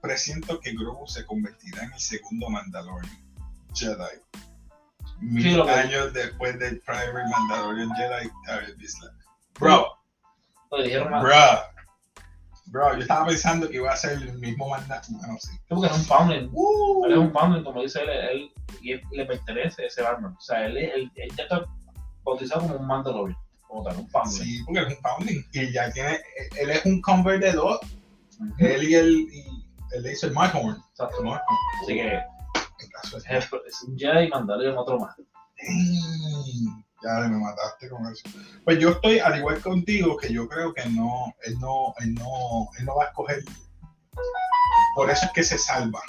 presiento 0.00 0.60
que 0.60 0.72
Grogu 0.74 1.06
se 1.06 1.24
convertirá 1.24 1.84
en 1.84 1.92
el 1.92 2.00
segundo 2.00 2.48
Mandalorian 2.48 3.24
Jedi. 3.74 4.20
Mil 5.20 5.62
que- 5.62 5.70
años 5.70 6.12
después 6.12 6.58
del 6.58 6.80
primer 6.80 7.24
Mandalorian 7.30 7.90
Jedi, 7.94 8.30
David. 8.46 8.74
Bro, 9.58 9.96
Lo 10.70 10.82
dijeron 10.82 11.08
bro, 11.22 11.32
bro, 12.66 12.94
yo 12.94 13.00
estaba 13.02 13.26
pensando 13.26 13.68
que 13.68 13.76
iba 13.76 13.92
a 13.92 13.96
ser 13.96 14.12
el 14.22 14.38
mismo 14.38 14.68
Mandalorian. 14.68 15.18
Bueno, 15.18 15.36
sí. 15.40 15.50
Porque 15.68 15.86
es 15.86 15.92
un 15.92 16.04
founding. 16.04 16.48
Uh, 16.52 17.04
Él 17.06 17.12
es 17.12 17.18
un 17.18 17.32
founding, 17.32 17.62
como 17.62 17.82
dice 17.82 18.00
él, 18.02 18.08
él 18.10 18.50
y 18.82 18.92
él- 18.92 19.02
le 19.12 19.26
pertenece 19.26 19.86
ese 19.86 20.04
arma. 20.04 20.34
O 20.36 20.40
sea, 20.40 20.66
él, 20.66 20.76
él, 20.76 21.10
él 21.14 21.28
ya 21.36 21.44
está 21.44 21.64
bautizado 22.24 22.62
como 22.62 22.76
un 22.76 22.86
Mandalorian, 22.86 23.38
como 23.68 23.84
tal, 23.84 23.96
un 23.98 24.08
founding. 24.08 24.32
sí, 24.32 24.62
porque 24.64 24.80
es 24.80 24.86
un 24.88 24.96
founding. 25.02 25.44
Y 25.52 25.72
ya 25.72 25.90
tiene, 25.92 26.18
él 26.58 26.70
es 26.70 26.84
un 26.86 27.00
convert 27.00 27.42
de 27.42 27.52
dos. 27.52 27.78
Ujú. 28.40 28.52
Él 28.58 28.88
y 28.88 28.94
el, 28.94 29.10
y 29.32 29.44
el 29.92 30.02
Laser 30.02 30.32
Markhorn. 30.32 30.76
Exacto. 30.90 31.22
¿no? 31.22 31.34
Así 31.82 31.94
que 31.94 32.16
es, 33.30 33.48
es 33.66 33.82
un 33.82 33.96
Jedi 33.98 34.26
y 34.26 34.28
Mandalorian 34.30 34.76
otro 34.76 34.98
más. 34.98 35.14
Dang, 35.16 36.83
Ya 37.04 37.28
me 37.28 37.36
mataste 37.38 37.88
con 37.90 38.06
eso. 38.10 38.22
Pues 38.64 38.78
yo 38.78 38.90
estoy 38.90 39.18
al 39.18 39.38
igual 39.38 39.60
contigo 39.60 40.16
que 40.16 40.32
yo 40.32 40.48
creo 40.48 40.72
que 40.72 40.86
no, 40.86 41.34
él 41.44 41.58
no, 41.60 41.94
él 42.00 42.14
no, 42.14 42.68
él 42.78 42.84
no 42.86 42.96
va 42.96 43.04
a 43.04 43.06
escoger. 43.08 43.44
Por 44.96 45.10
eso 45.10 45.26
es 45.26 45.32
que 45.32 45.42
se 45.42 45.58
salva. 45.58 46.00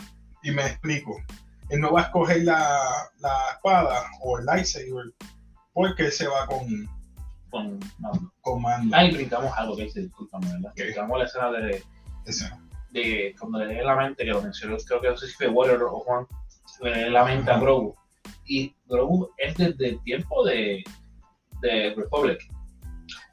Y 0.43 0.51
me 0.51 0.65
explico. 0.65 1.17
Él 1.69 1.81
no 1.81 1.91
va 1.91 2.01
a 2.01 2.03
escoger 2.05 2.43
la, 2.43 3.09
la 3.19 3.37
espada 3.55 4.05
o 4.21 4.37
el 4.39 4.45
lightsaber 4.45 5.13
porque 5.73 6.05
él 6.05 6.11
se 6.11 6.27
va 6.27 6.45
con, 6.47 6.65
Con 7.49 7.79
Mando. 7.99 8.31
con 8.41 8.61
mando. 8.61 8.95
Ahí 8.95 9.11
brincamos 9.11 9.51
algo 9.57 9.75
que 9.75 9.83
dice, 9.83 10.01
discúlpame, 10.01 10.47
¿verdad? 10.53 10.71
¿Qué? 10.75 10.83
Brincamos 10.83 11.19
la 11.19 11.25
escena 11.25 11.51
de, 11.51 11.83
Ese. 12.25 12.49
de 12.91 13.35
cuando 13.37 13.59
le 13.59 13.73
lee 13.73 13.83
la 13.83 13.95
mente, 13.95 14.23
que 14.23 14.29
lo 14.29 14.41
mencionó, 14.41 14.77
creo 14.77 15.01
que 15.01 15.09
no 15.09 15.17
sé 15.17 15.27
si 15.27 15.33
fue 15.33 15.49
Warrior 15.49 15.83
o 15.83 15.99
Juan, 15.99 16.25
le 16.81 17.05
lee 17.05 17.09
la 17.11 17.25
mente 17.25 17.51
a 17.51 17.59
Grogu. 17.59 17.93
Y 18.45 18.75
Grogu 18.87 19.29
es 19.37 19.55
desde 19.57 19.89
el 19.89 20.03
tiempo 20.03 20.45
de, 20.45 20.83
de 21.61 21.93
Republic. 21.95 22.39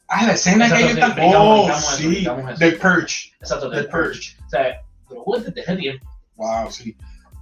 Ah, 0.08 0.26
la 0.26 0.32
escena 0.32 0.68
que 0.68 0.78
ellos 0.78 0.90
están. 0.92 1.16
Oh, 1.20 1.68
sí. 1.80 2.18
eso. 2.18 2.36
Del 2.58 2.76
Purge. 2.78 3.32
Exacto, 3.40 3.70
Del 3.70 3.82
del 3.82 3.90
Purge. 3.90 4.36
O 4.46 4.48
sea, 4.50 4.82
Grogu 5.08 5.36
es 5.36 5.44
desde 5.46 5.60
ese 5.60 5.76
tiempo. 5.76 6.06
Wow, 6.36 6.70
sí. 6.70 6.96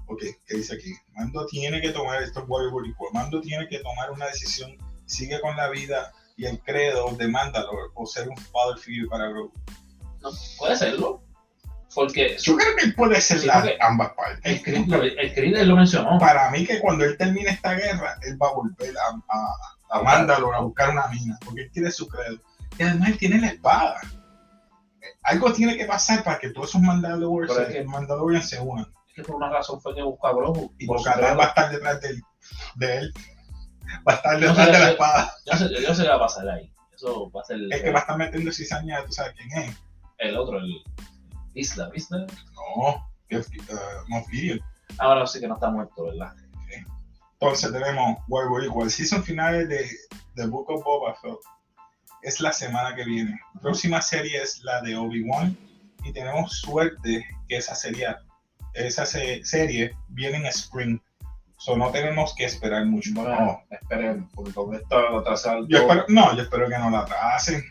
Ok, 0.06 0.22
¿qué 0.46 0.56
dice 0.56 0.74
aquí? 0.74 0.92
Mando 1.14 1.46
tiene 1.46 1.80
que 1.80 1.90
tomar, 1.90 2.20
esto 2.22 2.40
es 2.40 2.46
Warrior 2.48 2.72
Mando 3.12 3.40
tiene 3.40 3.68
que 3.68 3.78
tomar 3.78 4.10
una 4.10 4.26
decisión, 4.26 4.76
sigue 5.06 5.40
con 5.40 5.56
la 5.56 5.68
vida 5.70 6.12
y 6.36 6.46
el 6.46 6.58
credo 6.60 7.14
de 7.16 7.28
Mandalore 7.28 7.90
o 7.94 8.06
ser 8.06 8.28
un 8.28 8.36
father 8.36 8.76
figure 8.76 9.08
para 9.08 9.28
Grogu. 9.28 9.52
No, 10.20 10.30
puede 10.58 10.76
serlo. 10.76 11.22
Porque 11.94 12.36
Yo 12.40 12.56
creo 12.56 12.76
que 12.76 12.84
él 12.86 12.94
puede 12.94 13.20
ser 13.20 13.38
Sí, 13.40 13.46
la- 13.46 13.64
ambas 13.80 14.12
partes. 14.14 14.40
el 14.44 14.62
Creed, 14.62 14.86
lo- 14.86 15.02
el 15.02 15.34
Creed 15.34 15.56
él 15.56 15.68
lo 15.68 15.76
mencionó. 15.76 16.18
Para 16.18 16.50
mí 16.50 16.64
que 16.66 16.78
cuando 16.80 17.04
él 17.04 17.16
termine 17.16 17.50
esta 17.50 17.74
guerra, 17.74 18.16
él 18.22 18.40
va 18.40 18.48
a 18.48 18.52
volver 18.52 18.94
a, 18.96 19.16
a, 19.36 19.98
a 19.98 20.02
Mandalore 20.02 20.56
a 20.56 20.60
buscar 20.60 20.90
una 20.90 21.08
mina, 21.08 21.36
porque 21.44 21.62
él 21.62 21.70
tiene 21.72 21.90
su 21.90 22.06
credo. 22.06 22.38
Y 22.78 22.82
además 22.84 23.08
él 23.10 23.18
tiene 23.18 23.40
la 23.40 23.48
espada. 23.48 24.00
Algo 25.24 25.52
tiene 25.52 25.76
que 25.76 25.84
pasar 25.84 26.22
para 26.22 26.38
que 26.38 26.50
todos 26.50 26.68
esos 26.70 26.80
Mandalorians, 26.80 27.58
es 27.58 27.66
que- 27.74 27.84
se 28.42 28.60
unan. 28.60 28.86
Es 29.08 29.14
que 29.14 29.22
por 29.22 29.36
una 29.36 29.50
razón 29.50 29.80
fue 29.80 29.94
que 29.94 30.02
buscó 30.02 30.28
a 30.28 30.32
Grogu. 30.34 30.72
Y 30.78 30.86
credo. 31.26 31.36
va 31.38 31.44
a 31.44 31.48
estar 31.48 31.70
detrás 31.72 32.00
de 32.00 32.08
él. 32.08 32.22
De 32.76 32.96
él. 32.98 33.14
Va 34.08 34.12
a 34.12 34.16
estar 34.16 34.34
No 34.40 34.46
detrás 34.48 34.66
sé, 34.66 34.72
de 34.72 34.78
la 34.78 34.90
espada. 34.90 35.32
Yo 35.46 35.56
sé, 35.58 35.82
yo 35.82 35.94
sé 35.94 36.02
qué 36.04 36.08
va 36.08 36.14
a 36.14 36.20
pasar 36.20 36.48
ahí. 36.48 36.72
Eso 36.94 37.30
va 37.32 37.40
a 37.40 37.44
ser 37.44 37.56
El 37.56 37.82
que 37.82 37.90
va 37.90 37.98
a 37.98 38.02
estar 38.02 38.16
metiendo 38.16 38.52
cizaña, 38.52 39.04
tú 39.04 39.12
sabes 39.12 39.34
quién 39.36 39.50
es. 39.64 39.76
el 40.18 40.36
otro, 40.36 40.58
el 40.58 40.82
Isla, 41.54 41.88
¿viste? 41.90 42.16
No, 42.16 43.10
Jeff, 43.28 43.46
uh, 43.48 44.08
Moff 44.08 44.28
Gideon. 44.30 44.60
Ahora 44.98 45.26
sí 45.26 45.40
que 45.40 45.48
no 45.48 45.54
está 45.54 45.70
muerto, 45.70 46.04
¿verdad? 46.04 46.34
Entonces 47.42 47.72
tenemos 47.72 48.18
War 48.28 48.48
War 48.48 48.62
El 48.84 48.90
season 48.90 49.24
final 49.24 49.66
de 49.66 49.88
The 50.34 50.46
Book 50.46 50.68
of 50.68 50.84
Boba 50.84 51.14
Fett 51.14 51.38
es 52.22 52.38
la 52.40 52.52
semana 52.52 52.94
que 52.94 53.04
viene. 53.04 53.38
La 53.54 53.60
próxima 53.62 54.02
serie 54.02 54.42
es 54.42 54.62
la 54.62 54.82
de 54.82 54.94
Obi-Wan 54.94 55.56
y 56.04 56.12
tenemos 56.12 56.58
suerte 56.58 57.24
que 57.48 57.56
esa 57.56 57.74
serie, 57.74 58.08
esa 58.74 59.06
se- 59.06 59.42
serie 59.42 59.96
viene 60.08 60.36
en 60.36 60.46
Spring. 60.46 61.00
So 61.56 61.78
no 61.78 61.90
tenemos 61.90 62.34
que 62.34 62.44
esperar 62.44 62.84
mucho. 62.84 63.08
Bueno, 63.14 63.30
No. 63.40 63.62
esperemos, 63.70 64.30
porque 64.34 64.52
con 64.52 64.74
esto 64.74 65.00
lo 65.10 65.18
atrasaron 65.20 65.66
Yo 65.68 65.78
espero, 65.78 66.04
no, 66.08 66.36
yo 66.36 66.42
espero 66.42 66.68
que 66.68 66.78
no 66.78 66.90
la 66.90 67.00
atrasen. 67.00 67.62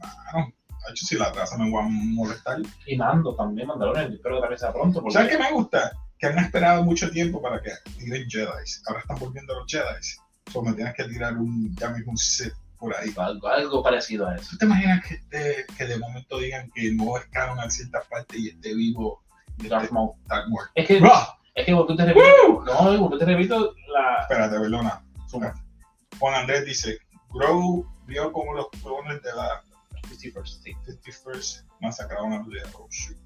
Claro. 0.00 0.52
Hecho, 0.90 1.06
si 1.06 1.16
la 1.16 1.26
atrasan 1.26 1.60
me 1.62 1.70
voy 1.70 1.82
a 1.82 1.88
molestar. 1.88 2.58
Y 2.86 2.96
Mando 2.96 3.34
también, 3.34 3.68
Mandalorian, 3.68 4.08
yo 4.08 4.16
espero 4.16 4.36
que 4.36 4.40
también 4.42 4.58
sea 4.58 4.72
pronto. 4.72 5.00
Porque 5.00 5.14
¿Sabes 5.14 5.30
qué 5.30 5.38
me 5.38 5.52
gusta? 5.52 5.92
Que 6.18 6.26
han 6.26 6.38
esperado 6.38 6.82
mucho 6.82 7.10
tiempo 7.10 7.42
para 7.42 7.60
que 7.60 7.70
tiren 7.98 8.28
Jedi. 8.28 8.46
Ahora 8.86 9.00
están 9.00 9.18
volviendo 9.18 9.54
los 9.54 9.70
Jedi. 9.70 10.02
So 10.52 10.62
me 10.62 10.72
tienes 10.72 10.94
que 10.94 11.04
tirar 11.04 11.36
un, 11.36 11.74
ya 11.76 11.90
mismo 11.90 12.12
un 12.12 12.18
Sith 12.18 12.54
por 12.78 12.94
ahí. 12.96 13.12
algo, 13.16 13.48
algo 13.48 13.82
parecido 13.82 14.28
a 14.28 14.36
eso. 14.36 14.50
¿Tú 14.50 14.58
te 14.58 14.66
imaginas 14.66 15.04
que, 15.04 15.20
de, 15.36 15.66
que 15.76 15.86
de 15.86 15.98
momento 15.98 16.38
digan 16.38 16.70
que 16.74 16.92
no 16.92 17.16
es 17.16 17.24
canon 17.26 17.58
en 17.62 17.70
ciertas 17.70 18.06
partes 18.06 18.38
y 18.38 18.48
esté 18.50 18.74
vivo 18.74 19.22
Darth 19.68 19.90
Maul. 19.90 20.12
Darth 20.26 20.48
Maul? 20.48 20.64
Es 20.74 20.86
que, 20.86 21.02
es 21.54 21.64
que 21.64 21.74
porque 21.74 21.94
te 21.96 22.04
repito, 22.04 22.64
no, 22.64 22.98
porque 23.00 23.24
te 23.24 23.24
repito, 23.24 23.74
la... 23.92 24.22
espérate, 24.22 24.58
perdona. 24.58 25.02
Juan 26.18 26.34
Andrés 26.34 26.64
dice, 26.64 26.98
Grogu 27.30 27.86
vio 28.06 28.32
como 28.32 28.54
los 28.54 28.68
clones 28.82 29.22
de 29.22 29.34
la 29.34 29.62
51st, 30.06 30.62
sí. 30.62 30.72
51st 30.86 31.64
masacraron 31.80 32.32
a. 32.32 32.44
Oh, 32.74 32.88
shoot. 32.90 33.16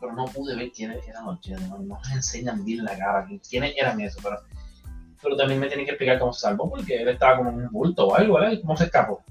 Pero 0.00 0.12
no 0.12 0.26
pude 0.26 0.54
ver 0.56 0.70
quiénes 0.70 1.06
eran 1.08 1.26
los 1.26 1.40
Jedi, 1.42 1.64
no, 1.68 1.78
no 1.78 1.98
me 2.08 2.14
enseñan 2.14 2.64
bien 2.64 2.84
la 2.84 2.96
cara, 2.96 3.26
quiénes 3.48 3.74
eran 3.76 4.00
eso, 4.00 4.18
pero... 4.22 4.40
Pero 5.20 5.36
también 5.36 5.58
me 5.58 5.66
tienen 5.66 5.84
que 5.84 5.90
explicar 5.92 6.20
cómo 6.20 6.32
se 6.32 6.42
salvó, 6.42 6.70
porque 6.70 7.02
él 7.02 7.08
estaba 7.08 7.36
como 7.38 7.50
en 7.50 7.56
un 7.56 7.72
bulto 7.72 8.06
o 8.06 8.14
algo, 8.14 8.34
¿verdad? 8.34 8.52
¿Y 8.52 8.60
¿Cómo 8.60 8.76
se 8.76 8.84
escapó? 8.84 9.24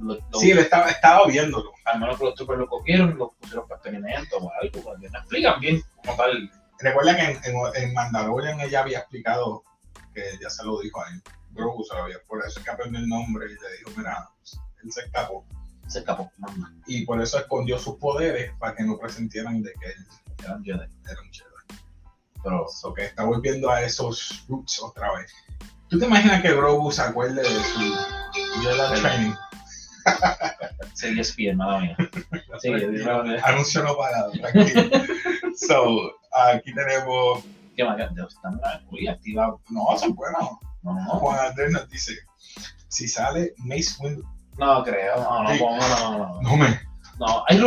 Lo- 0.00 0.14
lo- 0.16 0.40
Sí, 0.40 0.50
él 0.50 0.58
estaba, 0.58 0.88
estaba 0.88 1.24
viéndolo. 1.28 1.70
al 1.84 2.00
menos 2.00 2.18
que 2.18 2.24
los 2.24 2.34
troopers 2.34 2.58
lo 2.58 2.66
cogieron, 2.68 3.16
lo 3.16 3.30
pusieron 3.40 3.68
para 3.68 3.76
experimentos 3.78 4.42
o 4.42 4.50
algo, 4.60 4.80
porque 4.82 5.06
explican 5.06 5.60
bien 5.60 5.80
como 6.04 6.16
tal. 6.16 6.50
Recuerda 6.80 7.14
que 7.14 7.22
en, 7.22 7.38
en, 7.44 7.54
en 7.84 7.94
Mandalorian 7.94 8.60
ella 8.60 8.80
había 8.80 8.98
explicado 8.98 9.62
que 10.12 10.22
ya 10.42 10.50
se 10.50 10.64
lo 10.64 10.80
dijo 10.80 11.00
a 11.00 11.08
él. 11.10 11.22
Grogu 11.52 11.84
se 11.84 11.94
lo 11.94 12.02
había, 12.02 12.16
por 12.26 12.40
eso 12.44 12.58
es 12.58 12.64
que 12.64 12.70
aprendió 12.72 12.98
el 12.98 13.06
nombre 13.08 13.46
y 13.46 13.50
le 13.50 13.78
dijo, 13.78 13.90
mira, 13.96 14.28
él 14.82 14.90
se 14.92 15.02
escapó. 15.02 15.44
Se 15.90 15.98
escapó, 15.98 16.30
Y 16.86 17.04
por 17.04 17.20
eso 17.20 17.38
escondió 17.38 17.76
sus 17.76 17.96
poderes 17.96 18.52
para 18.60 18.76
que 18.76 18.84
no 18.84 18.96
presentieran 18.96 19.60
de 19.60 19.72
que 19.72 19.86
él 19.86 20.06
eran 20.44 20.62
Jedi. 20.62 20.78
era 20.78 21.20
un 21.20 21.32
Jedi. 21.32 21.82
Pero 22.44 22.66
So 22.68 22.94
que 22.94 23.06
está 23.06 23.24
volviendo 23.24 23.68
a 23.68 23.82
esos 23.82 24.44
roots 24.48 24.80
otra 24.80 25.12
vez. 25.16 25.32
¿Tú 25.88 25.98
te 25.98 26.06
imaginas 26.06 26.42
que 26.42 26.54
Grogu 26.54 26.92
se 26.92 27.02
acuerde 27.02 27.42
de 27.42 27.64
su 27.64 27.80
Jedi 28.62 29.00
training? 29.00 29.34
sería 30.94 31.22
espía, 31.22 31.54
nada 31.54 31.80
mía. 31.80 31.96
Sí, 32.60 32.70
Anuncio 33.42 33.82
no 33.82 33.96
pagado, 33.96 34.32
tranquilo. 34.32 34.90
so, 35.56 36.12
aquí 36.30 36.74
tenemos. 36.74 37.42
¿qué 37.74 37.84
más? 37.84 37.98
Están 37.98 38.60
muy 38.90 39.08
activados. 39.08 39.60
No, 39.70 39.96
son 39.98 40.14
buenos. 40.14 40.50
No, 40.82 40.92
no, 40.92 41.10
Juan 41.18 41.38
Andrés 41.46 41.72
nos 41.72 41.88
dice: 41.88 42.12
si 42.88 43.08
sale 43.08 43.54
Mace 43.56 43.94
Windu. 43.98 44.24
No 44.60 44.84
creo, 44.84 45.16
no, 45.16 45.42
no, 45.42 45.50
Sí. 45.52 45.58
no, 45.60 45.78
no, 45.78 46.18
no, 46.18 46.42
No 46.42 46.56
me. 46.56 46.80
no, 47.18 47.44
hay 47.48 47.58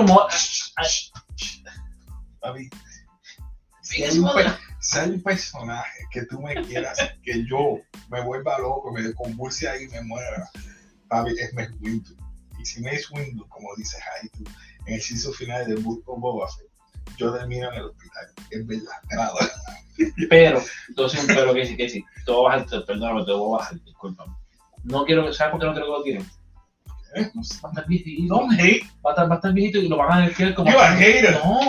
Papi, 2.40 2.70
si 3.82 4.04
es 4.04 4.12
hay, 4.14 4.20
un 4.20 4.26
madre. 4.26 4.44
pe- 4.46 4.58
si 4.82 5.00
hay 5.00 5.10
un 5.12 5.24
personaje 5.24 6.00
que 6.12 6.26
tú 6.26 6.42
me 6.42 6.54
quieras 6.64 6.98
que 7.24 7.46
yo 7.48 7.78
me 8.10 8.22
vuelva 8.22 8.60
loco, 8.60 8.92
me 8.92 9.14
convulse 9.14 9.68
ahí 9.70 9.84
y 9.86 9.88
me 9.88 10.02
muera, 10.02 10.50
papi, 11.08 11.32
es 11.40 11.54
Mace 11.54 11.72
Windu. 11.82 12.16
Y 12.60 12.66
si 12.66 12.82
Mace 12.82 13.06
Windu, 13.12 13.48
como 13.48 13.70
dice 13.78 13.98
Haitu, 14.02 14.44
en 14.86 14.94
el 14.96 15.02
season 15.02 15.34
final 15.34 15.66
de 15.68 15.76
Book 15.76 16.04
of 16.08 16.20
Boba 16.20 16.48
Fett, 16.50 16.68
yo 17.18 17.34
termino 17.34 17.70
en 17.72 17.76
el 17.80 17.86
hospital. 17.86 18.26
Es 18.50 18.66
verdad, 18.68 18.92
nada. 19.12 19.34
Pero, 20.30 20.62
entonces, 20.90 21.24
pero 21.28 21.54
que 21.54 21.66
sí, 21.66 21.78
que 21.78 21.88
sí. 21.88 22.04
Te 22.26 22.32
voy 22.32 22.52
a 22.52 22.58
bajar, 22.58 22.86
perdóname, 22.86 23.26
te 23.26 23.32
voy 23.32 23.56
a 23.56 23.58
bajar, 23.60 23.80
discúlpame. 23.84 24.34
No 24.84 25.06
quiero, 25.06 25.32
¿sabes 25.34 25.52
por 25.52 25.60
qué 25.62 25.66
no 25.68 25.72
quiero 25.74 25.86
que 25.86 25.92
lo 25.92 26.04
tiren? 26.04 26.32
¿Eh? 27.16 27.32
No 27.34 27.44
sé. 27.44 27.60
Va 27.64 27.70
a 27.70 27.72
estar 27.72 27.88
viejito. 27.88 28.48
Hate. 28.52 28.82
Va 29.06 29.10
a 29.10 29.14
estar, 29.14 29.30
va 29.30 29.34
a 29.34 29.38
estar 29.38 29.54
viejito 29.54 29.80
y 29.80 29.88
lo 29.88 29.98
van 29.98 30.12
a 30.24 30.28
decir 30.28 30.54
como. 30.56 30.72
You 30.72 30.80
a 30.80 30.92
hater. 30.96 31.34
No, 31.44 31.60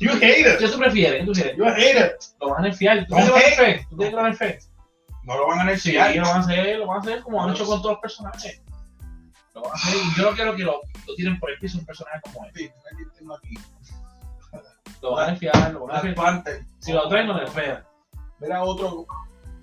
You 0.00 0.10
hate 0.12 0.40
it. 0.40 0.58
¿Qué 0.58 0.68
tú 0.68 0.78
prefieres? 0.78 1.20
¿Qué 1.20 1.26
tú 1.26 1.32
prefieres? 1.32 1.56
You. 1.56 2.44
Lo 2.46 2.50
van 2.52 2.58
a 2.64 2.68
nerfear. 2.68 3.06
¿Tú 3.06 3.14
Don't 3.14 3.30
crees 3.32 3.56
que 3.56 3.56
lo 3.56 3.56
van 3.56 3.66
a 3.66 3.68
nerfear? 3.68 3.88
¿Tú 3.88 3.96
crees 3.96 4.10
que 4.10 4.16
van 4.16 4.24
a 4.24 4.28
nerfear? 4.28 4.58
No 5.24 5.36
lo 5.36 5.46
van 5.46 5.58
a 5.68 5.76
Sí, 5.76 5.92
nerfear. 5.92 6.16
lo 6.16 6.22
van 6.22 6.36
a 6.36 6.40
hacer, 6.40 6.78
lo 6.78 6.86
van 6.86 6.96
a 6.96 7.00
hacer 7.00 7.22
como 7.22 7.44
han 7.44 7.50
hecho 7.54 7.64
con 7.66 7.78
todos 7.80 7.92
los 7.92 8.00
personajes. 8.00 8.62
Lo 9.54 9.62
van 9.62 9.70
a 9.70 9.74
hacer 9.74 9.94
y 9.94 10.18
yo 10.18 10.30
no 10.30 10.36
quiero 10.36 10.56
que 10.56 10.62
lo, 10.64 10.80
lo 11.06 11.14
tiren 11.14 11.38
por 11.38 11.50
el 11.50 11.58
piso 11.58 11.78
un 11.78 11.86
personaje 11.86 12.20
como 12.22 12.44
él. 12.46 12.52
Sí, 12.56 12.70
tengo 13.18 13.36
aquí. 13.36 13.54
Lo 15.00 15.12
van 15.14 15.28
a 15.28 15.30
nerfear, 15.32 15.72
lo 15.72 15.86
van 15.86 15.96
a 15.96 16.02
nerfear. 16.02 16.60
Si 16.80 16.92
lo 16.92 17.08
traen, 17.08 17.28
lo 17.28 17.34
nerfean. 17.34 17.84
Mira 18.40 18.62
otro 18.64 19.06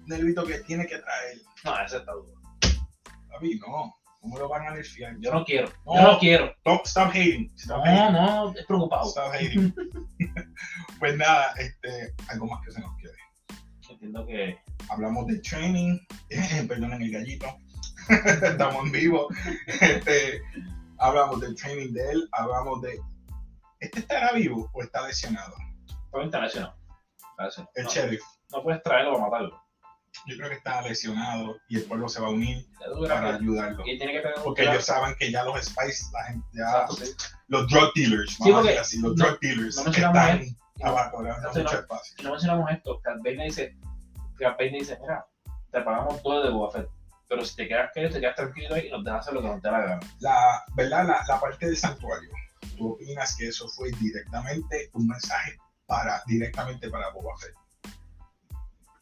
nervito 0.06 0.46
que 0.46 0.60
tiene 0.60 0.88
que 0.88 0.98
traer. 0.98 1.38
No, 1.66 1.78
ese 1.86 1.98
está 1.98 2.14
duro. 2.14 2.32
Papi, 3.30 3.60
no. 3.60 3.96
¿Cómo 4.20 4.38
lo 4.38 4.50
van 4.50 4.68
a 4.68 4.72
nerfear? 4.72 5.16
Yo 5.20 5.34
no 5.34 5.46
quiero. 5.46 5.70
No. 5.86 5.96
Yo 5.96 6.02
no 6.12 6.20
quiero. 6.20 6.46
Stop, 6.58 6.86
stop 6.86 7.10
hating. 7.10 7.52
Stop 7.56 7.78
No, 7.78 7.84
hating. 7.86 8.14
no, 8.14 8.54
es 8.54 8.66
preocupado. 8.66 9.10
Stop 9.10 9.32
hating. 9.34 9.74
pues 11.00 11.18
nada, 11.18 11.54
este, 11.58 12.14
algo 12.30 12.48
más 12.48 12.62
que 12.66 12.72
se 12.72 12.82
nos 12.82 12.96
quede. 12.98 13.14
Entiendo 13.90 14.26
que. 14.26 14.58
Hablamos 14.90 15.28
de 15.28 15.40
training. 15.40 16.00
Perdonen 16.68 17.02
el 17.02 17.12
gallito. 17.12 17.48
Estamos 18.44 18.86
en 18.86 18.92
vivo. 18.92 19.28
Este, 19.68 20.42
hablamos 20.98 21.40
del 21.42 21.56
training 21.56 21.94
de 21.94 22.12
él. 22.12 22.30
Hablamos 22.34 22.82
de. 22.82 23.00
¿Este 23.80 24.00
estará 24.00 24.34
vivo 24.34 24.70
o 24.74 24.84
está 24.84 25.08
lesionado? 25.08 25.56
Todo 26.12 26.24
internacional. 26.24 26.74
Está 27.32 27.46
lesionado. 27.46 27.72
El 27.76 27.84
No, 27.86 27.90
sheriff. 27.90 28.22
no 28.52 28.64
puedes 28.64 28.84
traerlo 28.84 29.14
para 29.14 29.24
matarlo. 29.26 29.64
Yo 30.28 30.36
creo 30.38 30.50
que 30.50 30.56
está 30.56 30.82
lesionado 30.82 31.58
y 31.70 31.78
el 31.78 31.84
pueblo 31.84 32.10
se 32.10 32.20
va 32.22 32.28
a 32.28 32.32
unir 32.32 32.66
para 33.08 33.32
que- 33.32 33.44
ayudarlo. 33.44 33.84
Y 33.86 33.98
tiene 33.98 34.14
que 34.14 34.20
tener 34.22 34.38
un 34.38 34.44
Porque 34.44 34.64
ellos 34.64 34.86
saben 34.86 35.16
que 35.18 35.32
ya 35.32 35.44
los 35.44 35.64
Spice, 35.66 36.06
la 36.14 36.24
gente, 36.26 36.48
ya, 36.54 36.64
Exacto, 36.64 36.94
sí. 36.96 37.12
los 37.48 37.68
drug 37.68 37.92
dealers, 37.96 38.32
Sí, 38.32 38.38
vamos 38.40 38.54
a 38.56 38.58
porque 38.60 38.70
decir 38.70 38.80
así, 38.82 39.02
los 39.02 39.16
no- 39.16 39.26
drug 39.26 39.40
dealers 39.40 39.76
no 39.78 39.84
que 39.92 40.02
están 40.02 40.40
esto. 40.42 40.56
abajo, 40.84 41.26
Entonces, 41.26 41.64
mucho 41.64 41.74
no- 41.76 41.80
espacio. 41.80 42.16
No 42.24 42.32
mencionamos 42.32 42.72
esto, 42.72 43.02
Bane 43.24 43.46
dice, 43.46 43.76
Bane 44.40 44.72
dice, 44.72 44.98
mira, 45.02 45.26
te 45.72 45.82
pagamos 45.82 46.22
todo 46.24 46.44
de 46.44 46.50
Boba 46.52 46.72
Fett, 46.72 46.90
pero 47.28 47.46
si 47.46 47.56
te 47.56 47.68
quedas 47.68 47.92
que 47.94 48.08
te 48.10 48.20
quedas 48.20 48.36
tranquilo 48.36 48.76
ahí 48.76 48.88
y 48.88 48.92
nos 48.92 49.04
dejas 49.04 49.20
hacer 49.22 49.34
lo 49.36 49.42
que 49.42 49.48
nos 49.48 49.62
dé 49.62 49.72
la 49.72 49.80
gana. 49.82 50.00
La, 50.20 50.64
¿verdad? 50.76 51.08
La, 51.08 51.24
la 51.28 51.40
parte 51.40 51.66
del 51.68 51.78
santuario, 51.78 52.30
¿tú 52.78 52.94
opinas 52.94 53.36
que 53.38 53.48
eso 53.48 53.68
fue 53.70 53.92
directamente 54.00 54.90
un 54.94 55.08
mensaje 55.08 55.56
para, 55.86 56.22
directamente 56.28 56.90
para 56.90 57.10
Boba 57.12 57.38
Fett? 57.38 57.54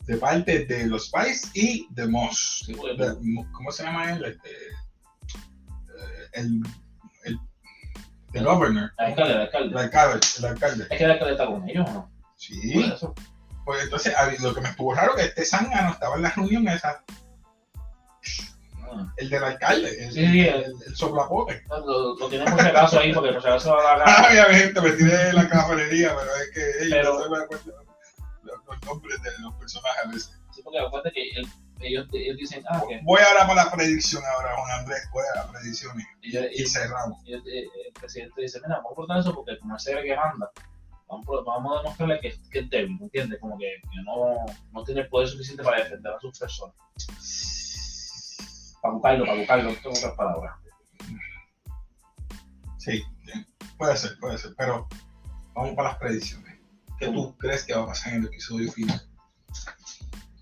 De 0.07 0.17
parte 0.17 0.65
de 0.65 0.87
los 0.87 1.07
Spice 1.07 1.49
y 1.53 1.87
de 1.91 2.07
Moss. 2.07 2.63
Sí, 2.65 2.73
De- 2.73 3.45
¿Cómo 3.51 3.71
se 3.71 3.83
llama 3.83 4.13
él? 4.13 4.23
Este, 4.25 4.49
eh, 4.49 6.27
el, 6.33 6.61
el, 7.25 7.39
el 8.33 8.45
governor, 8.45 8.91
el 8.97 9.05
alcalde, 9.05 9.31
el 9.33 9.37
el 9.39 9.41
alcalde. 9.45 9.79
alcalde, 9.79 10.19
el 10.39 10.45
alcalde. 10.45 10.87
Es 10.89 10.97
que 10.97 11.03
el 11.03 11.11
alcalde 11.11 11.31
está 11.33 11.45
con 11.47 11.69
ellos, 11.69 11.89
¿o 11.89 11.93
no? 11.93 12.11
Sí. 12.37 12.83
Eso. 12.93 13.13
Pues 13.65 13.83
entonces, 13.83 14.13
lo 14.41 14.53
que 14.55 14.61
me 14.61 14.69
estuvo 14.69 14.93
raro 14.95 15.13
que 15.15 15.23
este 15.23 15.43
zángano 15.43 15.91
estaba 15.91 16.15
en 16.15 16.21
la 16.21 16.29
reunión 16.31 16.67
esa, 16.69 17.03
Ah. 18.89 19.13
el 19.17 19.29
del 19.29 19.43
alcalde, 19.43 20.05
el, 20.05 20.13
Sí, 20.13 20.25
sí, 20.25 20.47
el, 20.47 20.73
el 20.87 20.95
soplapote. 20.95 21.61
No, 21.67 21.79
Lo, 21.85 22.15
lo 22.15 22.29
tienen 22.29 22.47
por 22.49 22.61
si 22.61 22.67
acaso 22.69 22.99
ahí, 22.99 23.13
porque 23.13 23.33
por 23.33 23.41
si 23.41 23.47
acaso 23.49 23.75
va 23.75 23.81
a 23.81 23.97
dar 23.97 24.03
Ay, 24.07 24.37
había 24.37 24.59
gente 24.59 24.79
me 24.79 24.91
tiré 24.91 25.17
de 25.17 25.33
la 25.33 25.49
cafetería, 25.49 26.15
pero 26.17 26.31
es 26.37 26.51
que 26.53 26.83
ey, 26.85 26.89
Pero- 26.91 27.27
no 27.27 27.35
los, 28.67 28.83
nombres 28.83 29.21
de 29.21 29.29
los 29.39 29.53
personajes 29.55 30.05
a 30.05 30.07
veces. 30.09 30.39
Sí, 30.53 30.61
porque 30.63 30.79
acuérdate 30.79 31.11
que 31.13 31.29
el- 31.31 31.47
ellos, 31.79 32.07
ellos 32.11 32.37
dicen, 32.37 32.63
ah, 32.69 32.81
que 32.89 32.99
Voy 33.03 33.21
ahora 33.21 33.45
para 33.47 33.65
la 33.65 33.71
predicción 33.71 34.23
ahora, 34.25 34.55
Juan 34.57 34.79
Andrés, 34.79 35.07
voy 35.13 35.23
a 35.33 35.37
las 35.37 35.47
predicciones 35.51 36.05
ellos, 36.23 36.45
y 36.55 36.65
cerramos. 36.65 37.21
ellos- 37.25 37.43
eh, 37.45 37.67
el 37.87 37.93
presidente 37.93 38.41
dice, 38.41 38.59
mira, 38.63 38.77
vamos 38.77 38.91
a 38.91 38.95
cortar 38.95 39.19
eso 39.19 39.33
porque 39.35 39.59
como 39.59 39.75
es 39.75 39.85
el 39.87 40.03
que 40.03 40.15
manda, 40.15 40.49
vamos, 41.07 41.25
vamos 41.45 41.73
a 41.77 41.81
demostrarle 41.83 42.19
que, 42.19 42.35
que 42.51 42.59
es 42.59 42.69
débil, 42.71 42.97
¿me 42.97 43.05
entiendes? 43.05 43.39
Como 43.39 43.57
que, 43.59 43.75
que 43.83 44.01
no, 44.03 44.35
no 44.71 44.83
tiene 44.83 45.01
el 45.01 45.09
poder 45.09 45.27
suficiente 45.27 45.63
para 45.63 45.83
defender 45.83 46.11
a 46.13 46.19
sus 46.19 46.37
personas. 46.39 46.75
Para 48.81 48.93
buscarlo, 48.95 49.25
para 49.25 49.37
buscarlo, 49.37 49.69
en 49.69 49.77
otras 49.77 50.13
palabras. 50.15 50.55
Sí, 52.77 53.03
puede 53.77 53.97
ser, 53.97 54.17
puede 54.19 54.37
ser, 54.37 54.53
pero 54.57 54.87
vamos 55.53 55.75
para 55.75 55.89
las 55.89 55.97
predicciones. 55.99 56.46
¿Qué 56.99 57.07
tú 57.09 57.35
crees 57.37 57.63
que 57.63 57.73
va 57.73 57.83
a 57.83 57.87
pasar 57.87 58.13
en 58.13 58.21
el 58.21 58.27
episodio 58.27 58.71
final? 58.71 59.01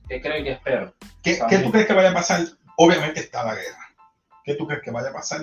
¿Qué 0.07 0.21
que 0.21 0.51
espero? 0.51 0.93
¿Qué, 1.23 1.31
Está 1.31 1.47
qué 1.47 1.57
bien. 1.57 1.67
tú 1.67 1.71
crees 1.71 1.87
que 1.87 1.93
vaya 1.93 2.11
a 2.11 2.13
pasar? 2.13 2.45
Obviamente 2.77 3.19
está 3.21 3.43
la 3.43 3.55
guerra. 3.55 3.89
¿Qué 4.43 4.55
tú 4.55 4.67
crees 4.67 4.83
que 4.83 4.91
vaya 4.91 5.09
a 5.09 5.13
pasar 5.13 5.41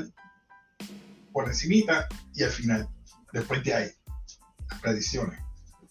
por 1.33 1.49
encimita 1.49 2.09
y 2.35 2.45
al 2.45 2.51
final? 2.51 2.89
Después 3.33 3.63
de 3.65 3.75
ahí, 3.75 3.91
las 4.71 4.81
predicciones. 4.81 5.41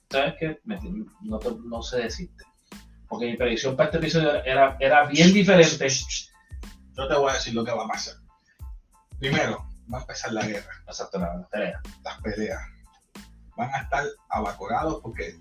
¿Sabes 0.09 0.35
qué? 0.39 0.59
No, 1.21 1.39
te- 1.39 1.49
no 1.65 1.81
sé 1.81 1.97
decirte. 1.97 2.43
Porque 3.07 3.25
mi 3.25 3.35
predicción 3.37 3.75
para 3.75 3.87
este 3.89 3.97
episodio 3.97 4.43
era, 4.45 4.77
era 4.79 5.05
bien 5.07 5.33
diferente. 5.33 5.87
Yo 6.97 7.07
te 7.07 7.15
voy 7.15 7.29
a 7.31 7.33
decir 7.33 7.53
lo 7.53 7.65
que 7.65 7.71
va 7.71 7.83
a 7.83 7.87
pasar. 7.87 8.15
Primero, 9.19 9.67
va 9.93 9.97
a 9.97 10.01
empezar 10.01 10.31
la 10.31 10.45
guerra, 10.45 10.71
Exacto, 10.87 11.19
la 11.19 11.35
la 11.35 11.47
pelea. 11.49 11.81
las 12.03 12.21
peleas. 12.21 12.61
Van 13.55 13.69
a 13.73 13.79
estar 13.81 14.05
abacorados 14.29 14.99
porque 15.01 15.39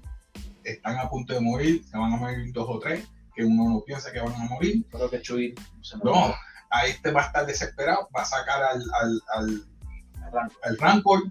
están 0.64 0.98
a 0.98 1.08
punto 1.08 1.32
de 1.32 1.40
morir, 1.40 1.84
se 1.88 1.96
van 1.96 2.12
a 2.12 2.16
morir 2.16 2.52
dos 2.52 2.66
o 2.68 2.78
tres, 2.78 3.06
que 3.34 3.44
uno 3.44 3.68
no 3.70 3.80
piensa 3.80 4.12
que 4.12 4.20
van 4.20 4.34
a 4.34 4.44
morir. 4.44 4.84
Creo 4.90 5.08
que 5.10 5.22
Chuy 5.22 5.54
se 5.82 5.96
No, 5.98 6.34
a 6.70 6.86
este 6.86 7.10
va 7.12 7.22
a 7.22 7.26
estar 7.26 7.46
desesperado, 7.46 8.08
va 8.16 8.22
a 8.22 8.26
sacar 8.26 8.62
al, 8.62 8.82
al, 9.00 9.22
al, 9.34 10.50
al 10.62 10.78
Rancor. 10.78 11.22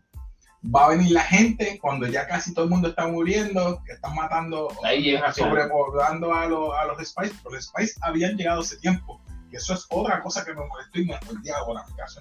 Va 0.76 0.86
a 0.88 0.90
venir 0.90 1.12
la 1.12 1.22
gente 1.24 1.80
cuando 1.82 2.06
ya 2.08 2.28
casi 2.28 2.54
todo 2.54 2.66
el 2.66 2.72
mundo 2.72 2.90
está 2.90 3.08
muriendo, 3.08 3.82
que 3.86 3.94
están 3.94 4.14
matando, 4.14 4.68
Ahí 4.84 5.18
sobrepoblando 5.34 6.34
a, 6.34 6.48
los- 6.48 6.74
a 6.76 6.84
los 6.86 6.98
Spice. 7.08 7.34
Pero 7.44 7.56
los 7.56 7.66
Spice 7.66 7.94
habían 8.02 8.36
llegado 8.36 8.60
hace 8.60 8.76
tiempo. 8.78 9.22
Y 9.52 9.56
eso 9.56 9.74
es 9.74 9.86
otra 9.90 10.22
cosa 10.22 10.44
que 10.44 10.54
me 10.54 10.66
molestó 10.66 11.00
y 11.00 11.06
me 11.06 11.16
acordé 11.16 11.52
ahora, 11.54 11.86
me 11.90 11.96
caso. 11.96 12.20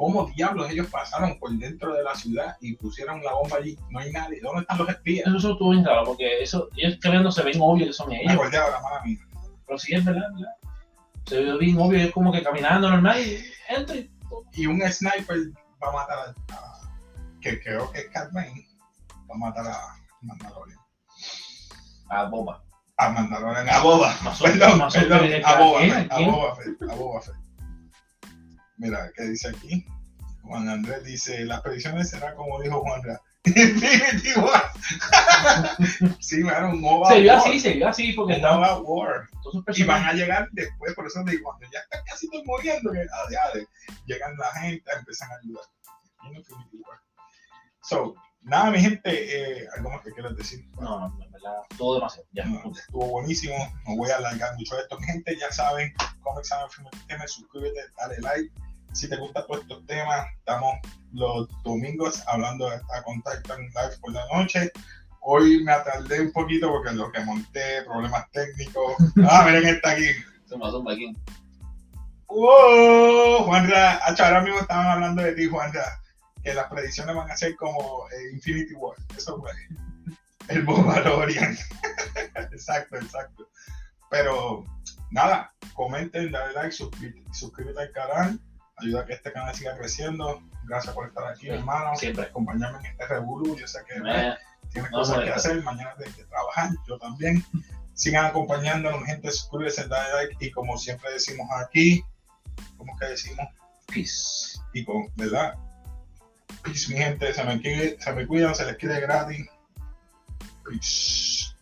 ¿Cómo 0.00 0.24
diablos 0.34 0.70
ellos 0.70 0.86
pasaron 0.86 1.38
por 1.38 1.50
dentro 1.50 1.92
de 1.92 2.02
la 2.02 2.14
ciudad 2.14 2.56
y 2.62 2.72
pusieron 2.74 3.22
la 3.22 3.34
bomba 3.34 3.58
allí? 3.58 3.76
No 3.90 3.98
hay 3.98 4.10
nadie. 4.10 4.40
¿Dónde 4.40 4.62
están 4.62 4.78
los 4.78 4.88
espías? 4.88 5.26
Eso, 5.26 5.52
estuvo 5.52 5.70
bien 5.72 5.84
raro, 5.84 6.04
porque 6.06 6.42
eso, 6.42 6.70
ellos 6.74 6.98
caminando 7.02 7.30
se 7.30 7.42
ven 7.42 7.58
obvio 7.60 7.86
que 7.86 7.92
son 7.92 8.08
Me 8.08 8.22
ellos. 8.22 8.32
acordé 8.32 8.56
ahora, 8.56 8.80
mala 8.80 9.02
mía. 9.04 9.18
Pero 9.66 9.78
sí 9.78 9.94
es 9.94 10.02
verdad, 10.02 10.30
¿verdad? 10.32 10.54
Se 11.26 11.42
ve 11.42 11.58
bien 11.58 11.78
obvio, 11.78 11.98
es 11.98 12.12
como 12.12 12.32
que 12.32 12.42
caminando 12.42 12.88
normal 12.88 13.20
y 13.20 13.44
entra 13.68 13.94
y 13.94 14.10
Y 14.54 14.64
un 14.66 14.80
sniper 14.90 15.36
va 15.84 15.88
a 15.90 15.92
matar 15.92 16.18
a, 16.18 16.54
a- 16.54 16.94
que 17.42 17.60
creo 17.60 17.92
que 17.92 17.98
es 17.98 18.32
Bane, 18.32 18.66
va 19.30 19.34
a 19.34 19.38
matar 19.38 19.66
a 19.66 19.76
Mandalorian. 20.22 20.78
a 22.08 22.24
bomba. 22.24 22.64
A 22.96 23.10
Mandalorian, 23.10 23.68
a 23.68 23.80
Boba. 23.82 24.14
Perdón, 24.42 24.80
perdón, 24.90 25.30
a 25.44 25.58
Boba 25.58 25.80
a. 26.10 26.18
Boba 26.20 26.56
Fett, 26.56 26.82
a 26.90 26.94
Boba 26.94 27.20
Fett. 27.20 27.34
Mira, 28.80 29.12
¿qué 29.14 29.24
dice 29.24 29.48
aquí? 29.50 29.84
Juan 30.42 30.68
Andrés 30.70 31.04
dice, 31.04 31.44
las 31.44 31.60
predicciones 31.60 32.08
serán 32.08 32.34
como 32.34 32.62
dijo 32.62 32.80
Juan 32.80 33.02
War. 33.06 33.20
sí, 36.20 36.40
claro, 36.42 36.70
un 36.74 36.80
Nova 36.80 37.10
Se 37.10 37.20
vio 37.20 37.34
así, 37.34 37.60
se 37.60 37.74
vio 37.74 37.88
así, 37.88 38.14
porque 38.14 38.38
Nova 38.38 38.78
War. 38.80 39.28
Y 39.74 39.82
van 39.84 40.02
a 40.04 40.14
llegar 40.14 40.48
después, 40.52 40.94
por 40.94 41.06
eso 41.06 41.22
digo, 41.24 41.42
cuando 41.44 41.66
ya 41.70 41.80
están 41.80 42.00
casi 42.06 42.26
que, 42.30 42.38
ah, 42.40 43.28
ya, 43.30 43.50
de- 43.52 43.68
llegan 44.06 44.34
la 44.38 44.50
gente, 44.60 44.82
empiezan 44.98 45.30
a 45.30 45.34
ayudar. 45.44 45.64
So, 47.82 48.14
nada, 48.40 48.70
mi 48.70 48.80
gente, 48.80 49.62
eh, 49.62 49.68
algo 49.76 49.90
más 49.90 50.00
que 50.02 50.12
quieras 50.12 50.34
decir. 50.36 50.64
No, 50.80 51.00
no, 51.00 51.06
en 51.22 51.30
verdad, 51.32 51.56
todo 51.76 51.96
demasiado. 51.96 52.26
Ya, 52.32 52.46
No, 52.46 52.62
estuvo 52.72 53.08
buenísimo, 53.08 53.54
no 53.86 53.96
voy 53.96 54.10
a 54.10 54.16
alargar 54.16 54.54
mucho 54.56 54.78
esto. 54.78 54.98
Mi 54.98 55.06
gente, 55.06 55.36
ya 55.38 55.52
saben, 55.52 55.92
cómo 56.22 56.40
examen 56.40 56.70
suscríbete, 57.28 57.80
dale 57.98 58.18
like. 58.20 58.50
Si 58.92 59.08
te 59.08 59.16
gustan 59.16 59.44
todos 59.46 59.62
estos 59.62 59.86
temas, 59.86 60.26
estamos 60.38 60.74
los 61.12 61.48
domingos 61.62 62.22
hablando 62.26 62.68
de 62.68 62.76
esta 62.76 63.02
contacto 63.02 63.54
en 63.54 63.66
live 63.66 63.96
por 64.00 64.12
la 64.12 64.24
noche. 64.32 64.70
Hoy 65.20 65.62
me 65.64 65.72
atardé 65.72 66.20
un 66.20 66.32
poquito 66.32 66.68
porque 66.70 66.92
lo 66.92 67.12
que 67.12 67.20
monté, 67.20 67.82
problemas 67.84 68.30
técnicos. 68.30 68.94
Ah, 69.28 69.44
miren 69.46 69.66
está 69.66 69.90
aquí. 69.90 70.06
se 70.46 70.56
me 70.56 70.66
asoma 70.66 70.92
aquí. 70.92 71.14
¡Wow! 72.28 73.44
Juanra, 73.44 73.96
ahora 73.96 74.40
mismo 74.40 74.60
estaban 74.60 74.86
hablando 74.86 75.22
de 75.22 75.32
ti, 75.32 75.46
Juanra, 75.46 76.00
que 76.42 76.54
las 76.54 76.66
predicciones 76.66 77.14
van 77.14 77.30
a 77.30 77.36
ser 77.36 77.56
como 77.56 78.06
eh, 78.10 78.32
Infinity 78.32 78.74
War. 78.74 78.96
Eso 79.16 79.38
fue 79.40 79.50
el 80.48 80.62
Bobalorian. 80.62 81.56
exacto, 82.52 82.96
exacto. 82.96 83.48
Pero 84.10 84.64
nada, 85.10 85.52
comenten, 85.74 86.32
dale 86.32 86.52
like, 86.54 86.72
suscríbete, 86.72 87.22
suscríbete 87.32 87.80
al 87.80 87.92
canal, 87.92 88.40
ayuda 88.80 89.00
a 89.02 89.06
que 89.06 89.12
este 89.14 89.32
canal 89.32 89.54
siga 89.54 89.76
creciendo. 89.76 90.42
Gracias 90.64 90.94
por 90.94 91.08
estar 91.08 91.26
aquí, 91.26 91.42
Sí, 91.42 91.48
hermano. 91.48 91.96
siempre. 91.96 92.24
Acompañarme 92.24 92.78
en 92.80 92.86
este 92.86 93.06
revolú. 93.06 93.56
Yo 93.56 93.66
sé 93.66 93.80
que 93.88 93.94
tienes 94.70 94.90
no 94.92 94.98
cosas 94.98 95.24
que 95.24 95.30
hacer, 95.30 95.62
mañana 95.62 95.94
tienes 95.96 96.14
que 96.16 96.24
trabajar, 96.24 96.70
yo 96.86 96.98
también. 96.98 97.44
Sigan 97.94 98.24
acompañándonos, 98.26 99.04
gente, 99.04 99.30
suscríbete, 99.30 99.86
dale 99.88 100.12
like 100.14 100.36
y 100.46 100.50
como 100.52 100.78
siempre 100.78 101.12
decimos 101.12 101.46
aquí, 101.62 102.02
¿cómo 102.78 102.96
que 102.98 103.06
decimos? 103.06 103.46
peace. 103.92 104.58
Y 104.72 104.84
con, 104.84 105.08
¿verdad? 105.16 105.54
Peace, 106.62 106.88
mi 106.92 106.96
gente, 106.98 107.34
se 107.34 107.44
me, 107.44 107.60
quiere- 107.60 108.00
se 108.00 108.12
me 108.12 108.26
cuidan, 108.26 108.54
se 108.54 108.64
les 108.64 108.76
quiere 108.76 109.00
gratis 109.00 109.46
Peace. 110.64 111.54